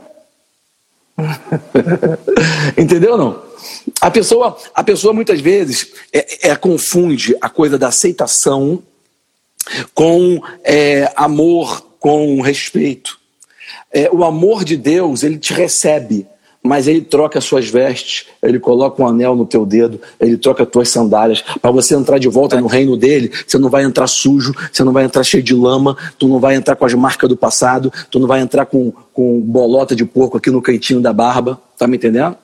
Entendeu 2.77 3.17
não? 3.17 3.43
A 4.01 4.11
pessoa, 4.11 4.57
a 4.73 4.83
pessoa 4.83 5.13
muitas 5.13 5.39
vezes 5.39 5.93
é, 6.11 6.49
é 6.49 6.55
confunde 6.55 7.35
a 7.41 7.49
coisa 7.49 7.77
da 7.77 7.87
aceitação 7.87 8.83
com 9.93 10.41
é, 10.63 11.11
amor, 11.15 11.85
com 11.99 12.41
respeito. 12.41 13.19
É, 13.91 14.09
o 14.11 14.23
amor 14.23 14.63
de 14.63 14.77
Deus, 14.77 15.23
ele 15.23 15.37
te 15.37 15.53
recebe 15.53 16.27
mas 16.65 16.87
ele 16.87 17.01
troca 17.01 17.37
as 17.37 17.45
suas 17.45 17.69
vestes, 17.69 18.25
ele 18.41 18.59
coloca 18.59 19.01
um 19.01 19.07
anel 19.07 19.35
no 19.35 19.45
teu 19.45 19.65
dedo, 19.65 20.01
ele 20.19 20.35
troca 20.35 20.63
as 20.63 20.69
tuas 20.69 20.89
sandálias. 20.89 21.43
Para 21.61 21.69
você 21.69 21.95
entrar 21.95 22.17
de 22.17 22.27
volta 22.27 22.59
no 22.59 22.65
reino 22.65 22.97
dele, 22.97 23.31
você 23.45 23.59
não 23.59 23.69
vai 23.69 23.83
entrar 23.83 24.07
sujo, 24.07 24.51
você 24.71 24.83
não 24.83 24.91
vai 24.91 25.05
entrar 25.05 25.23
cheio 25.23 25.43
de 25.43 25.53
lama, 25.53 25.95
tu 26.17 26.27
não 26.27 26.39
vai 26.39 26.55
entrar 26.55 26.75
com 26.75 26.83
as 26.83 26.93
marcas 26.95 27.29
do 27.29 27.37
passado, 27.37 27.93
tu 28.09 28.19
não 28.19 28.27
vai 28.27 28.41
entrar 28.41 28.65
com, 28.65 28.91
com 29.13 29.39
bolota 29.41 29.95
de 29.95 30.03
porco 30.03 30.37
aqui 30.37 30.49
no 30.49 30.61
cantinho 30.61 30.99
da 30.99 31.13
barba, 31.13 31.61
tá 31.77 31.85
me 31.85 31.97
entendendo? 31.97 32.35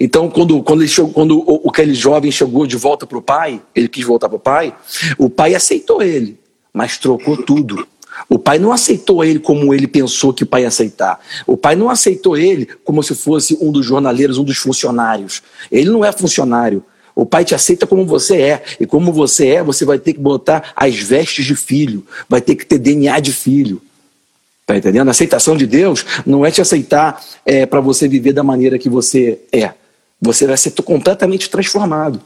Então, 0.00 0.30
quando, 0.30 0.62
quando, 0.62 0.80
ele 0.80 0.88
chegou, 0.88 1.12
quando 1.12 1.38
o, 1.38 1.68
aquele 1.68 1.92
jovem 1.92 2.30
chegou 2.30 2.66
de 2.66 2.76
volta 2.76 3.06
para 3.06 3.18
o 3.18 3.22
pai, 3.22 3.60
ele 3.74 3.88
quis 3.88 4.04
voltar 4.04 4.30
para 4.30 4.36
o 4.36 4.40
pai, 4.40 4.74
o 5.18 5.28
pai 5.28 5.54
aceitou 5.54 6.02
ele, 6.02 6.38
mas 6.72 6.96
trocou 6.96 7.36
tudo. 7.36 7.86
O 8.32 8.38
pai 8.38 8.58
não 8.58 8.72
aceitou 8.72 9.22
ele 9.22 9.38
como 9.38 9.74
ele 9.74 9.86
pensou 9.86 10.32
que 10.32 10.42
o 10.42 10.46
pai 10.46 10.62
ia 10.62 10.68
aceitar. 10.68 11.20
O 11.46 11.54
pai 11.54 11.76
não 11.76 11.90
aceitou 11.90 12.34
ele 12.34 12.66
como 12.82 13.02
se 13.02 13.14
fosse 13.14 13.58
um 13.60 13.70
dos 13.70 13.84
jornaleiros, 13.84 14.38
um 14.38 14.42
dos 14.42 14.56
funcionários. 14.56 15.42
Ele 15.70 15.90
não 15.90 16.02
é 16.02 16.10
funcionário. 16.10 16.82
O 17.14 17.26
pai 17.26 17.44
te 17.44 17.54
aceita 17.54 17.86
como 17.86 18.06
você 18.06 18.40
é. 18.40 18.62
E 18.80 18.86
como 18.86 19.12
você 19.12 19.48
é, 19.48 19.62
você 19.62 19.84
vai 19.84 19.98
ter 19.98 20.14
que 20.14 20.18
botar 20.18 20.72
as 20.74 20.96
vestes 20.96 21.44
de 21.44 21.54
filho. 21.54 22.06
Vai 22.26 22.40
ter 22.40 22.54
que 22.54 22.64
ter 22.64 22.78
DNA 22.78 23.20
de 23.20 23.34
filho. 23.34 23.82
Tá 24.64 24.78
entendendo? 24.78 25.08
A 25.08 25.10
aceitação 25.10 25.54
de 25.54 25.66
Deus 25.66 26.02
não 26.24 26.46
é 26.46 26.50
te 26.50 26.62
aceitar 26.62 27.22
é, 27.44 27.66
para 27.66 27.82
você 27.82 28.08
viver 28.08 28.32
da 28.32 28.42
maneira 28.42 28.78
que 28.78 28.88
você 28.88 29.40
é. 29.52 29.72
Você 30.18 30.46
vai 30.46 30.56
ser 30.56 30.70
completamente 30.70 31.50
transformado. 31.50 32.18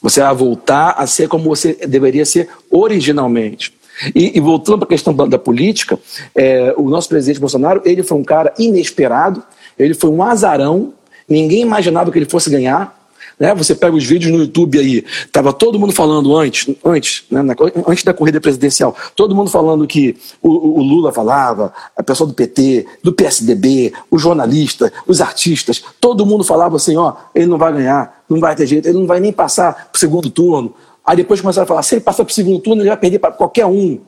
Você 0.00 0.20
vai 0.20 0.34
voltar 0.34 0.92
a 0.92 1.06
ser 1.06 1.28
como 1.28 1.44
você 1.44 1.74
deveria 1.86 2.24
ser 2.24 2.48
originalmente. 2.70 3.73
E, 4.14 4.36
e 4.36 4.40
voltando 4.40 4.78
para 4.78 4.86
a 4.86 4.88
questão 4.88 5.14
da, 5.14 5.26
da 5.26 5.38
política, 5.38 5.98
é, 6.34 6.74
o 6.76 6.88
nosso 6.88 7.08
presidente 7.08 7.40
Bolsonaro, 7.40 7.82
ele 7.84 8.02
foi 8.02 8.18
um 8.18 8.24
cara 8.24 8.52
inesperado, 8.58 9.42
ele 9.78 9.94
foi 9.94 10.10
um 10.10 10.22
azarão, 10.22 10.92
ninguém 11.28 11.62
imaginava 11.62 12.10
que 12.10 12.18
ele 12.18 12.28
fosse 12.28 12.50
ganhar. 12.50 13.02
Né? 13.38 13.52
Você 13.54 13.74
pega 13.74 13.96
os 13.96 14.04
vídeos 14.04 14.32
no 14.32 14.38
YouTube 14.38 14.78
aí, 14.78 15.04
estava 15.24 15.52
todo 15.52 15.78
mundo 15.78 15.92
falando 15.92 16.36
antes, 16.36 16.72
antes, 16.84 17.24
né, 17.28 17.42
na, 17.42 17.54
antes 17.88 18.04
da 18.04 18.14
corrida 18.14 18.40
presidencial, 18.40 18.94
todo 19.16 19.34
mundo 19.34 19.50
falando 19.50 19.86
que 19.88 20.16
o, 20.40 20.78
o, 20.78 20.82
Lula 20.82 21.12
falava, 21.12 21.72
a 21.96 22.02
pessoa 22.02 22.28
do 22.28 22.34
PT, 22.34 22.86
do 23.02 23.12
PSDB, 23.12 23.92
os 24.08 24.22
jornalistas, 24.22 24.92
os 25.04 25.20
artistas, 25.20 25.82
todo 26.00 26.24
mundo 26.24 26.44
falava 26.44 26.76
assim, 26.76 26.96
ó, 26.96 27.14
ele 27.34 27.46
não 27.46 27.58
vai 27.58 27.72
ganhar, 27.72 28.22
não 28.28 28.38
vai 28.38 28.54
ter 28.54 28.66
jeito, 28.66 28.86
ele 28.88 28.98
não 28.98 29.06
vai 29.06 29.18
nem 29.18 29.32
passar 29.32 29.72
para 29.74 29.96
o 29.96 29.98
segundo 29.98 30.30
turno. 30.30 30.72
Aí 31.04 31.16
depois 31.16 31.40
começaram 31.40 31.64
a 31.64 31.68
falar: 31.68 31.82
se 31.82 31.94
ele 31.94 32.00
passar 32.00 32.24
para 32.24 32.30
o 32.30 32.34
segundo 32.34 32.60
turno, 32.60 32.82
ele 32.82 32.88
vai 32.88 32.96
perder 32.96 33.18
para 33.18 33.32
qualquer 33.32 33.66
um. 33.66 34.00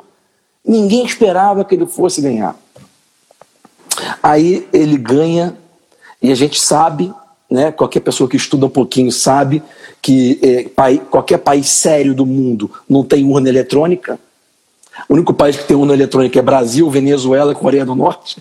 Ninguém 0.64 1.04
esperava 1.04 1.64
que 1.64 1.74
ele 1.74 1.86
fosse 1.86 2.20
ganhar. 2.20 2.56
Aí 4.22 4.66
ele 4.72 4.96
ganha, 4.96 5.56
e 6.20 6.32
a 6.32 6.34
gente 6.34 6.60
sabe, 6.60 7.12
né, 7.50 7.70
qualquer 7.70 8.00
pessoa 8.00 8.28
que 8.28 8.36
estuda 8.36 8.66
um 8.66 8.70
pouquinho 8.70 9.12
sabe, 9.12 9.62
que 10.02 10.38
é, 10.42 10.98
qualquer 11.10 11.38
país 11.38 11.68
sério 11.68 12.14
do 12.14 12.26
mundo 12.26 12.70
não 12.88 13.04
tem 13.04 13.24
urna 13.24 13.48
eletrônica. 13.48 14.18
O 15.08 15.14
único 15.14 15.32
país 15.34 15.56
que 15.56 15.64
tem 15.64 15.76
urna 15.76 15.92
eletrônica 15.92 16.38
é 16.38 16.42
Brasil, 16.42 16.90
Venezuela 16.90 17.54
Coreia 17.54 17.84
do 17.84 17.94
Norte. 17.94 18.36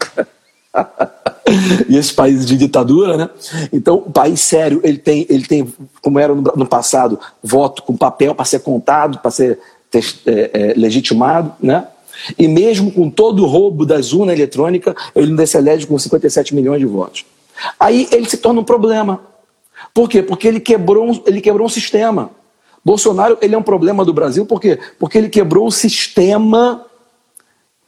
e 1.87 1.97
esses 1.97 2.11
países 2.11 2.45
de 2.45 2.57
ditadura, 2.57 3.17
né? 3.17 3.29
Então, 3.71 3.97
o 3.97 4.11
país 4.11 4.41
sério, 4.41 4.81
ele 4.83 4.97
tem, 4.97 5.25
ele 5.29 5.45
tem 5.45 5.73
como 6.01 6.19
era 6.19 6.33
no, 6.33 6.65
passado, 6.65 7.19
voto 7.41 7.83
com 7.83 7.95
papel 7.95 8.33
para 8.33 8.45
ser 8.45 8.59
contado, 8.59 9.19
para 9.19 9.31
ser 9.31 9.59
é, 9.93 9.99
é, 10.53 10.73
legitimado, 10.75 11.53
né? 11.61 11.87
E 12.37 12.47
mesmo 12.47 12.91
com 12.91 13.09
todo 13.09 13.43
o 13.43 13.45
roubo 13.45 13.85
das 13.85 14.13
urnas 14.13 14.35
eletrônicas, 14.35 14.95
ele 15.15 15.31
ainda 15.31 15.45
se 15.45 15.57
elege 15.57 15.85
com 15.85 15.97
57 15.99 16.55
milhões 16.55 16.79
de 16.79 16.85
votos. 16.85 17.25
Aí 17.79 18.07
ele 18.11 18.27
se 18.27 18.37
torna 18.37 18.61
um 18.61 18.63
problema. 18.63 19.21
Por 19.93 20.09
quê? 20.09 20.23
Porque 20.23 20.47
ele 20.47 20.59
quebrou, 20.59 21.23
ele 21.25 21.41
quebrou 21.41 21.67
um 21.67 21.69
sistema. 21.69 22.31
Bolsonaro 22.83 23.37
ele 23.41 23.53
é 23.53 23.57
um 23.57 23.63
problema 23.63 24.03
do 24.03 24.13
Brasil, 24.13 24.45
por 24.45 24.59
quê? 24.59 24.79
Porque 24.97 25.17
ele 25.17 25.29
quebrou 25.29 25.67
o 25.67 25.71
sistema 25.71 26.85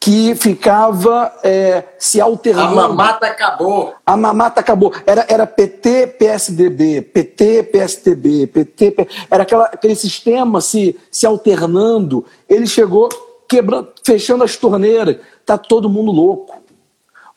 que 0.08 0.34
ficava 0.36 1.38
é, 1.44 1.84
se 2.00 2.22
alternando. 2.22 2.80
A 2.80 2.88
mamata 2.88 3.28
acabou. 3.28 3.94
A 4.06 4.16
mamata 4.16 4.62
acabou. 4.62 4.94
Era, 5.06 5.26
era 5.28 5.46
PT, 5.46 6.16
PSDB, 6.18 7.02
PT, 7.02 7.64
PSDB, 7.64 8.48
PT, 8.48 8.96
era 9.30 9.44
aquela, 9.44 9.66
aquele 9.66 9.96
sistema 9.96 10.62
se, 10.62 10.98
se 11.12 11.26
alternando. 11.26 12.26
Ele 12.48 12.66
chegou 12.66 13.10
quebrando, 13.50 13.90
fechando 14.02 14.46
as 14.46 14.56
torneiras. 14.56 15.18
Tá 15.46 15.58
todo 15.58 15.90
mundo 15.90 16.14
louco. 16.14 16.58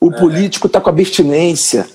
O 0.00 0.12
é. 0.12 0.16
político 0.16 0.68
está 0.68 0.80
com 0.80 0.90
abstinência. 0.90 1.88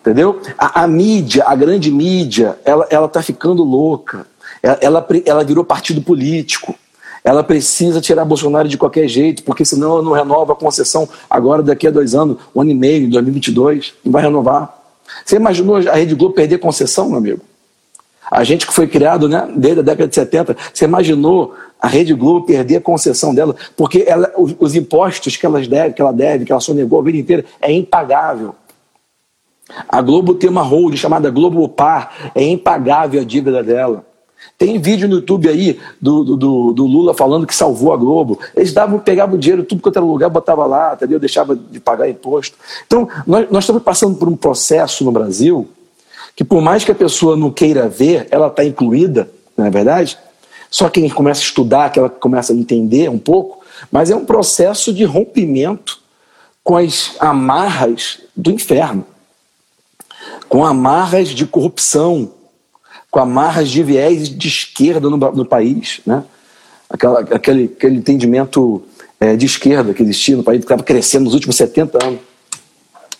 Entendeu? 0.00 0.40
A, 0.56 0.84
a, 0.84 0.86
mídia, 0.86 1.42
a 1.44 1.56
grande 1.56 1.90
mídia, 1.90 2.56
ela, 2.64 2.86
ela 2.90 3.08
tá 3.08 3.24
ficando 3.24 3.64
louca. 3.64 4.24
Ela, 4.62 4.78
ela, 4.80 5.08
ela 5.26 5.42
virou 5.42 5.64
partido 5.64 6.00
político 6.00 6.76
ela 7.24 7.42
precisa 7.42 8.00
tirar 8.00 8.24
Bolsonaro 8.24 8.68
de 8.68 8.78
qualquer 8.78 9.08
jeito, 9.08 9.42
porque 9.42 9.64
senão 9.64 9.92
ela 9.92 10.02
não 10.02 10.12
renova 10.12 10.52
a 10.52 10.56
concessão 10.56 11.08
agora 11.28 11.62
daqui 11.62 11.86
a 11.86 11.90
dois 11.90 12.14
anos, 12.14 12.38
um 12.54 12.60
ano 12.60 12.70
e 12.70 12.74
meio, 12.74 13.06
em 13.06 13.10
2022, 13.10 13.94
não 14.04 14.12
vai 14.12 14.22
renovar. 14.22 14.76
Você 15.24 15.36
imaginou 15.36 15.76
a 15.76 15.94
Rede 15.94 16.14
Globo 16.14 16.34
perder 16.34 16.58
concessão, 16.58 17.08
meu 17.08 17.18
amigo? 17.18 17.40
A 18.30 18.44
gente 18.44 18.66
que 18.66 18.72
foi 18.72 18.86
criado 18.86 19.28
né, 19.28 19.48
desde 19.56 19.80
a 19.80 19.82
década 19.82 20.08
de 20.08 20.14
70, 20.14 20.56
você 20.72 20.84
imaginou 20.84 21.54
a 21.80 21.88
Rede 21.88 22.12
Globo 22.12 22.44
perder 22.44 22.76
a 22.76 22.80
concessão 22.80 23.34
dela, 23.34 23.56
porque 23.76 24.04
ela, 24.06 24.30
os, 24.36 24.54
os, 24.58 24.74
impostos 24.74 25.36
que, 25.36 25.46
elas 25.46 25.66
deve, 25.66 25.94
que 25.94 26.02
ela 26.02 26.12
deve, 26.12 26.44
que 26.44 26.52
ela 26.52 26.60
sonegou 26.60 27.00
a 27.00 27.02
vida 27.02 27.18
inteira, 27.18 27.44
é 27.60 27.72
impagável. 27.72 28.54
A 29.88 30.00
Globo 30.02 30.34
tem 30.34 30.48
uma 30.48 30.62
hold 30.62 30.96
chamada 30.96 31.30
Globo 31.30 31.68
Par, 31.68 32.32
é 32.34 32.42
impagável 32.42 33.20
a 33.20 33.24
dívida 33.24 33.62
dela. 33.62 34.04
Tem 34.56 34.78
vídeo 34.80 35.08
no 35.08 35.16
YouTube 35.16 35.48
aí 35.48 35.78
do, 36.00 36.24
do, 36.24 36.72
do, 36.72 36.84
Lula 36.84 37.14
falando 37.14 37.46
que 37.46 37.54
salvou 37.54 37.92
a 37.92 37.96
Globo. 37.96 38.40
Eles 38.56 38.72
davam, 38.72 38.98
pegavam 38.98 39.38
dinheiro, 39.38 39.62
tudo 39.62 39.80
quanto 39.80 39.96
era 39.96 40.04
lugar, 40.04 40.28
botava 40.28 40.66
lá, 40.66 40.94
entendeu? 40.94 41.20
Deixava 41.20 41.54
de 41.54 41.78
pagar 41.78 42.08
imposto. 42.08 42.56
Então, 42.86 43.08
nós, 43.26 43.48
nós 43.50 43.64
estamos 43.64 43.82
passando 43.82 44.16
por 44.16 44.28
um 44.28 44.36
processo 44.36 45.04
no 45.04 45.12
Brasil 45.12 45.68
que, 46.34 46.44
por 46.44 46.60
mais 46.60 46.84
que 46.84 46.90
a 46.90 46.94
pessoa 46.94 47.36
não 47.36 47.50
queira 47.50 47.88
ver, 47.88 48.26
ela 48.30 48.48
está 48.48 48.64
incluída, 48.64 49.30
não 49.56 49.66
é 49.66 49.70
verdade? 49.70 50.18
Só 50.70 50.88
quem 50.88 51.08
começa 51.08 51.40
a 51.40 51.44
estudar, 51.44 51.90
que 51.90 51.98
ela 51.98 52.10
começa 52.10 52.52
a 52.52 52.56
entender 52.56 53.08
um 53.08 53.18
pouco, 53.18 53.64
mas 53.90 54.10
é 54.10 54.16
um 54.16 54.24
processo 54.24 54.92
de 54.92 55.04
rompimento 55.04 56.00
com 56.62 56.76
as 56.76 57.16
amarras 57.18 58.20
do 58.36 58.50
inferno, 58.50 59.04
com 60.48 60.64
amarras 60.64 61.28
de 61.28 61.46
corrupção, 61.46 62.30
com 63.10 63.20
amarras 63.20 63.68
de 63.68 63.82
viés 63.82 64.28
de 64.28 64.48
esquerda 64.48 65.08
no, 65.08 65.16
no 65.16 65.44
país, 65.44 66.00
né? 66.06 66.24
Aquela, 66.90 67.20
aquele, 67.20 67.64
aquele 67.64 67.96
entendimento 67.96 68.82
é, 69.20 69.36
de 69.36 69.46
esquerda 69.46 69.92
que 69.92 70.02
existia 70.02 70.36
no 70.36 70.42
país, 70.42 70.60
que 70.60 70.64
estava 70.64 70.82
crescendo 70.82 71.24
nos 71.24 71.34
últimos 71.34 71.56
70 71.56 72.04
anos. 72.04 72.20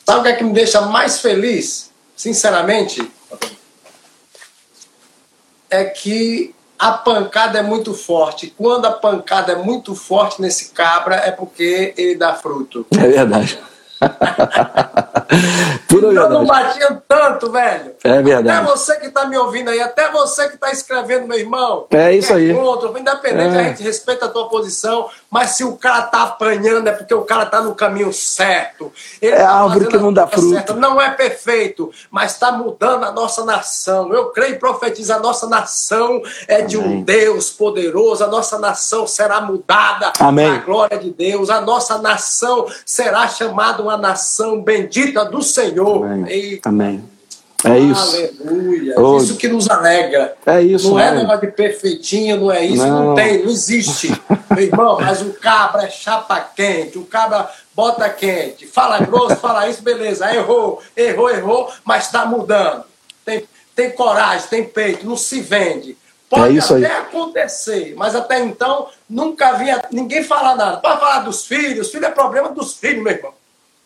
Sabe 0.06 0.20
o 0.20 0.22
que 0.22 0.28
é 0.28 0.32
que 0.36 0.44
me 0.44 0.52
deixa 0.52 0.80
mais 0.80 1.20
feliz, 1.20 1.90
sinceramente? 2.16 3.06
É 5.68 5.84
que 5.84 6.54
a 6.78 6.92
pancada 6.92 7.58
é 7.58 7.62
muito 7.62 7.92
forte. 7.92 8.54
Quando 8.56 8.86
a 8.86 8.92
pancada 8.92 9.52
é 9.52 9.56
muito 9.56 9.94
forte 9.94 10.40
nesse 10.40 10.70
cabra, 10.70 11.16
é 11.16 11.30
porque 11.30 11.92
ele 11.96 12.14
dá 12.14 12.34
fruto. 12.34 12.86
É 12.96 13.06
verdade. 13.06 13.58
Pura 15.88 16.08
eu 16.08 16.28
não 16.30 16.46
batia 16.46 17.02
tanto, 17.06 17.50
velho. 17.50 17.94
É 18.02 18.22
verdade. 18.22 18.48
Até 18.48 18.66
você 18.70 18.96
que 18.96 19.06
está 19.06 19.26
me 19.26 19.36
ouvindo 19.36 19.68
aí, 19.70 19.80
até 19.80 20.10
você 20.10 20.48
que 20.48 20.54
está 20.54 20.70
escrevendo, 20.70 21.26
meu 21.26 21.38
irmão. 21.38 21.86
É 21.90 22.14
isso 22.14 22.32
aí. 22.32 22.54
Contra, 22.54 22.88
independente, 22.98 23.56
é. 23.56 23.60
a 23.60 23.62
gente 23.64 23.82
respeita 23.82 24.26
a 24.26 24.28
tua 24.28 24.48
posição, 24.48 25.08
mas 25.30 25.50
se 25.50 25.64
o 25.64 25.76
cara 25.76 26.02
tá 26.02 26.22
apanhando 26.22 26.88
é 26.88 26.92
porque 26.92 27.12
o 27.12 27.22
cara 27.22 27.44
tá 27.44 27.60
no 27.60 27.74
caminho 27.74 28.12
certo. 28.12 28.90
Ele 29.20 29.34
é 29.34 29.38
tá 29.38 29.50
árvore 29.50 29.86
que 29.86 29.98
não 29.98 30.12
dá 30.12 30.26
fruto. 30.26 30.50
Certa. 30.50 30.74
Não 30.74 31.00
é 31.00 31.10
perfeito, 31.10 31.90
mas 32.10 32.32
está 32.32 32.50
mudando 32.50 33.04
a 33.04 33.12
nossa 33.12 33.44
nação. 33.44 34.12
Eu 34.12 34.26
creio 34.26 34.54
e 34.54 34.58
profetizo, 34.58 35.12
a 35.12 35.18
nossa 35.18 35.46
nação 35.46 36.22
é 36.46 36.62
de 36.62 36.76
Amém. 36.76 36.88
um 36.98 37.02
Deus 37.02 37.50
poderoso, 37.50 38.24
a 38.24 38.26
nossa 38.26 38.58
nação 38.58 39.06
será 39.06 39.40
mudada 39.40 40.12
Amém. 40.18 40.48
na 40.48 40.58
glória 40.58 40.98
de 40.98 41.10
Deus, 41.10 41.50
a 41.50 41.60
nossa 41.60 41.98
nação 41.98 42.66
será 42.86 43.28
chamada 43.28 43.82
uma 43.82 43.96
nação 43.96 44.62
bendita 44.62 45.24
do 45.24 45.42
Senhor. 45.42 46.04
Amém. 46.04 46.60
Amém. 46.64 47.17
É 47.64 47.76
isso. 47.76 48.16
Aleluia. 48.16 49.00
Oh. 49.00 49.16
Isso 49.16 49.36
que 49.36 49.48
nos 49.48 49.68
alegra. 49.68 50.36
É 50.46 50.62
isso. 50.62 50.90
Não 50.90 51.00
é 51.00 51.10
negócio 51.12 51.40
de 51.40 51.48
perfeitinho, 51.48 52.40
não 52.40 52.52
é 52.52 52.64
isso. 52.64 52.86
Não, 52.86 53.06
não 53.06 53.14
tem, 53.14 53.42
não 53.42 53.50
existe. 53.50 54.08
Meu 54.50 54.64
irmão, 54.64 54.98
mas 55.00 55.22
o 55.22 55.32
cabra 55.34 55.84
é 55.84 55.90
chapa 55.90 56.40
quente, 56.40 56.98
o 56.98 57.04
cabra 57.04 57.50
bota 57.74 58.08
quente, 58.10 58.66
fala 58.66 59.00
grosso, 59.00 59.36
fala 59.36 59.68
isso, 59.68 59.82
beleza. 59.82 60.32
Errou, 60.32 60.80
errou, 60.96 61.30
errou, 61.30 61.72
mas 61.84 62.06
está 62.06 62.24
mudando. 62.24 62.84
Tem, 63.24 63.44
tem 63.74 63.90
coragem, 63.90 64.48
tem 64.48 64.64
peito, 64.64 65.06
não 65.06 65.16
se 65.16 65.40
vende. 65.40 65.96
Pode 66.30 66.58
é 66.58 66.60
até 66.60 66.98
acontecer, 66.98 67.94
mas 67.96 68.14
até 68.14 68.38
então 68.38 68.88
nunca 69.08 69.48
havia 69.48 69.82
ninguém 69.90 70.22
falar 70.22 70.54
nada. 70.54 70.76
Pode 70.76 71.00
falar 71.00 71.20
dos 71.20 71.46
filhos, 71.46 71.90
filho 71.90 72.04
é 72.04 72.10
problema 72.10 72.50
dos 72.50 72.74
filhos, 72.74 73.02
meu 73.02 73.12
irmão. 73.12 73.32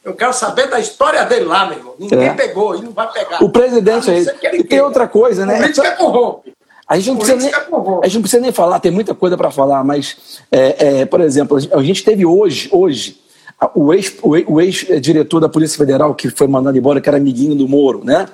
Eu 0.04 0.14
quero 0.14 0.32
saber 0.32 0.68
da 0.68 0.80
história 0.80 1.24
dele 1.24 1.44
lá, 1.44 1.66
meu 1.66 1.78
irmão. 1.78 1.94
Ninguém 1.98 2.28
é. 2.28 2.34
pegou 2.34 2.76
e 2.76 2.82
não 2.82 2.90
vai 2.90 3.10
pegar. 3.12 3.42
O 3.42 3.48
presidente 3.48 4.10
aí. 4.10 4.26
E 4.54 4.64
tem 4.64 4.80
outra 4.80 5.06
coisa, 5.06 5.46
né? 5.46 5.58
Política 5.58 5.86
é 5.86 5.90
corrompe. 5.92 6.52
A 6.88 6.96
gente, 6.98 7.08
não 7.08 7.16
precisa 7.16 7.36
nem, 7.38 7.54
a 7.54 8.04
gente 8.04 8.14
não 8.14 8.22
precisa 8.22 8.42
nem 8.42 8.52
falar, 8.52 8.80
tem 8.80 8.92
muita 8.92 9.14
coisa 9.14 9.36
para 9.36 9.50
falar, 9.50 9.82
mas, 9.82 10.42
é, 10.50 11.00
é, 11.00 11.06
por 11.06 11.20
exemplo, 11.22 11.56
a 11.56 11.82
gente 11.82 12.04
teve 12.04 12.26
hoje, 12.26 12.68
hoje, 12.70 13.18
o 13.74 14.60
ex-diretor 14.60 15.38
ex 15.38 15.42
da 15.42 15.48
Polícia 15.48 15.78
Federal, 15.78 16.14
que 16.14 16.28
foi 16.28 16.46
mandado 16.48 16.76
embora, 16.76 17.00
que 17.00 17.08
era 17.08 17.16
amiguinho 17.16 17.54
do 17.54 17.68
Moro, 17.68 18.04
né? 18.04 18.26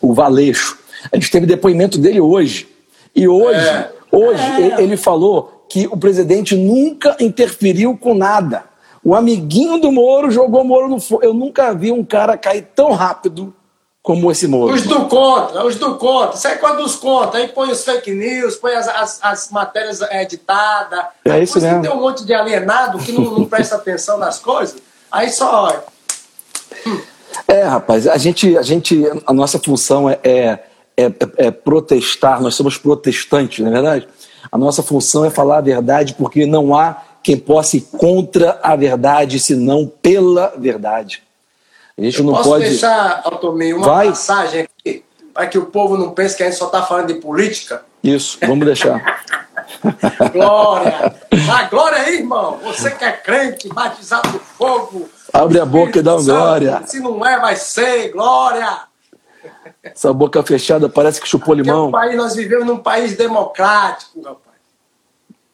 O 0.00 0.14
Valeixo. 0.14 0.78
A 1.12 1.16
gente 1.16 1.30
teve 1.30 1.44
depoimento 1.44 1.98
dele 1.98 2.20
hoje. 2.20 2.68
E 3.14 3.26
hoje, 3.28 3.68
é. 3.68 3.90
hoje 4.10 4.62
é. 4.62 4.82
ele 4.82 4.96
falou 4.96 5.64
que 5.68 5.86
o 5.88 5.96
presidente 5.96 6.56
nunca 6.56 7.16
interferiu 7.20 7.98
com 7.98 8.14
nada. 8.14 8.64
O 9.06 9.14
amiguinho 9.14 9.78
do 9.78 9.92
Moro 9.92 10.32
jogou 10.32 10.62
o 10.62 10.64
Moro 10.64 10.88
no 10.88 10.98
fogo. 10.98 11.22
Eu 11.22 11.32
nunca 11.32 11.72
vi 11.72 11.92
um 11.92 12.04
cara 12.04 12.36
cair 12.36 12.66
tão 12.74 12.90
rápido 12.90 13.54
como 14.02 14.32
esse 14.32 14.48
Moro. 14.48 14.74
Os 14.74 14.82
do 14.82 15.04
contra, 15.04 15.64
os 15.64 15.76
do 15.76 15.94
contra. 15.94 16.50
É 16.50 16.56
quando 16.56 16.80
os 16.80 16.96
contra. 16.96 17.38
Aí 17.38 17.46
põe 17.46 17.70
os 17.70 17.84
fake 17.84 18.10
news, 18.12 18.56
põe 18.56 18.72
as, 18.72 18.88
as, 18.88 19.20
as 19.22 19.50
matérias 19.52 20.00
editadas. 20.02 21.04
É 21.24 21.40
isso 21.40 21.60
mesmo. 21.60 21.82
tem 21.82 21.90
um 21.92 22.00
monte 22.00 22.24
de 22.24 22.34
alienado 22.34 22.98
que 22.98 23.12
não, 23.12 23.30
não 23.30 23.44
presta 23.46 23.76
atenção 23.76 24.18
nas 24.18 24.40
coisas. 24.40 24.82
Aí 25.08 25.30
só 25.30 25.66
olha. 25.66 25.84
É, 27.46 27.62
rapaz, 27.62 28.08
a 28.08 28.16
gente, 28.16 28.58
a 28.58 28.62
gente, 28.62 29.04
a 29.24 29.32
nossa 29.32 29.60
função 29.60 30.10
é, 30.10 30.18
é, 30.24 30.64
é, 30.96 31.12
é 31.36 31.50
protestar, 31.52 32.42
nós 32.42 32.56
somos 32.56 32.76
protestantes, 32.76 33.60
não 33.60 33.68
é 33.68 33.72
verdade? 33.72 34.08
A 34.50 34.58
nossa 34.58 34.82
função 34.82 35.24
é 35.24 35.30
falar 35.30 35.58
a 35.58 35.60
verdade 35.60 36.14
porque 36.14 36.44
não 36.44 36.74
há 36.74 37.02
quem 37.26 37.36
possa 37.36 37.76
ir 37.76 37.80
contra 37.80 38.60
a 38.62 38.76
verdade, 38.76 39.40
senão 39.40 39.84
pela 40.00 40.54
verdade. 40.56 41.24
A 41.98 42.02
gente 42.02 42.20
Eu 42.20 42.24
não 42.24 42.34
posso 42.34 42.50
pode. 42.50 42.66
deixar, 42.66 43.22
Altomir, 43.24 43.76
uma 43.76 43.84
Vai? 43.84 44.06
passagem 44.10 44.60
aqui, 44.60 45.04
para 45.34 45.48
que 45.48 45.58
o 45.58 45.66
povo 45.66 45.96
não 45.96 46.12
pense 46.12 46.36
que 46.36 46.44
a 46.44 46.46
gente 46.46 46.56
só 46.56 46.66
está 46.66 46.84
falando 46.84 47.08
de 47.08 47.14
política? 47.14 47.82
Isso, 48.00 48.38
vamos 48.46 48.64
deixar. 48.64 49.24
glória! 50.32 51.16
A 51.52 51.62
glória 51.64 51.98
aí, 51.98 52.18
irmão! 52.18 52.60
Você 52.62 52.92
que 52.92 53.04
é 53.04 53.10
crente, 53.10 53.68
batizado 53.70 54.30
do 54.30 54.38
fogo. 54.38 55.08
Abre 55.32 55.58
a 55.58 55.66
boca 55.66 55.98
e 55.98 56.02
dá 56.02 56.14
glória. 56.14 56.82
Se 56.86 57.00
não 57.00 57.26
é, 57.26 57.40
vai 57.40 57.56
ser, 57.56 58.12
glória! 58.12 58.82
Essa 59.82 60.12
boca 60.12 60.44
fechada 60.44 60.88
parece 60.88 61.20
que 61.20 61.26
chupou 61.26 61.56
limão. 61.56 61.86
É 61.86 61.88
um 61.88 61.90
país, 61.90 62.16
nós 62.16 62.36
vivemos 62.36 62.66
num 62.68 62.78
país 62.78 63.16
democrático, 63.16 64.22
rapaz. 64.22 64.45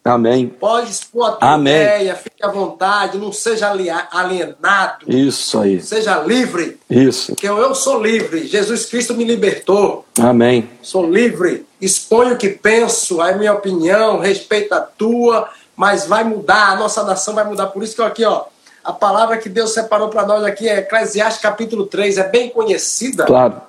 Amém. 0.04 0.48
Pode 0.48 0.90
expor 0.90 1.28
a 1.28 1.32
tua 1.32 1.52
Amém. 1.52 1.74
ideia, 1.74 2.16
fique 2.16 2.44
à 2.44 2.48
vontade, 2.48 3.18
não 3.18 3.32
seja 3.32 3.70
alienado. 3.70 5.04
Isso 5.06 5.60
aí. 5.60 5.80
Seja 5.80 6.18
livre. 6.18 6.80
Isso. 6.90 7.32
Porque 7.32 7.48
eu, 7.48 7.74
sou 7.74 8.02
livre. 8.02 8.46
Jesus 8.46 8.86
Cristo 8.86 9.14
me 9.14 9.24
libertou. 9.24 10.04
Amém. 10.20 10.68
Sou 10.82 11.08
livre. 11.08 11.64
Exponho 11.80 12.34
o 12.34 12.38
que 12.38 12.48
penso, 12.48 13.20
a 13.20 13.32
minha 13.32 13.52
opinião, 13.52 14.18
respeito 14.18 14.72
a 14.72 14.80
tua, 14.80 15.48
mas 15.76 16.06
vai 16.06 16.24
mudar, 16.24 16.72
a 16.72 16.76
nossa 16.76 17.04
nação 17.04 17.34
vai 17.34 17.44
mudar. 17.44 17.68
Por 17.68 17.82
isso 17.82 17.94
que 17.94 18.00
eu 18.00 18.06
aqui, 18.06 18.24
ó, 18.24 18.44
a 18.84 18.92
palavra 18.92 19.36
que 19.38 19.48
Deus 19.48 19.72
separou 19.72 20.08
para 20.08 20.26
nós 20.26 20.42
aqui 20.42 20.68
é 20.68 20.78
Eclesiastes 20.78 21.40
capítulo 21.40 21.86
3, 21.86 22.18
é 22.18 22.28
bem 22.28 22.50
conhecida. 22.50 23.24
Claro. 23.24 23.60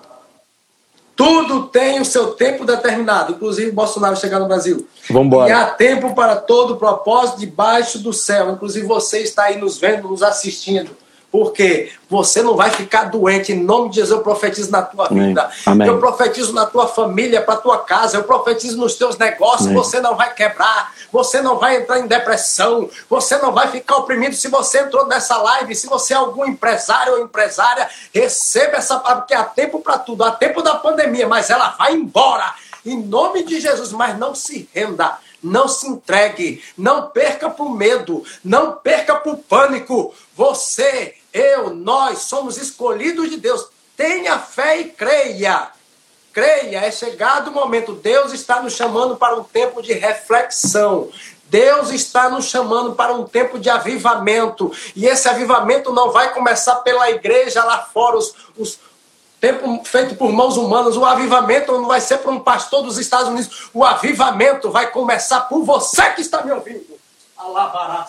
Tudo 1.16 1.68
tem 1.68 2.02
o 2.02 2.06
seu 2.06 2.32
tempo 2.32 2.66
determinado, 2.66 3.34
inclusive 3.34 3.72
Bolsonaro 3.72 4.16
chegar 4.16 4.40
no 4.40 4.48
Brasil. 4.48 4.88
Vambora. 5.10 5.50
E 5.50 5.52
há 5.52 5.66
tempo 5.68 6.16
para 6.16 6.38
todo 6.38 6.78
propósito 6.78 7.40
debaixo 7.40 8.00
do 8.00 8.12
céu. 8.12 8.52
Inclusive 8.52 8.86
você 8.88 9.20
está 9.20 9.44
aí 9.44 9.58
nos 9.60 9.78
vendo, 9.78 10.08
nos 10.08 10.24
assistindo. 10.24 10.92
Porque 11.34 11.92
você 12.08 12.44
não 12.44 12.56
vai 12.56 12.70
ficar 12.70 13.06
doente. 13.06 13.54
Em 13.54 13.64
nome 13.64 13.90
de 13.90 13.96
Jesus, 13.96 14.12
eu 14.16 14.24
profetizo 14.24 14.70
na 14.70 14.84
tua 14.84 15.10
vida. 15.10 15.50
Amém. 15.66 15.88
Eu 15.88 15.98
profetizo 15.98 16.54
na 16.54 16.68
tua 16.68 16.88
família, 16.88 17.42
para 17.42 17.56
tua 17.56 17.80
casa. 17.80 18.18
Eu 18.18 18.24
profetizo 18.24 18.78
nos 18.78 18.94
teus 18.94 19.18
negócios. 19.18 19.66
Amém. 19.66 19.74
Você 19.74 20.00
não 20.00 20.16
vai 20.16 20.32
quebrar. 20.36 20.94
Você 21.12 21.42
não 21.42 21.58
vai 21.58 21.78
entrar 21.78 21.98
em 21.98 22.06
depressão. 22.06 22.88
Você 23.10 23.36
não 23.40 23.52
vai 23.52 23.68
ficar 23.72 23.96
oprimido. 23.96 24.36
Se 24.36 24.48
você 24.48 24.82
entrou 24.82 25.08
nessa 25.08 25.36
live, 25.38 25.74
se 25.74 25.88
você 25.88 26.14
é 26.14 26.18
algum 26.18 26.46
empresário 26.46 27.14
ou 27.14 27.20
empresária, 27.20 27.90
receba 28.14 28.78
essa 28.78 29.00
palavra, 29.00 29.24
porque 29.24 29.34
há 29.34 29.44
tempo 29.44 29.82
para 29.82 29.98
tudo. 29.98 30.24
Há 30.24 30.30
tempo 30.34 30.62
da 30.62 30.76
pandemia, 30.76 31.28
mas 31.28 31.50
ela 31.50 31.70
vai 31.70 31.96
embora. 31.96 32.54
Em 32.86 33.02
nome 33.02 33.42
de 33.42 33.60
Jesus. 33.60 33.92
Mas 33.92 34.20
não 34.20 34.36
se 34.36 34.70
renda 34.72 35.18
não 35.44 35.68
se 35.68 35.86
entregue, 35.90 36.64
não 36.78 37.10
perca 37.10 37.50
por 37.50 37.70
medo, 37.70 38.24
não 38.42 38.72
perca 38.72 39.16
por 39.16 39.36
pânico. 39.40 40.16
Você 40.38 41.16
eu, 41.34 41.74
nós 41.74 42.20
somos 42.20 42.58
escolhidos 42.58 43.30
de 43.30 43.38
Deus. 43.38 43.68
Tenha 43.98 44.38
fé 44.38 44.80
e 44.80 44.86
creia. 44.90 45.70
Creia, 46.32 46.80
é 46.80 46.92
chegado 46.92 47.50
o 47.50 47.54
momento. 47.54 47.94
Deus 47.94 48.34
está 48.34 48.62
nos 48.62 48.74
chamando 48.74 49.16
para 49.16 49.36
um 49.36 49.44
tempo 49.44 49.82
de 49.82 49.94
reflexão. 49.94 51.10
Deus 51.46 51.92
está 51.92 52.30
nos 52.30 52.46
chamando 52.46 52.94
para 52.94 53.14
um 53.14 53.26
tempo 53.26 53.60
de 53.60 53.70
avivamento. 53.70 54.72
E 54.96 55.06
esse 55.06 55.28
avivamento 55.28 55.92
não 55.92 56.12
vai 56.12 56.34
começar 56.34 56.78
pela 56.78 57.10
igreja 57.12 57.64
lá 57.64 57.80
fora, 57.80 58.18
os, 58.18 58.34
os 58.58 58.80
tempo 59.44 59.84
feito 59.84 60.16
por 60.16 60.32
mãos 60.32 60.56
humanas. 60.56 60.96
O 60.96 61.04
avivamento 61.04 61.74
não 61.74 61.88
vai 61.88 62.00
ser 62.00 62.20
para 62.20 62.32
um 62.32 62.40
pastor 62.40 62.82
dos 62.82 62.98
Estados 62.98 63.28
Unidos. 63.28 63.70
O 63.74 63.84
avivamento 63.84 64.72
vai 64.72 64.90
começar 64.90 65.42
por 65.42 65.64
você 65.64 66.12
que 66.12 66.22
está 66.22 66.42
me 66.44 66.52
ouvindo. 66.54 66.98
Alabará 67.38 68.08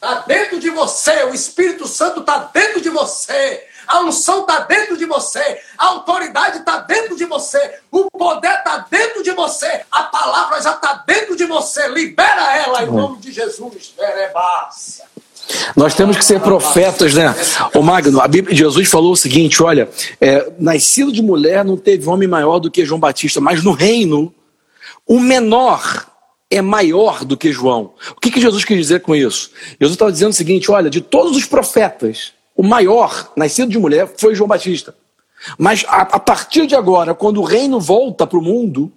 Está 0.00 0.20
dentro 0.28 0.60
de 0.60 0.70
você, 0.70 1.24
o 1.24 1.34
Espírito 1.34 1.88
Santo 1.88 2.20
está 2.20 2.38
dentro 2.54 2.80
de 2.80 2.88
você, 2.88 3.64
a 3.84 4.00
unção 4.02 4.42
está 4.42 4.60
dentro 4.60 4.96
de 4.96 5.04
você, 5.04 5.58
a 5.76 5.86
autoridade 5.86 6.58
está 6.58 6.78
dentro 6.78 7.16
de 7.16 7.24
você, 7.24 7.80
o 7.90 8.08
poder 8.08 8.58
está 8.58 8.86
dentro 8.88 9.24
de 9.24 9.32
você, 9.32 9.80
a 9.90 10.04
palavra 10.04 10.62
já 10.62 10.74
está 10.74 11.02
dentro 11.04 11.34
de 11.34 11.46
você. 11.46 11.88
Libera 11.88 12.56
ela 12.58 12.84
em 12.84 12.86
nome 12.86 13.18
de 13.18 13.32
Jesus. 13.32 13.92
Nós 15.74 15.94
temos 15.94 16.16
que 16.16 16.24
ser 16.24 16.40
profetas, 16.40 17.14
né? 17.14 17.34
O 17.74 17.82
Magno, 17.82 18.20
a 18.20 18.28
Bíblia 18.28 18.54
de 18.54 18.60
Jesus 18.60 18.88
falou 18.88 19.12
o 19.12 19.16
seguinte: 19.16 19.60
olha, 19.64 19.88
é, 20.20 20.52
nascido 20.60 21.10
de 21.10 21.22
mulher 21.22 21.64
não 21.64 21.76
teve 21.76 22.08
homem 22.08 22.28
maior 22.28 22.60
do 22.60 22.70
que 22.70 22.84
João 22.84 23.00
Batista, 23.00 23.40
mas 23.40 23.64
no 23.64 23.72
reino, 23.72 24.32
o 25.04 25.18
menor 25.18 26.06
é 26.50 26.62
maior 26.62 27.24
do 27.24 27.36
que 27.36 27.52
João. 27.52 27.92
O 28.16 28.20
que, 28.20 28.30
que 28.30 28.40
Jesus 28.40 28.64
quis 28.64 28.76
dizer 28.76 29.00
com 29.00 29.14
isso? 29.14 29.50
Jesus 29.80 29.94
estava 29.94 30.12
dizendo 30.12 30.30
o 30.30 30.34
seguinte: 30.34 30.70
olha, 30.70 30.88
de 30.88 31.00
todos 31.00 31.36
os 31.36 31.44
profetas, 31.44 32.32
o 32.56 32.62
maior, 32.62 33.32
nascido 33.36 33.70
de 33.70 33.78
mulher, 33.78 34.12
foi 34.16 34.34
João 34.34 34.48
Batista. 34.48 34.94
Mas 35.56 35.84
a, 35.88 36.02
a 36.02 36.18
partir 36.18 36.66
de 36.66 36.74
agora, 36.74 37.14
quando 37.14 37.40
o 37.40 37.44
reino 37.44 37.78
volta 37.78 38.26
para 38.26 38.38
o 38.38 38.42
mundo, 38.42 38.90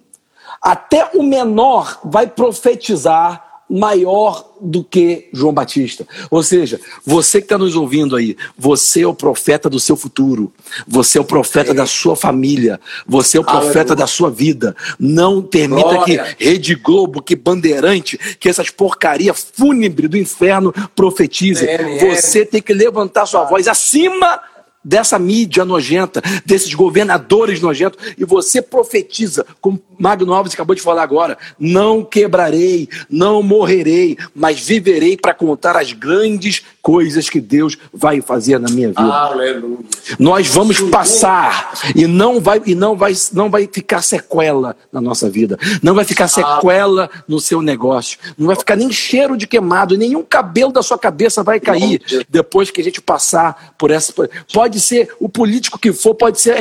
até 0.60 1.10
o 1.14 1.22
menor 1.22 2.00
vai 2.04 2.26
profetizar 2.26 3.51
maior 3.72 4.52
do 4.60 4.84
que 4.84 5.30
João 5.32 5.52
Batista. 5.52 6.06
Ou 6.30 6.42
seja, 6.42 6.78
você 7.04 7.38
que 7.38 7.46
está 7.46 7.56
nos 7.56 7.74
ouvindo 7.74 8.14
aí, 8.14 8.36
você 8.56 9.02
é 9.02 9.06
o 9.06 9.14
profeta 9.14 9.68
do 9.68 9.80
seu 9.80 9.96
futuro, 9.96 10.52
você 10.86 11.16
é 11.16 11.20
o 11.20 11.24
profeta 11.24 11.72
da 11.72 11.86
sua 11.86 12.14
família, 12.14 12.78
você 13.06 13.38
é 13.38 13.40
o 13.40 13.44
profeta 13.44 13.78
Aleluia. 13.78 13.96
da 13.96 14.06
sua 14.06 14.30
vida. 14.30 14.76
Não 14.98 15.42
permita 15.42 15.88
Glória. 15.88 16.36
que 16.36 16.44
Rede 16.44 16.74
Globo, 16.74 17.22
que 17.22 17.34
Bandeirante, 17.34 18.18
que 18.38 18.48
essas 18.48 18.68
porcaria 18.68 19.32
fúnebre 19.32 20.06
do 20.06 20.18
inferno 20.18 20.72
profetizem. 20.94 21.68
Você 21.98 22.44
tem 22.44 22.60
que 22.60 22.74
levantar 22.74 23.26
sua 23.26 23.44
voz 23.44 23.66
acima 23.66 24.40
dessa 24.84 25.18
mídia 25.18 25.64
nojenta, 25.64 26.22
desses 26.44 26.74
governadores 26.74 27.60
nojentos, 27.60 27.98
e 28.16 28.24
você 28.24 28.60
profetiza, 28.60 29.44
como 29.60 29.80
Magno 29.98 30.32
Alves 30.32 30.54
acabou 30.54 30.74
de 30.74 30.82
falar 30.82 31.02
agora: 31.02 31.38
não 31.58 32.04
quebrarei, 32.04 32.88
não 33.08 33.42
morrerei, 33.42 34.16
mas 34.34 34.60
viverei 34.60 35.16
para 35.16 35.34
contar 35.34 35.76
as 35.76 35.92
grandes 35.92 36.62
coisas 36.82 37.30
que 37.30 37.40
Deus 37.40 37.78
vai 37.92 38.20
fazer 38.20 38.58
na 38.58 38.68
minha 38.68 38.88
vida. 38.88 39.00
Aleluia. 39.00 39.78
Nós 40.18 40.48
vamos 40.48 40.80
passar 40.80 41.72
e 41.94 42.06
não 42.06 42.40
vai 42.40 42.60
e 42.66 42.74
não 42.74 42.96
vai 42.96 43.14
não 43.32 43.48
vai 43.48 43.68
ficar 43.72 44.02
sequela 44.02 44.76
na 44.92 45.00
nossa 45.00 45.30
vida. 45.30 45.56
Não 45.80 45.94
vai 45.94 46.04
ficar 46.04 46.26
sequela 46.26 47.08
no 47.28 47.40
seu 47.40 47.62
negócio. 47.62 48.18
Não 48.36 48.48
vai 48.48 48.56
ficar 48.56 48.76
nem 48.76 48.90
cheiro 48.90 49.36
de 49.36 49.46
queimado, 49.46 49.96
nenhum 49.96 50.22
cabelo 50.22 50.72
da 50.72 50.82
sua 50.82 50.98
cabeça 50.98 51.42
vai 51.42 51.60
cair 51.60 52.02
depois 52.28 52.70
que 52.70 52.80
a 52.80 52.84
gente 52.84 53.00
passar 53.00 53.74
por 53.78 53.90
essa 53.90 54.12
pode 54.52 54.80
ser 54.80 55.14
o 55.20 55.28
político 55.28 55.78
que 55.78 55.92
for, 55.92 56.14
pode 56.14 56.40
ser 56.40 56.56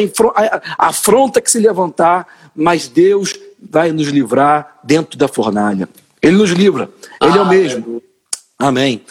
a 0.77 0.87
afronta 0.87 1.41
que 1.41 1.49
se 1.49 1.59
levantar, 1.59 2.27
mas 2.55 2.87
Deus 2.87 3.33
vai 3.61 3.91
nos 3.91 4.07
livrar 4.07 4.79
dentro 4.83 5.17
da 5.17 5.27
fornalha. 5.27 5.87
Ele 6.21 6.37
nos 6.37 6.51
livra. 6.51 6.89
Ele 7.21 7.37
é 7.37 7.41
o 7.41 7.47
mesmo. 7.47 8.01
Amém. 8.61 9.01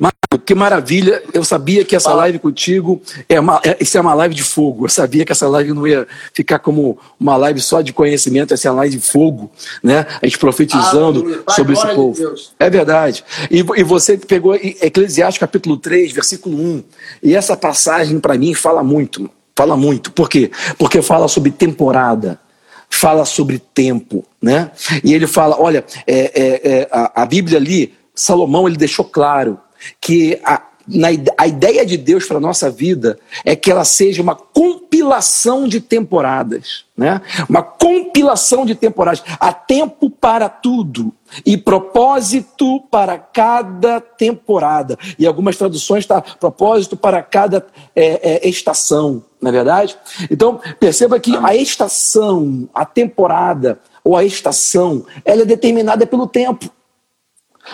Marco, 0.00 0.38
que 0.44 0.54
maravilha. 0.54 1.22
Eu 1.32 1.44
sabia 1.44 1.84
que 1.84 1.94
essa 1.94 2.12
live 2.12 2.38
contigo 2.40 3.00
é 3.28 3.38
uma, 3.38 3.60
é, 3.64 3.76
isso 3.80 3.96
é 3.96 4.00
uma 4.00 4.14
live 4.14 4.34
de 4.34 4.42
fogo. 4.42 4.84
Eu 4.84 4.88
sabia 4.88 5.24
que 5.24 5.30
essa 5.30 5.48
live 5.48 5.72
não 5.72 5.86
ia 5.86 6.06
ficar 6.34 6.58
como 6.58 6.98
uma 7.18 7.36
live 7.36 7.60
só 7.60 7.80
de 7.80 7.92
conhecimento, 7.92 8.52
essa 8.52 8.66
é 8.66 8.70
uma 8.70 8.78
live 8.78 8.96
de 8.96 9.02
fogo, 9.02 9.50
né? 9.82 10.06
A 10.20 10.26
gente 10.26 10.38
profetizando 10.38 11.44
sobre 11.50 11.74
esse 11.74 11.86
povo. 11.94 12.34
De 12.34 12.48
é 12.58 12.68
verdade. 12.68 13.24
E, 13.50 13.58
e 13.58 13.84
você 13.84 14.18
pegou 14.18 14.54
Eclesiastes 14.54 15.38
capítulo 15.38 15.76
3, 15.76 16.12
versículo 16.12 16.58
1. 16.58 16.84
E 17.22 17.34
essa 17.34 17.56
passagem 17.56 18.18
para 18.18 18.36
mim 18.36 18.54
fala 18.54 18.82
muito. 18.82 19.30
Fala 19.54 19.76
muito. 19.76 20.10
Por 20.10 20.28
quê? 20.28 20.50
Porque 20.76 21.00
fala 21.00 21.28
sobre 21.28 21.50
temporada 21.50 22.40
fala 22.88 23.24
sobre 23.24 23.58
tempo, 23.58 24.24
né? 24.40 24.70
E 25.02 25.12
ele 25.12 25.26
fala, 25.26 25.60
olha, 25.60 25.84
é, 26.06 26.14
é, 26.14 26.72
é, 26.72 26.88
a, 26.90 27.22
a 27.22 27.26
Bíblia 27.26 27.58
ali 27.58 27.92
Salomão 28.16 28.66
ele 28.66 28.78
deixou 28.78 29.04
claro 29.04 29.60
que 30.00 30.40
a, 30.42 30.62
na, 30.88 31.08
a 31.36 31.46
ideia 31.46 31.84
de 31.84 31.96
Deus 31.96 32.24
para 32.26 32.38
a 32.38 32.40
nossa 32.40 32.70
vida 32.70 33.18
é 33.44 33.54
que 33.54 33.70
ela 33.70 33.84
seja 33.84 34.22
uma 34.22 34.34
compilação 34.34 35.68
de 35.68 35.80
temporadas, 35.80 36.86
né? 36.96 37.20
Uma 37.48 37.62
compilação 37.62 38.64
de 38.64 38.74
temporadas. 38.74 39.22
Há 39.38 39.52
tempo 39.52 40.08
para 40.08 40.48
tudo 40.48 41.12
e 41.44 41.56
propósito 41.56 42.80
para 42.90 43.18
cada 43.18 44.00
temporada. 44.00 44.96
E 45.18 45.26
algumas 45.26 45.56
traduções 45.56 46.04
está 46.04 46.22
propósito 46.22 46.96
para 46.96 47.22
cada 47.22 47.66
é, 47.94 48.46
é, 48.46 48.48
estação, 48.48 49.22
na 49.40 49.50
é 49.50 49.52
verdade? 49.52 49.98
Então 50.30 50.60
perceba 50.80 51.20
que 51.20 51.36
a 51.36 51.54
estação, 51.54 52.68
a 52.72 52.84
temporada 52.84 53.78
ou 54.02 54.16
a 54.16 54.24
estação, 54.24 55.04
ela 55.24 55.42
é 55.42 55.44
determinada 55.44 56.06
pelo 56.06 56.26
tempo. 56.26 56.70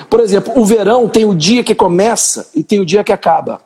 Por 0.09 0.20
exemplo, 0.20 0.53
o 0.59 0.64
verão 0.64 1.09
tem 1.09 1.24
o 1.24 1.34
dia 1.34 1.62
que 1.62 1.74
começa 1.74 2.49
e 2.55 2.62
tem 2.62 2.80
o 2.80 2.86
dia 2.86 3.05
que 3.05 3.12
acaba. 3.12 3.61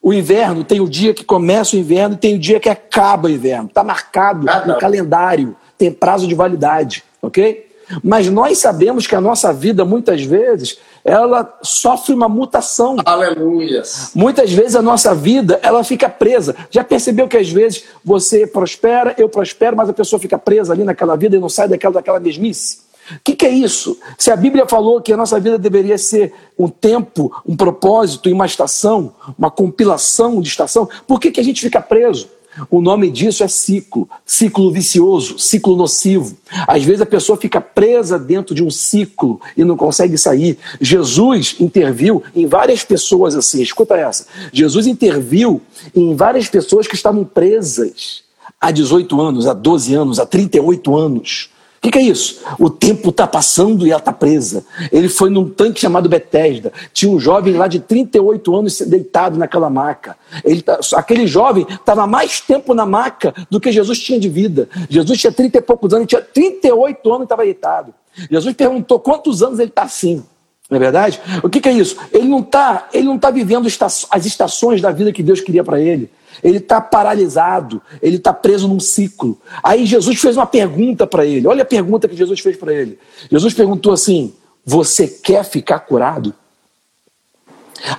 O 0.00 0.12
inverno 0.12 0.62
tem 0.62 0.80
o 0.80 0.88
dia 0.88 1.12
que 1.12 1.24
começa 1.24 1.74
o 1.74 1.78
inverno 1.78 2.14
e 2.14 2.18
tem 2.18 2.34
o 2.36 2.38
dia 2.38 2.60
que 2.60 2.68
acaba 2.68 3.28
o 3.28 3.30
inverno. 3.30 3.66
Está 3.66 3.82
marcado 3.82 4.48
ah, 4.48 4.64
no 4.66 4.78
calendário, 4.78 5.56
tem 5.76 5.92
prazo 5.92 6.26
de 6.26 6.34
validade, 6.34 7.02
ok? 7.20 7.66
Mas 8.02 8.28
nós 8.28 8.58
sabemos 8.58 9.06
que 9.06 9.14
a 9.14 9.20
nossa 9.20 9.52
vida, 9.52 9.84
muitas 9.84 10.22
vezes, 10.22 10.78
ela 11.04 11.58
sofre 11.62 12.12
uma 12.12 12.28
mutação. 12.28 12.96
Aleluia. 13.04 13.82
Muitas 14.14 14.52
vezes 14.52 14.76
a 14.76 14.82
nossa 14.82 15.14
vida, 15.14 15.58
ela 15.62 15.82
fica 15.82 16.08
presa. 16.08 16.54
Já 16.70 16.84
percebeu 16.84 17.26
que 17.26 17.36
às 17.36 17.48
vezes 17.48 17.84
você 18.04 18.46
prospera, 18.46 19.14
eu 19.16 19.28
prospero, 19.28 19.76
mas 19.76 19.88
a 19.88 19.94
pessoa 19.94 20.20
fica 20.20 20.38
presa 20.38 20.72
ali 20.72 20.84
naquela 20.84 21.16
vida 21.16 21.36
e 21.36 21.40
não 21.40 21.48
sai 21.48 21.66
daquela, 21.68 21.94
daquela 21.94 22.20
mesmice? 22.20 22.87
O 23.16 23.20
que, 23.24 23.34
que, 23.34 23.46
é 23.46 23.50
isso? 23.50 23.98
Se 24.18 24.30
a 24.30 24.36
Bíblia 24.36 24.66
falou 24.66 25.00
que 25.00 25.12
a 25.12 25.16
nossa 25.16 25.40
vida 25.40 25.58
deveria 25.58 25.96
ser 25.96 26.32
um 26.58 26.68
tempo, 26.68 27.32
um 27.46 27.56
propósito 27.56 28.28
e 28.28 28.32
uma 28.32 28.46
estação, 28.46 29.14
uma 29.38 29.50
compilação 29.50 30.40
de 30.40 30.48
estação, 30.48 30.88
por 31.06 31.18
que, 31.18 31.30
que 31.30 31.40
a 31.40 31.44
gente 31.44 31.60
fica 31.60 31.80
preso? 31.80 32.28
O 32.70 32.80
nome 32.80 33.10
disso 33.10 33.44
é 33.44 33.48
ciclo, 33.48 34.08
ciclo 34.26 34.72
vicioso, 34.72 35.38
ciclo 35.38 35.76
nocivo. 35.76 36.36
Às 36.66 36.82
vezes 36.82 37.00
a 37.00 37.06
pessoa 37.06 37.38
fica 37.38 37.60
presa 37.60 38.18
dentro 38.18 38.54
de 38.54 38.64
um 38.64 38.70
ciclo 38.70 39.40
e 39.56 39.62
não 39.62 39.76
consegue 39.76 40.18
sair. 40.18 40.58
Jesus 40.80 41.56
interviu 41.60 42.22
em 42.34 42.46
várias 42.46 42.84
pessoas 42.84 43.36
assim, 43.36 43.62
escuta 43.62 43.96
essa. 43.96 44.26
Jesus 44.52 44.86
interviu 44.86 45.62
em 45.94 46.16
várias 46.16 46.48
pessoas 46.48 46.86
que 46.86 46.96
estavam 46.96 47.24
presas 47.24 48.24
há 48.60 48.72
18 48.72 49.20
anos, 49.20 49.46
há 49.46 49.52
12 49.52 49.94
anos, 49.94 50.18
há 50.18 50.26
38 50.26 50.96
anos 50.96 51.50
que, 51.88 51.92
que, 51.92 51.98
é 51.98 52.02
isso? 52.02 52.40
O 52.58 52.68
tempo 52.68 53.10
está 53.10 53.26
passando 53.26 53.86
e 53.86 53.90
ela 53.90 53.98
está 53.98 54.12
presa. 54.12 54.64
Ele 54.92 55.08
foi 55.08 55.30
num 55.30 55.48
tanque 55.48 55.80
chamado 55.80 56.08
Bethesda. 56.08 56.72
Tinha 56.92 57.10
um 57.10 57.18
jovem 57.18 57.54
lá 57.54 57.66
de 57.66 57.80
38 57.80 58.56
anos 58.56 58.80
deitado 58.82 59.38
naquela 59.38 59.70
maca. 59.70 60.16
Ele 60.44 60.60
tá, 60.62 60.78
aquele 60.94 61.26
jovem 61.26 61.66
estava 61.70 62.06
mais 62.06 62.40
tempo 62.40 62.74
na 62.74 62.84
maca 62.86 63.34
do 63.50 63.60
que 63.60 63.72
Jesus 63.72 63.98
tinha 63.98 64.20
de 64.20 64.28
vida. 64.28 64.68
Jesus 64.88 65.18
tinha 65.18 65.32
30 65.32 65.58
e 65.58 65.60
poucos 65.60 65.92
anos, 65.94 66.06
tinha 66.06 66.20
38 66.20 67.08
anos 67.08 67.20
e 67.20 67.24
estava 67.24 67.42
deitado. 67.42 67.94
Jesus 68.30 68.54
perguntou 68.54 68.98
quantos 68.98 69.42
anos 69.42 69.58
ele 69.58 69.70
está 69.70 69.82
assim. 69.82 70.24
Não 70.70 70.76
é 70.76 70.80
verdade? 70.80 71.20
O 71.42 71.48
que, 71.48 71.60
que 71.60 71.68
é 71.68 71.72
isso? 71.72 71.96
Ele 72.12 72.28
não 72.28 72.40
está 72.40 72.88
tá 73.20 73.30
vivendo 73.30 73.66
as 73.66 74.26
estações 74.26 74.82
da 74.82 74.90
vida 74.90 75.12
que 75.12 75.22
Deus 75.22 75.40
queria 75.40 75.64
para 75.64 75.80
ele 75.80 76.10
ele 76.42 76.58
está 76.58 76.80
paralisado, 76.80 77.80
ele 78.00 78.16
está 78.16 78.32
preso 78.32 78.68
num 78.68 78.80
ciclo. 78.80 79.40
Aí 79.62 79.86
Jesus 79.86 80.20
fez 80.20 80.36
uma 80.36 80.46
pergunta 80.46 81.06
para 81.06 81.24
ele. 81.24 81.46
Olha 81.46 81.62
a 81.62 81.66
pergunta 81.66 82.08
que 82.08 82.16
Jesus 82.16 82.40
fez 82.40 82.56
para 82.56 82.72
ele. 82.72 82.98
Jesus 83.30 83.54
perguntou 83.54 83.92
assim: 83.92 84.34
Você 84.64 85.06
quer 85.08 85.44
ficar 85.44 85.80
curado? 85.80 86.34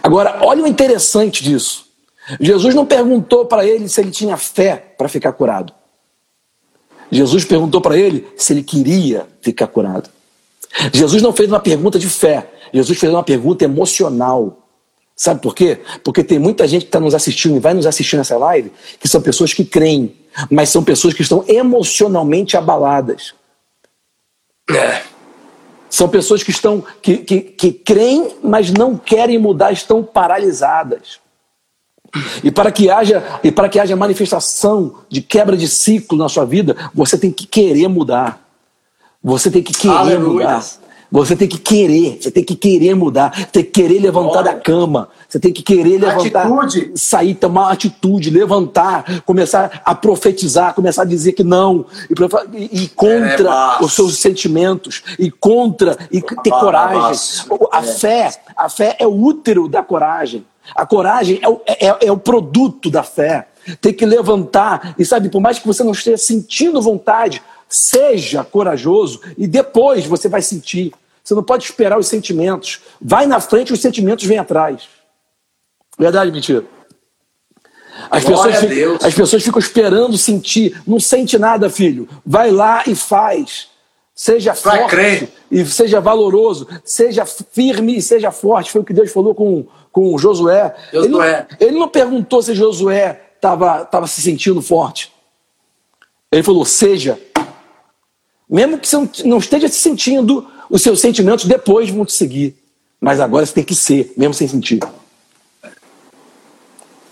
Agora, 0.04 0.40
olha 0.42 0.64
o 0.64 0.68
interessante 0.68 1.44
disso. 1.44 1.86
Jesus 2.40 2.76
não 2.76 2.86
perguntou 2.86 3.46
para 3.46 3.66
ele 3.66 3.88
se 3.90 4.00
ele 4.00 4.12
tinha 4.12 4.38
fé 4.38 4.94
para 4.98 5.08
ficar 5.08 5.32
curado. 5.34 5.74
Jesus 7.12 7.44
perguntou 7.44 7.82
para 7.82 7.98
ele 7.98 8.28
se 8.38 8.54
ele 8.54 8.62
queria 8.62 9.28
ficar 9.42 9.68
curado. 9.68 10.10
Jesus 10.94 11.22
não 11.22 11.34
fez 11.34 11.50
uma 11.50 11.60
pergunta 11.60 11.98
de 11.98 12.08
fé, 12.08 12.52
Jesus 12.72 13.00
fez 13.00 13.12
uma 13.12 13.24
pergunta 13.24 13.64
emocional. 13.64 14.59
Sabe 15.20 15.42
por 15.42 15.54
quê? 15.54 15.82
Porque 16.02 16.24
tem 16.24 16.40
muita 16.40 16.66
gente 16.66 16.84
que 16.84 16.88
está 16.88 16.98
nos 16.98 17.14
assistindo 17.14 17.58
e 17.58 17.60
vai 17.60 17.74
nos 17.74 17.86
assistir 17.86 18.16
nessa 18.16 18.38
live 18.38 18.72
que 19.02 19.06
são 19.06 19.22
pessoas 19.22 19.54
que 19.54 19.66
creem, 19.66 20.16
mas 20.50 20.70
são 20.70 20.82
pessoas 20.82 21.14
que 21.14 21.22
estão 21.22 21.44
emocionalmente 21.46 22.56
abaladas. 22.56 23.34
É. 24.72 25.02
São 25.90 26.08
pessoas 26.08 26.42
que 26.42 26.52
estão 26.52 26.82
que, 27.02 27.18
que, 27.18 27.42
que 27.42 27.74
creem, 27.74 28.38
mas 28.42 28.72
não 28.72 28.96
querem 28.96 29.38
mudar, 29.38 29.74
estão 29.74 30.02
paralisadas. 30.02 31.20
E 32.42 32.50
para 32.50 32.72
que 32.72 32.90
haja 32.90 33.22
e 33.44 33.52
para 33.52 33.68
que 33.68 33.78
haja 33.78 33.98
manifestação 33.98 35.00
de 35.10 35.22
quebra 35.22 35.58
de 35.58 35.68
ciclo 35.68 36.18
na 36.18 36.30
sua 36.30 36.46
vida, 36.46 36.78
você 36.96 37.18
tem 37.18 37.30
que 37.30 37.46
querer 37.46 37.90
mudar. 37.90 38.42
Você 39.22 39.52
tem 39.52 39.62
que 39.62 39.74
querer 39.74 39.98
Aleluia. 39.98 40.48
mudar. 40.48 40.79
Você 41.12 41.36
tem 41.36 41.48
que 41.48 41.58
querer, 41.58 42.20
você 42.22 42.30
tem 42.30 42.44
que 42.44 42.56
querer 42.56 42.96
mudar, 42.96 43.48
tem 43.48 43.64
que 43.64 43.72
querer 43.72 44.00
levantar 44.00 44.40
Olha. 44.40 44.44
da 44.44 44.54
cama, 44.54 45.10
você 45.28 45.40
tem 45.40 45.52
que 45.52 45.64
querer 45.64 45.98
levantar, 45.98 46.46
atitude. 46.46 46.92
sair, 46.96 47.34
tomar 47.34 47.62
uma 47.62 47.72
atitude, 47.72 48.30
levantar, 48.30 49.22
começar 49.26 49.82
a 49.84 49.96
profetizar, 49.96 50.76
começar 50.76 51.02
a 51.02 51.06
dizer 51.06 51.34
que 51.34 51.44
não, 51.44 51.86
e, 52.54 52.84
e 52.84 52.88
contra 52.90 53.78
é, 53.80 53.84
os 53.84 53.94
seus 53.94 54.18
sentimentos, 54.20 55.02
e 55.18 55.32
contra, 55.32 55.98
e 56.12 56.22
ter 56.22 56.52
coragem. 56.52 57.48
A 57.72 57.82
fé, 57.82 58.30
a 58.56 58.70
fé 58.70 58.96
é 59.00 59.08
o 59.08 59.12
útero 59.12 59.68
da 59.68 59.82
coragem. 59.82 60.46
A 60.76 60.86
coragem 60.86 61.40
é 61.42 61.50
o, 61.50 61.62
é, 61.66 61.88
é, 61.88 61.98
é 62.02 62.12
o 62.12 62.18
produto 62.18 62.92
da 62.92 63.02
fé. 63.02 63.48
Tem 63.82 63.94
que 63.94 64.06
levantar, 64.06 64.96
e 64.98 65.04
sabe, 65.04 65.30
por 65.30 65.42
mais 65.42 65.58
que 65.60 65.68
você 65.68 65.84
não 65.84 65.92
esteja 65.92 66.18
sentindo 66.18 66.82
vontade, 66.82 67.42
Seja 67.70 68.44
corajoso 68.44 69.22
e 69.38 69.46
depois 69.48 70.06
você 70.06 70.28
vai 70.28 70.42
sentir. 70.42 70.92
Você 71.24 71.36
não 71.36 71.44
pode 71.44 71.64
esperar 71.66 72.00
os 72.00 72.08
sentimentos. 72.08 72.80
Vai 73.00 73.28
na 73.28 73.40
frente, 73.40 73.72
os 73.72 73.80
sentimentos 73.80 74.26
vêm 74.26 74.40
atrás. 74.40 74.90
Verdade, 75.98 76.32
mentira? 76.32 76.64
As 78.10 78.24
pessoas, 78.24 78.56
ficam, 78.58 78.96
as 79.04 79.14
pessoas 79.14 79.44
ficam 79.44 79.60
esperando 79.60 80.18
sentir. 80.18 80.82
Não 80.88 81.00
sente 81.00 81.38
nada, 81.38 81.70
filho. 81.70 82.08
Vai 82.26 82.50
lá 82.50 82.84
e 82.88 82.96
faz. 82.96 83.68
Seja 84.16 84.54
Pra 84.54 84.80
forte 84.80 84.90
crer. 84.90 85.30
e 85.50 85.66
seja 85.66 86.02
valoroso, 86.02 86.68
seja 86.84 87.26
firme 87.26 87.98
e 87.98 88.02
seja 88.02 88.32
forte. 88.32 88.72
Foi 88.72 88.82
o 88.82 88.84
que 88.84 88.94
Deus 88.94 89.12
falou 89.12 89.34
com, 89.34 89.66
com 89.92 90.18
Josué. 90.18 90.76
Ele, 90.92 91.08
não, 91.08 91.20
Josué. 91.20 91.48
ele 91.60 91.80
não 91.80 91.88
perguntou 91.88 92.42
se 92.42 92.54
Josué 92.54 93.22
estava 93.36 93.86
tava 93.86 94.08
se 94.08 94.22
sentindo 94.22 94.62
forte. 94.62 95.12
Ele 96.32 96.44
falou: 96.44 96.66
seja. 96.66 97.20
Mesmo 98.50 98.78
que 98.80 98.88
você 98.88 98.98
não- 99.26 99.38
esteja 99.38 99.68
se 99.68 99.80
sentindo, 99.80 100.48
os 100.70 100.82
seus 100.82 101.00
sentimentos 101.00 101.46
depois 101.46 101.90
vão 101.90 102.04
te 102.06 102.14
seguir. 102.14 102.56
Mas 103.00 103.20
agora 103.20 103.46
você 103.46 103.54
tem 103.54 103.64
que 103.64 103.76
ser, 103.76 104.12
mesmo 104.18 104.34
sem 104.34 104.48
sentir. 104.48 104.80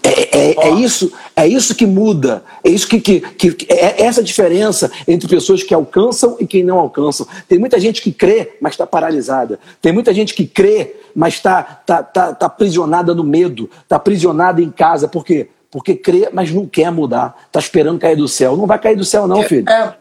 É, 0.03 0.37
é- 0.37 0.67
é 0.69 0.71
isso, 0.71 1.11
é 1.35 1.47
isso 1.47 1.75
que 1.75 1.85
muda. 1.85 2.43
É 2.63 2.69
isso 2.69 2.87
que, 2.87 2.99
que, 3.01 3.19
que- 3.19 3.51
que- 3.53 3.73
é 3.73 4.03
essa 4.03 4.23
diferença 4.23 4.89
entre 5.07 5.27
pessoas 5.27 5.63
que 5.63 5.73
alcançam 5.73 6.37
e 6.39 6.47
quem 6.47 6.63
não 6.63 6.79
alcançam. 6.79 7.27
Tem 7.47 7.59
muita 7.59 7.79
gente 7.79 8.01
que 8.01 8.11
crê, 8.11 8.53
mas 8.61 8.73
está 8.73 8.87
paralisada. 8.87 9.59
Tem 9.81 9.91
muita 9.91 10.13
gente 10.13 10.33
que 10.33 10.45
crê, 10.47 10.95
mas 11.15 11.35
está 11.35 11.61
tá, 11.61 12.01
tá, 12.03 12.33
tá 12.33 12.45
aprisionada 12.45 13.13
no 13.13 13.23
medo, 13.23 13.69
está 13.83 13.97
aprisionada 13.97 14.61
em 14.61 14.71
casa. 14.71 15.07
Por 15.07 15.25
quê? 15.25 15.49
Porque 15.69 15.95
crê, 15.95 16.29
mas 16.31 16.51
não 16.51 16.65
quer 16.65 16.91
mudar. 16.91 17.43
Está 17.47 17.59
esperando 17.59 17.99
cair 17.99 18.15
do 18.15 18.27
céu. 18.27 18.55
Não 18.55 18.65
vai 18.65 18.79
cair 18.79 18.95
do 18.95 19.03
céu, 19.05 19.27
não, 19.27 19.43
filho. 19.43 19.69
É. 19.69 19.93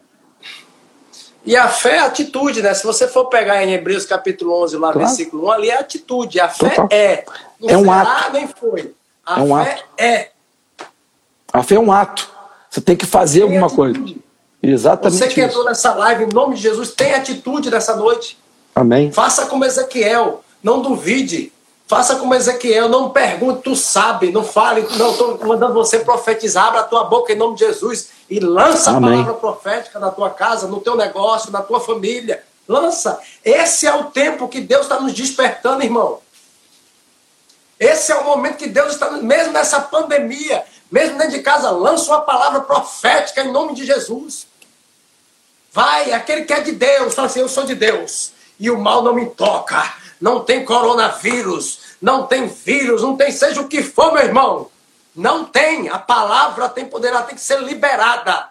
E 1.46 1.56
a 1.56 1.68
fé 1.68 1.96
é 1.96 2.00
atitude, 2.00 2.60
né? 2.60 2.74
Se 2.74 2.84
você 2.84 3.06
for 3.06 3.26
pegar 3.26 3.62
em 3.64 3.72
Hebreus 3.72 4.04
capítulo 4.04 4.62
11, 4.64 4.76
lá, 4.76 4.92
Claro. 4.92 5.06
versículo 5.06 5.46
1, 5.46 5.50
ali 5.52 5.70
é 5.70 5.78
atitude. 5.78 6.40
A 6.40 6.48
fé 6.48 6.70
Total. 6.70 6.88
é. 6.90 7.24
Não 7.60 7.70
É 7.70 7.76
um 7.76 7.82
será, 7.84 8.00
ato. 8.02 8.32
nem 8.32 8.48
foi. 8.48 8.94
A 9.24 9.38
É 9.38 9.42
um 9.42 9.64
fé 9.64 9.72
ato. 9.72 9.84
é. 9.96 10.28
A 11.52 11.62
fé 11.62 11.74
é 11.76 11.80
um 11.80 11.92
ato. 11.92 12.28
Você 12.68 12.80
tem 12.80 12.96
que 12.96 13.06
fazer 13.06 13.40
Tem 13.40 13.48
alguma 13.48 13.70
coisa. 13.70 13.96
atitude. 13.96 14.20
Exatamente 14.62 15.18
Você 15.18 15.28
que 15.28 15.40
isso. 15.40 15.48
entrou 15.48 15.64
nessa 15.64 15.94
live, 15.94 16.24
em 16.24 16.28
nome 16.34 16.56
de 16.56 16.62
Jesus, 16.62 16.90
tem 16.92 17.14
atitude 17.14 17.70
nessa 17.70 17.94
noite. 17.94 18.36
Amém. 18.74 19.12
Faça 19.12 19.46
como 19.46 19.64
Ezequiel. 19.64 20.42
Não 20.62 20.82
duvide. 20.82 21.52
Faça 21.86 22.16
como 22.16 22.34
Ezequiel. 22.34 22.88
Não 22.88 23.10
pergunte, 23.10 23.62
tu 23.62 23.76
sabe. 23.76 24.32
Não 24.32 24.44
fale. 24.44 24.82
Não, 24.96 25.12
estou 25.12 25.38
mandando 25.46 25.74
você 25.74 26.00
profetizar. 26.00 26.66
Abra 26.66 26.80
a 26.80 26.84
tua 26.84 27.04
boca 27.04 27.32
em 27.32 27.36
nome 27.36 27.54
de 27.54 27.64
Jesus. 27.64 28.08
E 28.28 28.40
lança 28.40 28.90
Amém. 28.90 29.10
a 29.10 29.12
palavra 29.12 29.34
profética 29.34 29.98
na 29.98 30.10
tua 30.10 30.30
casa, 30.30 30.66
no 30.66 30.80
teu 30.80 30.96
negócio, 30.96 31.52
na 31.52 31.62
tua 31.62 31.80
família. 31.80 32.42
Lança. 32.68 33.20
Esse 33.44 33.86
é 33.86 33.94
o 33.94 34.04
tempo 34.04 34.48
que 34.48 34.60
Deus 34.60 34.82
está 34.82 35.00
nos 35.00 35.12
despertando, 35.12 35.84
irmão. 35.84 36.20
Esse 37.78 38.10
é 38.10 38.16
o 38.16 38.24
momento 38.24 38.56
que 38.56 38.68
Deus 38.68 38.94
está, 38.94 39.10
mesmo 39.10 39.52
nessa 39.52 39.80
pandemia, 39.80 40.64
mesmo 40.90 41.18
dentro 41.18 41.34
de 41.34 41.42
casa, 41.42 41.70
lança 41.70 42.10
uma 42.10 42.22
palavra 42.22 42.60
profética 42.60 43.42
em 43.42 43.52
nome 43.52 43.74
de 43.74 43.84
Jesus. 43.84 44.46
Vai, 45.72 46.10
aquele 46.12 46.44
que 46.44 46.54
é 46.54 46.60
de 46.60 46.72
Deus, 46.72 47.14
fala 47.14 47.26
assim: 47.26 47.40
Eu 47.40 47.48
sou 47.48 47.64
de 47.64 47.74
Deus 47.74 48.32
e 48.58 48.70
o 48.70 48.78
mal 48.78 49.02
não 49.02 49.14
me 49.14 49.26
toca. 49.26 49.94
Não 50.20 50.40
tem 50.40 50.64
coronavírus, 50.64 51.80
não 52.00 52.24
tem 52.26 52.46
vírus, 52.46 53.02
não 53.02 53.16
tem 53.16 53.30
seja 53.30 53.60
o 53.60 53.68
que 53.68 53.82
for, 53.82 54.12
meu 54.12 54.22
irmão. 54.22 54.68
Não 55.14 55.44
tem. 55.44 55.88
A 55.88 55.98
palavra 55.98 56.68
tem 56.68 56.84
poder, 56.86 57.08
ela 57.08 57.22
tem 57.22 57.34
que 57.34 57.40
ser 57.40 57.60
liberada, 57.62 58.48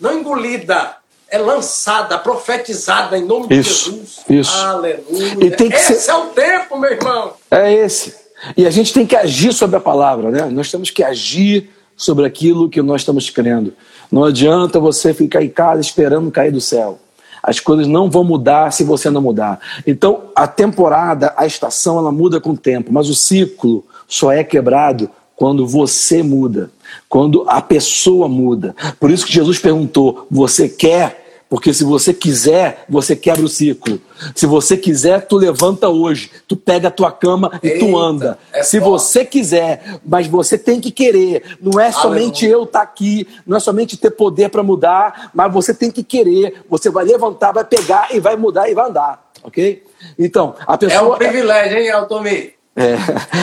não 0.00 0.18
engolida. 0.18 0.96
É 1.32 1.38
lançada, 1.38 2.18
profetizada 2.18 3.16
em 3.16 3.24
nome 3.24 3.46
Isso, 3.50 3.92
de 3.92 3.96
Jesus. 3.98 4.18
isso. 4.28 4.56
Aleluia. 4.64 5.46
E 5.46 5.50
tem 5.52 5.68
que 5.70 5.76
Esse 5.76 5.94
ser- 5.94 6.10
é 6.10 6.14
o 6.16 6.26
tempo, 6.30 6.76
meu 6.76 6.90
irmão. 6.90 7.34
É 7.48 7.72
esse. 7.72 8.16
E 8.56 8.66
a 8.66 8.70
gente 8.70 8.92
tem 8.92 9.06
que 9.06 9.14
agir 9.14 9.52
sobre 9.52 9.76
a 9.76 9.80
palavra, 9.80 10.28
né? 10.30 10.46
Nós 10.46 10.72
temos 10.72 10.90
que 10.90 11.04
agir 11.04 11.70
sobre 11.96 12.26
aquilo 12.26 12.68
que 12.68 12.82
nós 12.82 13.02
estamos 13.02 13.30
crendo. 13.30 13.72
Não 14.10 14.24
adianta 14.24 14.80
você 14.80 15.14
ficar 15.14 15.40
em 15.40 15.48
casa 15.48 15.80
esperando 15.80 16.32
cair 16.32 16.50
do 16.50 16.60
céu. 16.60 16.98
As 17.42 17.60
coisas 17.60 17.86
não 17.86 18.10
vão 18.10 18.24
mudar 18.24 18.72
se 18.72 18.84
você 18.84 19.10
não 19.10 19.22
mudar. 19.22 19.58
Então, 19.86 20.24
a 20.34 20.46
temporada, 20.46 21.32
a 21.36 21.46
estação, 21.46 21.98
ela 21.98 22.12
muda 22.12 22.40
com 22.40 22.50
o 22.50 22.56
tempo, 22.56 22.92
mas 22.92 23.08
o 23.08 23.14
ciclo 23.14 23.84
só 24.06 24.32
é 24.32 24.42
quebrado 24.44 25.10
quando 25.36 25.66
você 25.66 26.22
muda, 26.22 26.70
quando 27.08 27.44
a 27.48 27.62
pessoa 27.62 28.28
muda. 28.28 28.76
Por 28.98 29.10
isso 29.10 29.24
que 29.24 29.32
Jesus 29.32 29.58
perguntou: 29.58 30.26
Você 30.30 30.68
quer? 30.68 31.29
Porque 31.50 31.74
se 31.74 31.82
você 31.82 32.14
quiser, 32.14 32.84
você 32.88 33.16
quebra 33.16 33.44
o 33.44 33.48
ciclo. 33.48 34.00
Se 34.36 34.46
você 34.46 34.76
quiser, 34.76 35.26
tu 35.26 35.36
levanta 35.36 35.88
hoje, 35.88 36.30
tu 36.46 36.56
pega 36.56 36.86
a 36.86 36.90
tua 36.92 37.10
cama 37.10 37.58
e 37.60 37.70
tu 37.70 37.86
Eita, 37.86 37.98
anda. 37.98 38.38
é 38.52 38.62
se 38.62 38.78
forte. 38.78 38.88
você 38.90 39.24
quiser, 39.24 39.98
mas 40.06 40.28
você 40.28 40.56
tem 40.56 40.80
que 40.80 40.92
querer. 40.92 41.58
Não 41.60 41.80
é 41.80 41.90
somente 41.90 42.44
Aleluia. 42.46 42.52
eu 42.60 42.62
estar 42.62 42.82
aqui, 42.82 43.26
não 43.44 43.56
é 43.56 43.60
somente 43.60 43.96
ter 43.96 44.12
poder 44.12 44.48
para 44.48 44.62
mudar, 44.62 45.32
mas 45.34 45.52
você 45.52 45.74
tem 45.74 45.90
que 45.90 46.04
querer. 46.04 46.62
Você 46.70 46.88
vai 46.88 47.04
levantar, 47.04 47.50
vai 47.50 47.64
pegar 47.64 48.14
e 48.14 48.20
vai 48.20 48.36
mudar 48.36 48.70
e 48.70 48.74
vai 48.74 48.88
andar, 48.88 49.28
ok? 49.42 49.82
Então, 50.16 50.54
a 50.64 50.74
É 50.74 50.76
pessoa, 50.76 51.16
um 51.16 51.18
privilégio, 51.18 51.78
hein, 51.78 51.90
Altomir? 51.90 52.54
é, 52.76 52.94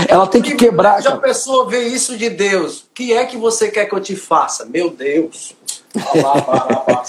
ela 0.08 0.26
tem 0.28 0.42
que 0.42 0.56
quebrar. 0.56 1.02
Já 1.02 1.10
a 1.16 1.18
pessoa 1.18 1.68
vê 1.68 1.88
isso 1.90 2.18
de 2.18 2.30
Deus. 2.30 2.80
O 2.80 2.86
que 2.94 3.12
é 3.12 3.26
que 3.26 3.36
você 3.36 3.68
quer 3.70 3.86
que 3.86 3.94
eu 3.94 4.00
te 4.00 4.16
faça? 4.16 4.66
Meu 4.66 4.90
Deus. 4.90 5.54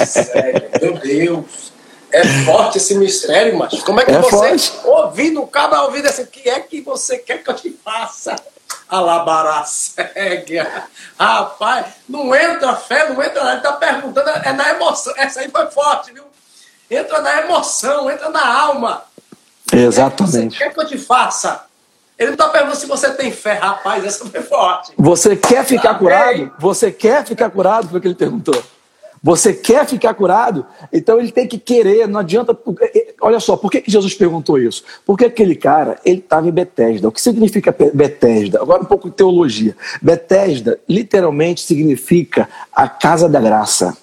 Sério, 0.04 0.68
Meu 0.80 0.94
Deus. 0.98 1.72
É 2.10 2.24
forte 2.46 2.78
esse 2.78 2.94
mistério, 2.94 3.58
mas 3.58 3.82
como 3.82 4.00
é 4.00 4.04
que 4.04 4.10
É 4.10 4.18
você, 4.20 4.30
forte. 4.30 4.72
ouvindo, 4.84 5.46
cada 5.46 5.82
ouvido 5.84 6.08
assim, 6.08 6.22
o 6.22 6.26
que 6.26 6.48
é 6.48 6.58
que 6.58 6.80
você 6.80 7.18
quer 7.18 7.42
que 7.42 7.50
eu 7.50 7.54
te 7.54 7.70
faça? 7.84 8.34
Alabará 8.88 9.62
cega. 9.64 10.84
Rapaz, 11.18 11.86
não 12.08 12.34
entra 12.34 12.74
fé, 12.76 13.10
não 13.10 13.22
entra 13.22 13.44
nada. 13.44 13.52
Ele 13.56 13.60
tá 13.60 13.72
perguntando, 13.74 14.30
é 14.30 14.52
na 14.54 14.70
emoção. 14.70 15.12
Essa 15.18 15.40
aí 15.40 15.50
foi 15.50 15.66
forte, 15.70 16.10
viu? 16.12 16.24
Entra 16.90 17.20
na 17.20 17.42
emoção, 17.42 18.10
entra 18.10 18.30
na 18.30 18.58
alma. 18.62 19.02
Exatamente. 19.70 20.56
Você 20.56 20.64
quer 20.64 20.72
que 20.72 20.80
eu 20.80 20.86
te 20.86 20.96
faça? 20.96 21.66
Ele 22.18 22.28
não 22.28 22.34
está 22.34 22.48
perguntando 22.48 22.80
se 22.80 22.86
você 22.86 23.10
tem 23.10 23.30
fé, 23.30 23.52
rapaz, 23.52 24.02
essa 24.04 24.24
foi 24.26 24.40
forte. 24.42 24.92
Você 24.96 25.36
quer 25.36 25.62
ficar 25.64 25.90
Amém. 25.90 25.98
curado? 26.00 26.52
Você 26.58 26.90
quer 26.90 27.24
ficar 27.26 27.50
curado? 27.50 27.88
Foi 27.90 27.98
o 27.98 28.00
que 28.00 28.08
ele 28.08 28.14
perguntou. 28.14 28.60
Você 29.28 29.52
quer 29.52 29.86
ficar 29.86 30.14
curado? 30.14 30.64
Então 30.90 31.20
ele 31.20 31.30
tem 31.30 31.46
que 31.46 31.58
querer, 31.58 32.08
não 32.08 32.20
adianta. 32.20 32.58
Olha 33.20 33.38
só, 33.38 33.58
por 33.58 33.70
que 33.70 33.84
Jesus 33.86 34.14
perguntou 34.14 34.58
isso? 34.58 34.82
Porque 35.04 35.26
aquele 35.26 35.54
cara, 35.54 35.98
ele 36.02 36.20
estava 36.20 36.48
em 36.48 36.50
Betesda. 36.50 37.08
O 37.08 37.12
que 37.12 37.20
significa 37.20 37.70
Be- 37.70 37.90
Betesda? 37.92 38.58
Agora 38.58 38.80
um 38.80 38.86
pouco 38.86 39.10
de 39.10 39.16
teologia. 39.16 39.76
Betesda 40.00 40.80
literalmente 40.88 41.60
significa 41.60 42.48
a 42.72 42.88
casa 42.88 43.28
da 43.28 43.38
graça. 43.38 43.94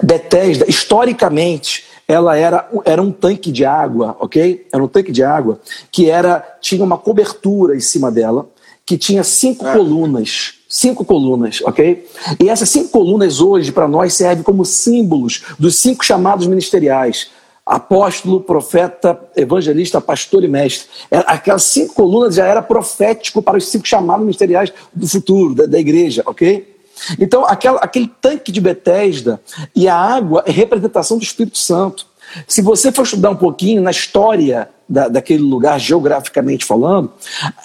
Betesda, 0.00 0.64
historicamente, 0.68 1.84
ela 2.06 2.36
era, 2.36 2.70
era 2.84 3.02
um 3.02 3.10
tanque 3.10 3.50
de 3.50 3.64
água, 3.64 4.16
ok? 4.20 4.64
Era 4.72 4.80
um 4.80 4.86
tanque 4.86 5.10
de 5.10 5.24
água 5.24 5.58
que 5.90 6.08
era 6.08 6.56
tinha 6.60 6.84
uma 6.84 6.96
cobertura 6.96 7.74
em 7.74 7.80
cima 7.80 8.12
dela, 8.12 8.46
que 8.86 8.96
tinha 8.96 9.24
cinco 9.24 9.64
colunas. 9.64 10.54
Cinco 10.68 11.04
colunas, 11.04 11.60
ok? 11.62 12.06
E 12.42 12.48
essas 12.48 12.68
cinco 12.68 12.90
colunas 12.90 13.40
hoje, 13.40 13.72
para 13.72 13.88
nós, 13.88 14.14
servem 14.14 14.44
como 14.44 14.64
símbolos 14.64 15.42
dos 15.58 15.76
cinco 15.76 16.04
chamados 16.04 16.46
ministeriais. 16.46 17.28
Apóstolo, 17.64 18.40
profeta, 18.40 19.18
evangelista, 19.36 20.00
pastor 20.00 20.44
e 20.44 20.48
mestre. 20.48 20.88
É, 21.10 21.18
Aquelas 21.26 21.64
cinco 21.64 21.94
colunas 21.94 22.36
já 22.36 22.46
era 22.46 22.62
profético 22.62 23.42
para 23.42 23.58
os 23.58 23.66
cinco 23.66 23.86
chamados 23.86 24.24
ministeriais 24.24 24.72
do 24.94 25.08
futuro, 25.08 25.54
da, 25.54 25.66
da 25.66 25.78
igreja, 25.78 26.22
ok? 26.26 26.76
Então, 27.18 27.44
aquela, 27.44 27.78
aquele 27.80 28.10
tanque 28.20 28.52
de 28.52 28.60
Betesda 28.60 29.40
e 29.74 29.88
a 29.88 29.96
água 29.96 30.44
é 30.46 30.50
representação 30.50 31.18
do 31.18 31.24
Espírito 31.24 31.58
Santo. 31.58 32.06
Se 32.46 32.62
você 32.62 32.92
for 32.92 33.02
estudar 33.02 33.30
um 33.30 33.36
pouquinho 33.36 33.82
na 33.82 33.90
história 33.90 34.68
da, 34.88 35.08
daquele 35.08 35.42
lugar, 35.42 35.78
geograficamente 35.80 36.64
falando, 36.64 37.12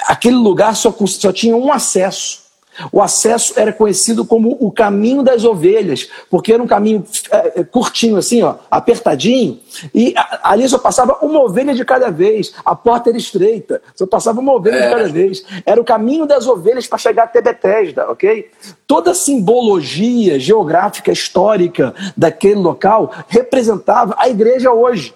aquele 0.07 0.36
lugar 0.36 0.76
só, 0.76 0.93
só 1.05 1.32
tinha 1.32 1.55
um 1.55 1.72
acesso. 1.72 2.41
O 2.89 3.01
acesso 3.01 3.53
era 3.57 3.74
conhecido 3.74 4.24
como 4.26 4.55
o 4.59 4.72
caminho 4.72 5.22
das 5.22 5.43
ovelhas, 5.43 6.07
porque 6.30 6.53
era 6.53 6.63
um 6.63 6.65
caminho 6.65 7.03
é, 7.30 7.59
é, 7.59 7.63
curtinho, 7.65 8.15
assim, 8.15 8.41
ó, 8.41 8.55
apertadinho, 8.72 9.59
e 9.93 10.13
a- 10.15 10.39
ali 10.45 10.67
só 10.69 10.78
passava 10.80 11.17
uma 11.22 11.43
ovelha 11.43 11.76
de 11.76 11.84
cada 11.84 12.09
vez. 12.09 12.53
A 12.63 12.74
porta 12.74 13.09
era 13.09 13.17
estreita, 13.17 13.82
só 13.93 14.07
passava 14.07 14.39
uma 14.39 14.53
ovelha 14.53 14.82
de 14.82 14.89
cada 14.89 15.09
vez. 15.09 15.43
Era 15.65 15.82
o 15.82 15.84
caminho 15.84 16.26
das 16.26 16.47
ovelhas 16.47 16.88
para 16.88 16.97
chegar 16.97 17.24
até 17.26 17.41
Betesda, 17.41 18.09
ok? 18.09 18.49
Toda 18.88 19.11
a 19.11 19.15
simbologia 19.15 20.39
geográfica, 20.39 21.11
histórica 21.11 21.93
daquele 22.15 22.55
local 22.55 23.11
representava 23.28 24.15
a 24.17 24.30
igreja 24.30 24.72
hoje. 24.72 25.13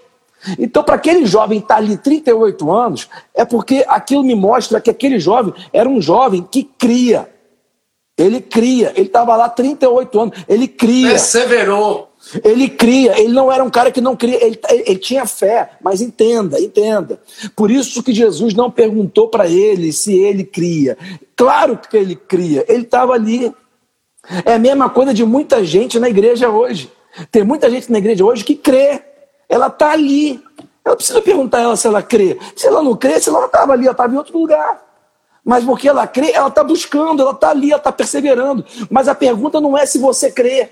Então, 0.59 0.83
para 0.83 0.95
aquele 0.95 1.25
jovem 1.25 1.59
estar 1.59 1.77
ali 1.77 1.97
38 1.97 2.71
anos, 2.71 3.09
é 3.33 3.43
porque 3.45 3.83
aquilo 3.87 4.23
me 4.23 4.35
mostra 4.35 4.79
que 4.81 4.89
aquele 4.89 5.19
jovem 5.19 5.53
era 5.73 5.87
um 5.89 6.01
jovem 6.01 6.41
que 6.49 6.63
cria. 6.63 7.29
Ele 8.17 8.39
cria, 8.39 8.93
ele 8.95 9.07
estava 9.07 9.35
lá 9.35 9.49
38 9.49 10.19
anos, 10.19 10.37
ele 10.47 10.67
cria. 10.67 11.09
Perseverou. 11.09 12.11
Ele 12.43 12.69
cria, 12.69 13.19
ele 13.19 13.33
não 13.33 13.51
era 13.51 13.63
um 13.63 13.69
cara 13.69 13.91
que 13.91 13.99
não 14.01 14.15
cria, 14.15 14.43
ele, 14.43 14.57
ele- 14.69 14.83
ele 14.87 14.99
tinha 14.99 15.25
fé, 15.27 15.71
mas 15.83 16.01
entenda, 16.01 16.59
entenda. 16.59 17.19
Por 17.55 17.69
isso 17.69 18.01
que 18.01 18.13
Jesus 18.13 18.53
não 18.55 18.71
perguntou 18.71 19.27
para 19.27 19.47
ele 19.47 19.91
se 19.91 20.17
ele 20.17 20.43
cria. 20.43 20.97
Claro 21.35 21.77
que 21.77 21.95
ele 21.97 22.15
cria, 22.15 22.65
ele 22.69 22.83
estava 22.83 23.13
ali. 23.13 23.53
É 24.43 24.53
a 24.53 24.59
mesma 24.59 24.89
coisa 24.89 25.13
de 25.13 25.23
muita 25.23 25.63
gente 25.63 25.99
na 25.99 26.09
igreja 26.09 26.49
hoje. 26.49 26.89
Tem 27.31 27.43
muita 27.43 27.69
gente 27.69 27.91
na 27.91 27.97
igreja 27.99 28.25
hoje 28.25 28.43
que 28.43 28.55
crê, 28.55 29.01
Ela 29.47 29.67
está 29.67 29.91
ali. 29.91 30.43
Ela 30.83 30.95
precisa 30.95 31.21
perguntar 31.21 31.59
a 31.59 31.61
ela 31.61 31.75
se 31.75 31.87
ela 31.87 32.01
crê. 32.01 32.39
Se 32.55 32.67
ela 32.67 32.83
não 32.83 32.95
crê, 32.95 33.19
se 33.19 33.29
ela 33.29 33.39
não 33.39 33.47
estava 33.47 33.73
ali, 33.73 33.83
ela 33.83 33.91
estava 33.91 34.13
em 34.13 34.17
outro 34.17 34.37
lugar. 34.37 34.83
Mas 35.43 35.63
porque 35.63 35.87
ela 35.87 36.07
crê, 36.07 36.31
ela 36.31 36.47
está 36.47 36.63
buscando, 36.63 37.21
ela 37.21 37.31
está 37.31 37.49
ali, 37.49 37.69
ela 37.69 37.77
está 37.77 37.91
perseverando. 37.91 38.65
Mas 38.89 39.07
a 39.07 39.13
pergunta 39.13 39.61
não 39.61 39.77
é 39.77 39.85
se 39.85 39.99
você 39.99 40.31
crê. 40.31 40.71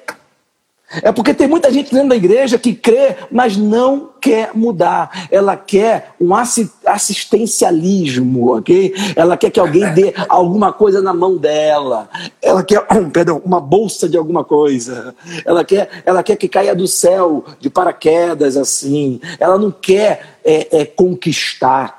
É 1.02 1.12
porque 1.12 1.34
tem 1.34 1.48
muita 1.48 1.72
gente 1.72 1.94
dentro 1.94 2.10
da 2.10 2.16
igreja 2.16 2.58
que 2.58 2.74
crê, 2.74 3.16
mas 3.32 3.58
não 3.58 4.12
quer 4.22 4.52
mudar. 4.54 5.28
Ela 5.32 5.56
quer 5.56 6.14
um 6.20 6.32
assistencialismo, 6.34 8.58
ok? 8.58 8.94
Ela 9.16 9.36
quer 9.36 9.50
que 9.50 9.60
alguém 9.60 9.91
dê 9.94 10.14
alguma 10.30 10.72
coisa 10.72 11.02
na 11.02 11.14
mão 11.14 11.38
dela. 11.38 12.10
Ela 12.41 12.64
quer, 12.64 12.86
perdão, 13.12 13.41
uma 13.44 13.60
bolsa 13.60 14.08
de 14.08 14.18
alguma 14.18 14.44
coisa. 14.44 15.16
Ela 15.46 15.64
quer, 15.64 15.89
ela 16.06 16.22
quer 16.22 16.36
que 16.36 16.48
caia 16.48 16.76
do 16.76 16.88
céu 16.88 17.44
de 17.60 17.70
paraquedas 17.70 18.56
assim. 18.56 19.20
Ela 19.39 19.58
não 19.58 19.72
quer 19.72 20.38
é, 20.44 20.82
é, 20.82 20.86
conquistar. 20.86 21.98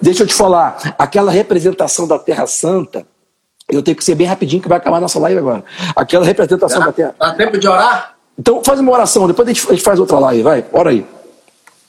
Deixa 0.00 0.22
eu 0.22 0.26
te 0.26 0.34
falar, 0.34 0.94
aquela 0.96 1.32
representação 1.32 2.06
da 2.06 2.18
Terra 2.18 2.46
Santa 2.46 3.04
eu 3.70 3.82
tenho 3.82 3.96
que 3.96 4.04
ser 4.04 4.14
bem 4.14 4.26
rapidinho 4.26 4.62
que 4.62 4.68
vai 4.68 4.78
acabar 4.78 4.98
a 4.98 5.00
nossa 5.00 5.18
live 5.18 5.38
agora. 5.38 5.64
Aquela 5.96 6.24
representação 6.24 6.80
dá, 6.80 6.86
da 6.86 6.92
terra. 6.92 7.14
Dá 7.18 7.34
tempo 7.34 7.58
de 7.58 7.66
orar? 7.66 8.14
Então 8.38 8.62
faz 8.64 8.80
uma 8.80 8.92
oração, 8.92 9.26
depois 9.26 9.48
a 9.48 9.52
gente, 9.52 9.66
a 9.66 9.70
gente 9.72 9.82
faz 9.82 9.98
outra 9.98 10.18
live, 10.18 10.42
vai, 10.42 10.64
ora 10.72 10.90
aí. 10.90 11.06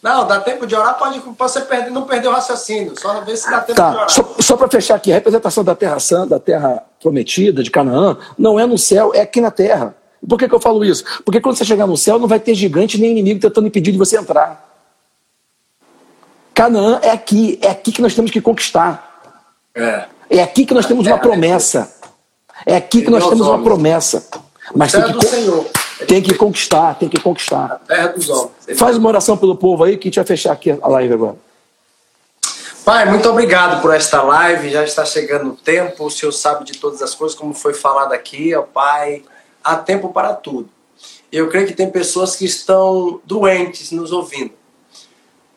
Não, 0.01 0.27
dá 0.27 0.39
tempo 0.39 0.67
de 0.67 0.75
orar, 0.75 0.99
pode, 0.99 1.19
você 1.19 1.61
perder, 1.61 1.89
não 1.89 2.03
perder 2.03 2.27
o 2.27 2.31
raciocínio, 2.31 2.93
só 2.95 3.21
ver 3.21 3.35
se 3.35 3.49
dá 3.49 3.59
tempo 3.61 3.75
tá, 3.75 3.89
de 3.89 3.95
orar. 3.95 4.09
Só, 4.09 4.35
só 4.39 4.55
para 4.55 4.67
fechar 4.67 4.95
aqui, 4.95 5.11
a 5.11 5.15
representação 5.15 5.63
da 5.63 5.73
terra 5.73 5.99
santa, 5.99 6.35
da 6.35 6.39
terra 6.39 6.83
prometida, 7.01 7.63
de 7.63 7.71
Canaã, 7.71 8.15
não 8.37 8.59
é 8.59 8.67
no 8.67 8.77
céu, 8.77 9.11
é 9.15 9.21
aqui 9.21 9.41
na 9.41 9.49
terra. 9.49 9.95
Por 10.27 10.37
que, 10.37 10.47
que 10.47 10.53
eu 10.53 10.59
falo 10.59 10.85
isso? 10.85 11.03
Porque 11.23 11.41
quando 11.41 11.55
você 11.55 11.65
chegar 11.65 11.87
no 11.87 11.97
céu, 11.97 12.19
não 12.19 12.27
vai 12.27 12.39
ter 12.39 12.53
gigante 12.53 12.99
nem 12.99 13.11
inimigo 13.11 13.39
tentando 13.39 13.67
impedir 13.67 13.91
de 13.91 13.97
você 13.97 14.17
entrar. 14.17 14.63
Canaã 16.53 16.99
é 17.01 17.09
aqui, 17.09 17.59
é 17.61 17.69
aqui 17.69 17.91
que 17.91 18.01
nós 18.01 18.13
temos 18.13 18.31
que 18.31 18.39
conquistar. 18.39 19.21
É. 19.73 20.05
É 20.29 20.41
aqui 20.41 20.65
que 20.65 20.73
nós 20.73 20.85
temos 20.85 21.05
uma 21.05 21.17
promessa. 21.17 21.93
É 22.65 22.75
aqui 22.75 23.01
que 23.01 23.09
nós 23.09 23.27
temos 23.27 23.47
uma 23.47 23.61
promessa. 23.63 24.27
Mas 24.73 24.91
tem 24.91 25.03
que, 25.03 26.05
tem 26.05 26.21
que 26.21 26.33
conquistar, 26.33 26.95
tem 26.95 27.07
que 27.09 27.19
conquistar. 27.19 27.81
Faz 28.75 28.97
uma 28.97 29.09
oração 29.09 29.37
pelo 29.37 29.55
povo 29.55 29.83
aí 29.83 29.97
que 29.97 30.07
a 30.07 30.09
gente 30.09 30.15
vai 30.15 30.25
fechar 30.25 30.53
aqui 30.53 30.77
a 30.81 30.87
live 30.87 31.13
agora. 31.13 31.35
Pai, 32.83 33.09
muito 33.09 33.27
obrigado 33.27 33.81
por 33.81 33.93
esta 33.93 34.21
live. 34.21 34.69
Já 34.69 34.83
está 34.83 35.03
chegando 35.03 35.51
o 35.51 35.55
tempo. 35.55 36.05
O 36.05 36.11
Senhor 36.11 36.31
sabe 36.31 36.63
de 36.65 36.77
todas 36.77 37.01
as 37.01 37.15
coisas, 37.15 37.37
como 37.37 37.53
foi 37.53 37.73
falado 37.73 38.13
aqui, 38.13 38.53
ó 38.55 38.61
Pai. 38.61 39.23
Há 39.63 39.75
tempo 39.75 40.09
para 40.09 40.33
tudo. 40.33 40.69
Eu 41.31 41.49
creio 41.49 41.65
que 41.65 41.73
tem 41.73 41.89
pessoas 41.89 42.35
que 42.35 42.45
estão 42.45 43.19
doentes 43.25 43.91
nos 43.91 44.11
ouvindo. 44.11 44.51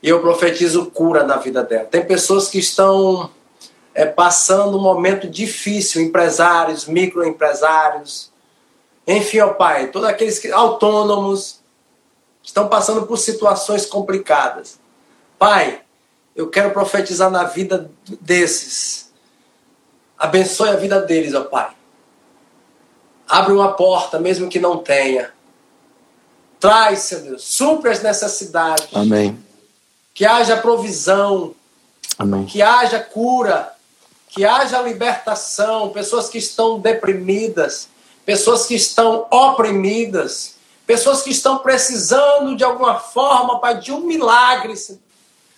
E 0.03 0.09
eu 0.09 0.21
profetizo 0.21 0.87
cura 0.87 1.23
na 1.25 1.37
vida 1.37 1.63
dela. 1.63 1.85
Tem 1.85 2.03
pessoas 2.05 2.49
que 2.49 2.59
estão 2.59 3.31
é, 3.99 4.07
passando 4.07 4.79
um 4.79 4.81
momento 4.81 5.29
difícil, 5.29 6.01
empresários, 6.01 6.87
microempresários, 6.87 8.31
enfim, 9.05 9.41
ó 9.41 9.55
Pai, 9.55 9.89
todos 9.89 10.09
aqueles 10.09 10.39
que, 10.39 10.53
autônomos 10.53 11.59
estão 12.41 12.69
passando 12.69 13.07
por 13.07 13.17
situações 13.17 13.87
complicadas. 13.87 14.79
Pai, 15.37 15.81
eu 16.37 16.49
quero 16.49 16.71
profetizar 16.71 17.29
na 17.29 17.43
vida 17.43 17.91
desses. 18.21 19.11
Abençoe 20.17 20.69
a 20.69 20.77
vida 20.77 21.03
deles, 21.03 21.35
ó 21.35 21.43
Pai. 21.43 21.73
Abre 23.29 23.53
uma 23.53 23.73
porta, 23.73 24.21
mesmo 24.21 24.49
que 24.49 24.61
não 24.61 24.79
tenha. 24.79 25.33
Traz, 26.61 27.01
Senhor 27.01 27.25
Deus, 27.25 27.43
supre 27.43 27.91
as 27.91 28.01
necessidades. 28.01 28.95
Amém. 28.95 29.37
Que 30.15 30.25
haja 30.25 30.57
provisão. 30.57 31.53
Amém. 32.17 32.45
Que 32.47 32.63
haja 32.63 33.01
cura 33.01 33.77
que 34.29 34.45
haja 34.45 34.81
libertação, 34.83 35.91
pessoas 35.91 36.29
que 36.29 36.39
estão 36.39 36.79
deprimidas, 36.79 37.89
pessoas 38.25 38.67
que 38.67 38.75
estão 38.75 39.27
oprimidas, 39.31 40.57
pessoas 40.87 41.23
que 41.23 41.31
estão 41.31 41.59
precisando 41.59 42.57
de 42.57 42.65
alguma 42.65 42.99
forma, 42.99 43.59
Pai, 43.59 43.79
de 43.79 43.93
um 43.93 44.01
milagre, 44.01 44.75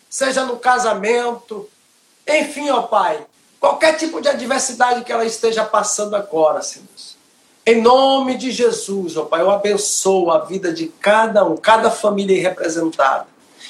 seja 0.08 0.44
no 0.44 0.56
casamento, 0.56 1.68
enfim, 2.26 2.70
ó 2.70 2.82
Pai, 2.82 3.24
qualquer 3.58 3.96
tipo 3.96 4.20
de 4.20 4.28
adversidade 4.28 5.04
que 5.04 5.12
ela 5.12 5.24
esteja 5.24 5.64
passando 5.64 6.14
agora, 6.14 6.62
Senhor. 6.62 6.86
Em 7.66 7.80
nome 7.80 8.36
de 8.36 8.50
Jesus, 8.50 9.16
ó 9.16 9.24
Pai, 9.24 9.42
eu 9.42 9.50
abençoo 9.50 10.30
a 10.30 10.38
vida 10.38 10.72
de 10.72 10.86
cada 11.00 11.44
um, 11.44 11.56
cada 11.56 11.90
família 11.90 12.40
representada. 12.40 13.26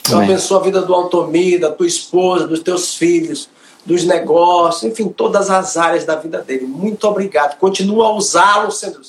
Eu 0.09 0.17
Amém. 0.17 0.31
abençoo 0.31 0.59
a 0.59 0.63
vida 0.63 0.81
do 0.81 0.95
Altomir, 0.95 1.61
da 1.61 1.71
tua 1.71 1.87
esposa, 1.87 2.47
dos 2.47 2.61
teus 2.61 2.95
filhos, 2.95 3.49
dos 3.85 4.05
negócios, 4.05 4.85
enfim, 4.85 5.09
todas 5.09 5.51
as 5.51 5.77
áreas 5.77 6.05
da 6.05 6.17
vida 6.17 6.41
dele. 6.43 6.67
Muito 6.67 7.05
obrigado. 7.07 7.59
Continua 7.59 8.09
a 8.09 8.13
usá-lo, 8.13 8.71
Senhor, 8.71 9.01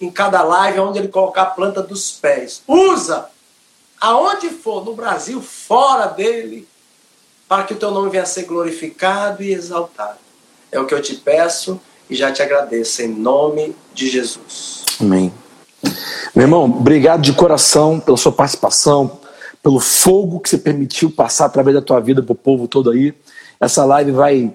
em 0.00 0.10
cada 0.10 0.42
live 0.42 0.80
onde 0.80 0.98
ele 0.98 1.08
colocar 1.08 1.42
a 1.42 1.46
planta 1.46 1.82
dos 1.82 2.12
pés. 2.12 2.62
Usa 2.66 3.26
aonde 4.00 4.50
for, 4.50 4.84
no 4.84 4.94
Brasil, 4.94 5.40
fora 5.40 6.06
dele, 6.06 6.68
para 7.48 7.64
que 7.64 7.72
o 7.74 7.76
teu 7.76 7.90
nome 7.90 8.10
venha 8.10 8.22
a 8.22 8.26
ser 8.26 8.44
glorificado 8.44 9.42
e 9.42 9.52
exaltado. 9.52 10.18
É 10.70 10.78
o 10.78 10.86
que 10.86 10.94
eu 10.94 11.02
te 11.02 11.16
peço 11.16 11.80
e 12.08 12.14
já 12.14 12.30
te 12.30 12.42
agradeço 12.42 13.02
em 13.02 13.08
nome 13.08 13.74
de 13.94 14.08
Jesus. 14.08 14.84
Amém. 15.00 15.32
Meu 16.34 16.44
irmão, 16.44 16.64
obrigado 16.64 17.22
de 17.22 17.32
coração 17.32 17.98
pela 17.98 18.16
sua 18.16 18.32
participação, 18.32 19.18
pelo 19.62 19.80
fogo 19.80 20.40
que 20.40 20.48
você 20.48 20.58
permitiu 20.58 21.10
passar 21.10 21.46
através 21.46 21.74
da 21.74 21.82
tua 21.82 22.00
vida 22.00 22.22
para 22.22 22.32
o 22.32 22.36
povo 22.36 22.68
todo 22.68 22.90
aí. 22.90 23.14
Essa 23.60 23.84
live 23.84 24.12
vai 24.12 24.52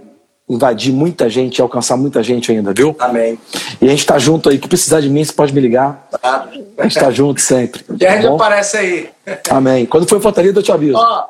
invadir 0.49 0.93
muita 0.93 1.29
gente, 1.29 1.61
alcançar 1.61 1.97
muita 1.97 2.21
gente 2.21 2.51
ainda, 2.51 2.73
viu? 2.73 2.95
Amém. 2.99 3.39
E 3.81 3.87
a 3.87 3.89
gente 3.89 4.05
tá 4.05 4.19
junto 4.19 4.49
aí. 4.49 4.57
Que 4.57 4.67
precisar 4.67 5.01
de 5.01 5.09
mim, 5.09 5.23
você 5.23 5.33
pode 5.33 5.53
me 5.53 5.61
ligar. 5.61 6.07
Claro. 6.21 6.49
A 6.77 6.83
gente 6.83 6.99
tá 6.99 7.11
junto 7.11 7.41
sempre. 7.41 7.83
Gente 7.89 8.23
tá 8.23 8.33
aparece 8.33 8.77
aí. 8.77 9.09
Amém. 9.49 9.85
Quando 9.85 10.07
for 10.07 10.19
Fortaleza, 10.21 10.57
eu 10.57 10.63
te 10.63 10.71
aviso. 10.71 10.97
Ó, 10.97 11.27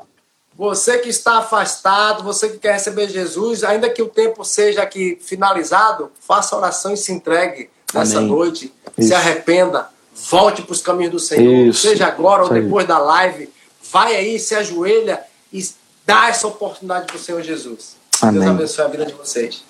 você 0.58 0.98
que 1.00 1.10
está 1.10 1.40
afastado, 1.40 2.24
você 2.24 2.50
que 2.50 2.58
quer 2.58 2.74
receber 2.74 3.10
Jesus, 3.10 3.64
ainda 3.64 3.90
que 3.90 4.02
o 4.02 4.08
tempo 4.08 4.44
seja 4.44 4.82
aqui 4.82 5.18
finalizado, 5.22 6.12
faça 6.20 6.56
oração 6.56 6.94
e 6.94 6.98
se 6.98 7.12
entregue 7.12 7.70
nessa 7.94 8.20
Amém. 8.20 8.30
noite. 8.30 8.74
Isso. 8.98 9.10
Se 9.10 9.14
arrependa, 9.14 9.88
volte 10.30 10.62
para 10.62 10.74
os 10.74 10.82
caminhos 10.82 11.12
do 11.12 11.20
Senhor. 11.20 11.68
Isso. 11.68 11.82
Seja 11.82 12.08
agora 12.08 12.44
ou 12.44 12.50
depois 12.50 12.88
da 12.88 12.98
live. 12.98 13.50
Vai 13.92 14.16
aí, 14.16 14.40
se 14.40 14.56
ajoelha 14.56 15.22
e 15.52 15.64
Dá 16.06 16.28
essa 16.30 16.48
oportunidade 16.48 17.08
para 17.08 17.16
o 17.16 17.20
Senhor 17.20 17.42
Jesus. 17.42 17.96
Amém. 18.22 18.42
Deus 18.42 18.52
abençoe 18.52 18.86
a 18.86 18.88
vida 18.88 19.06
de 19.06 19.14
vocês. 19.14 19.64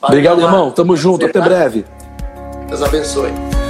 Valeu, 0.00 0.18
Obrigado, 0.18 0.40
irmão. 0.40 0.70
Tamo 0.70 0.96
junto. 0.96 1.26
Até 1.26 1.40
breve. 1.40 1.84
Deus 2.68 2.82
abençoe. 2.82 3.61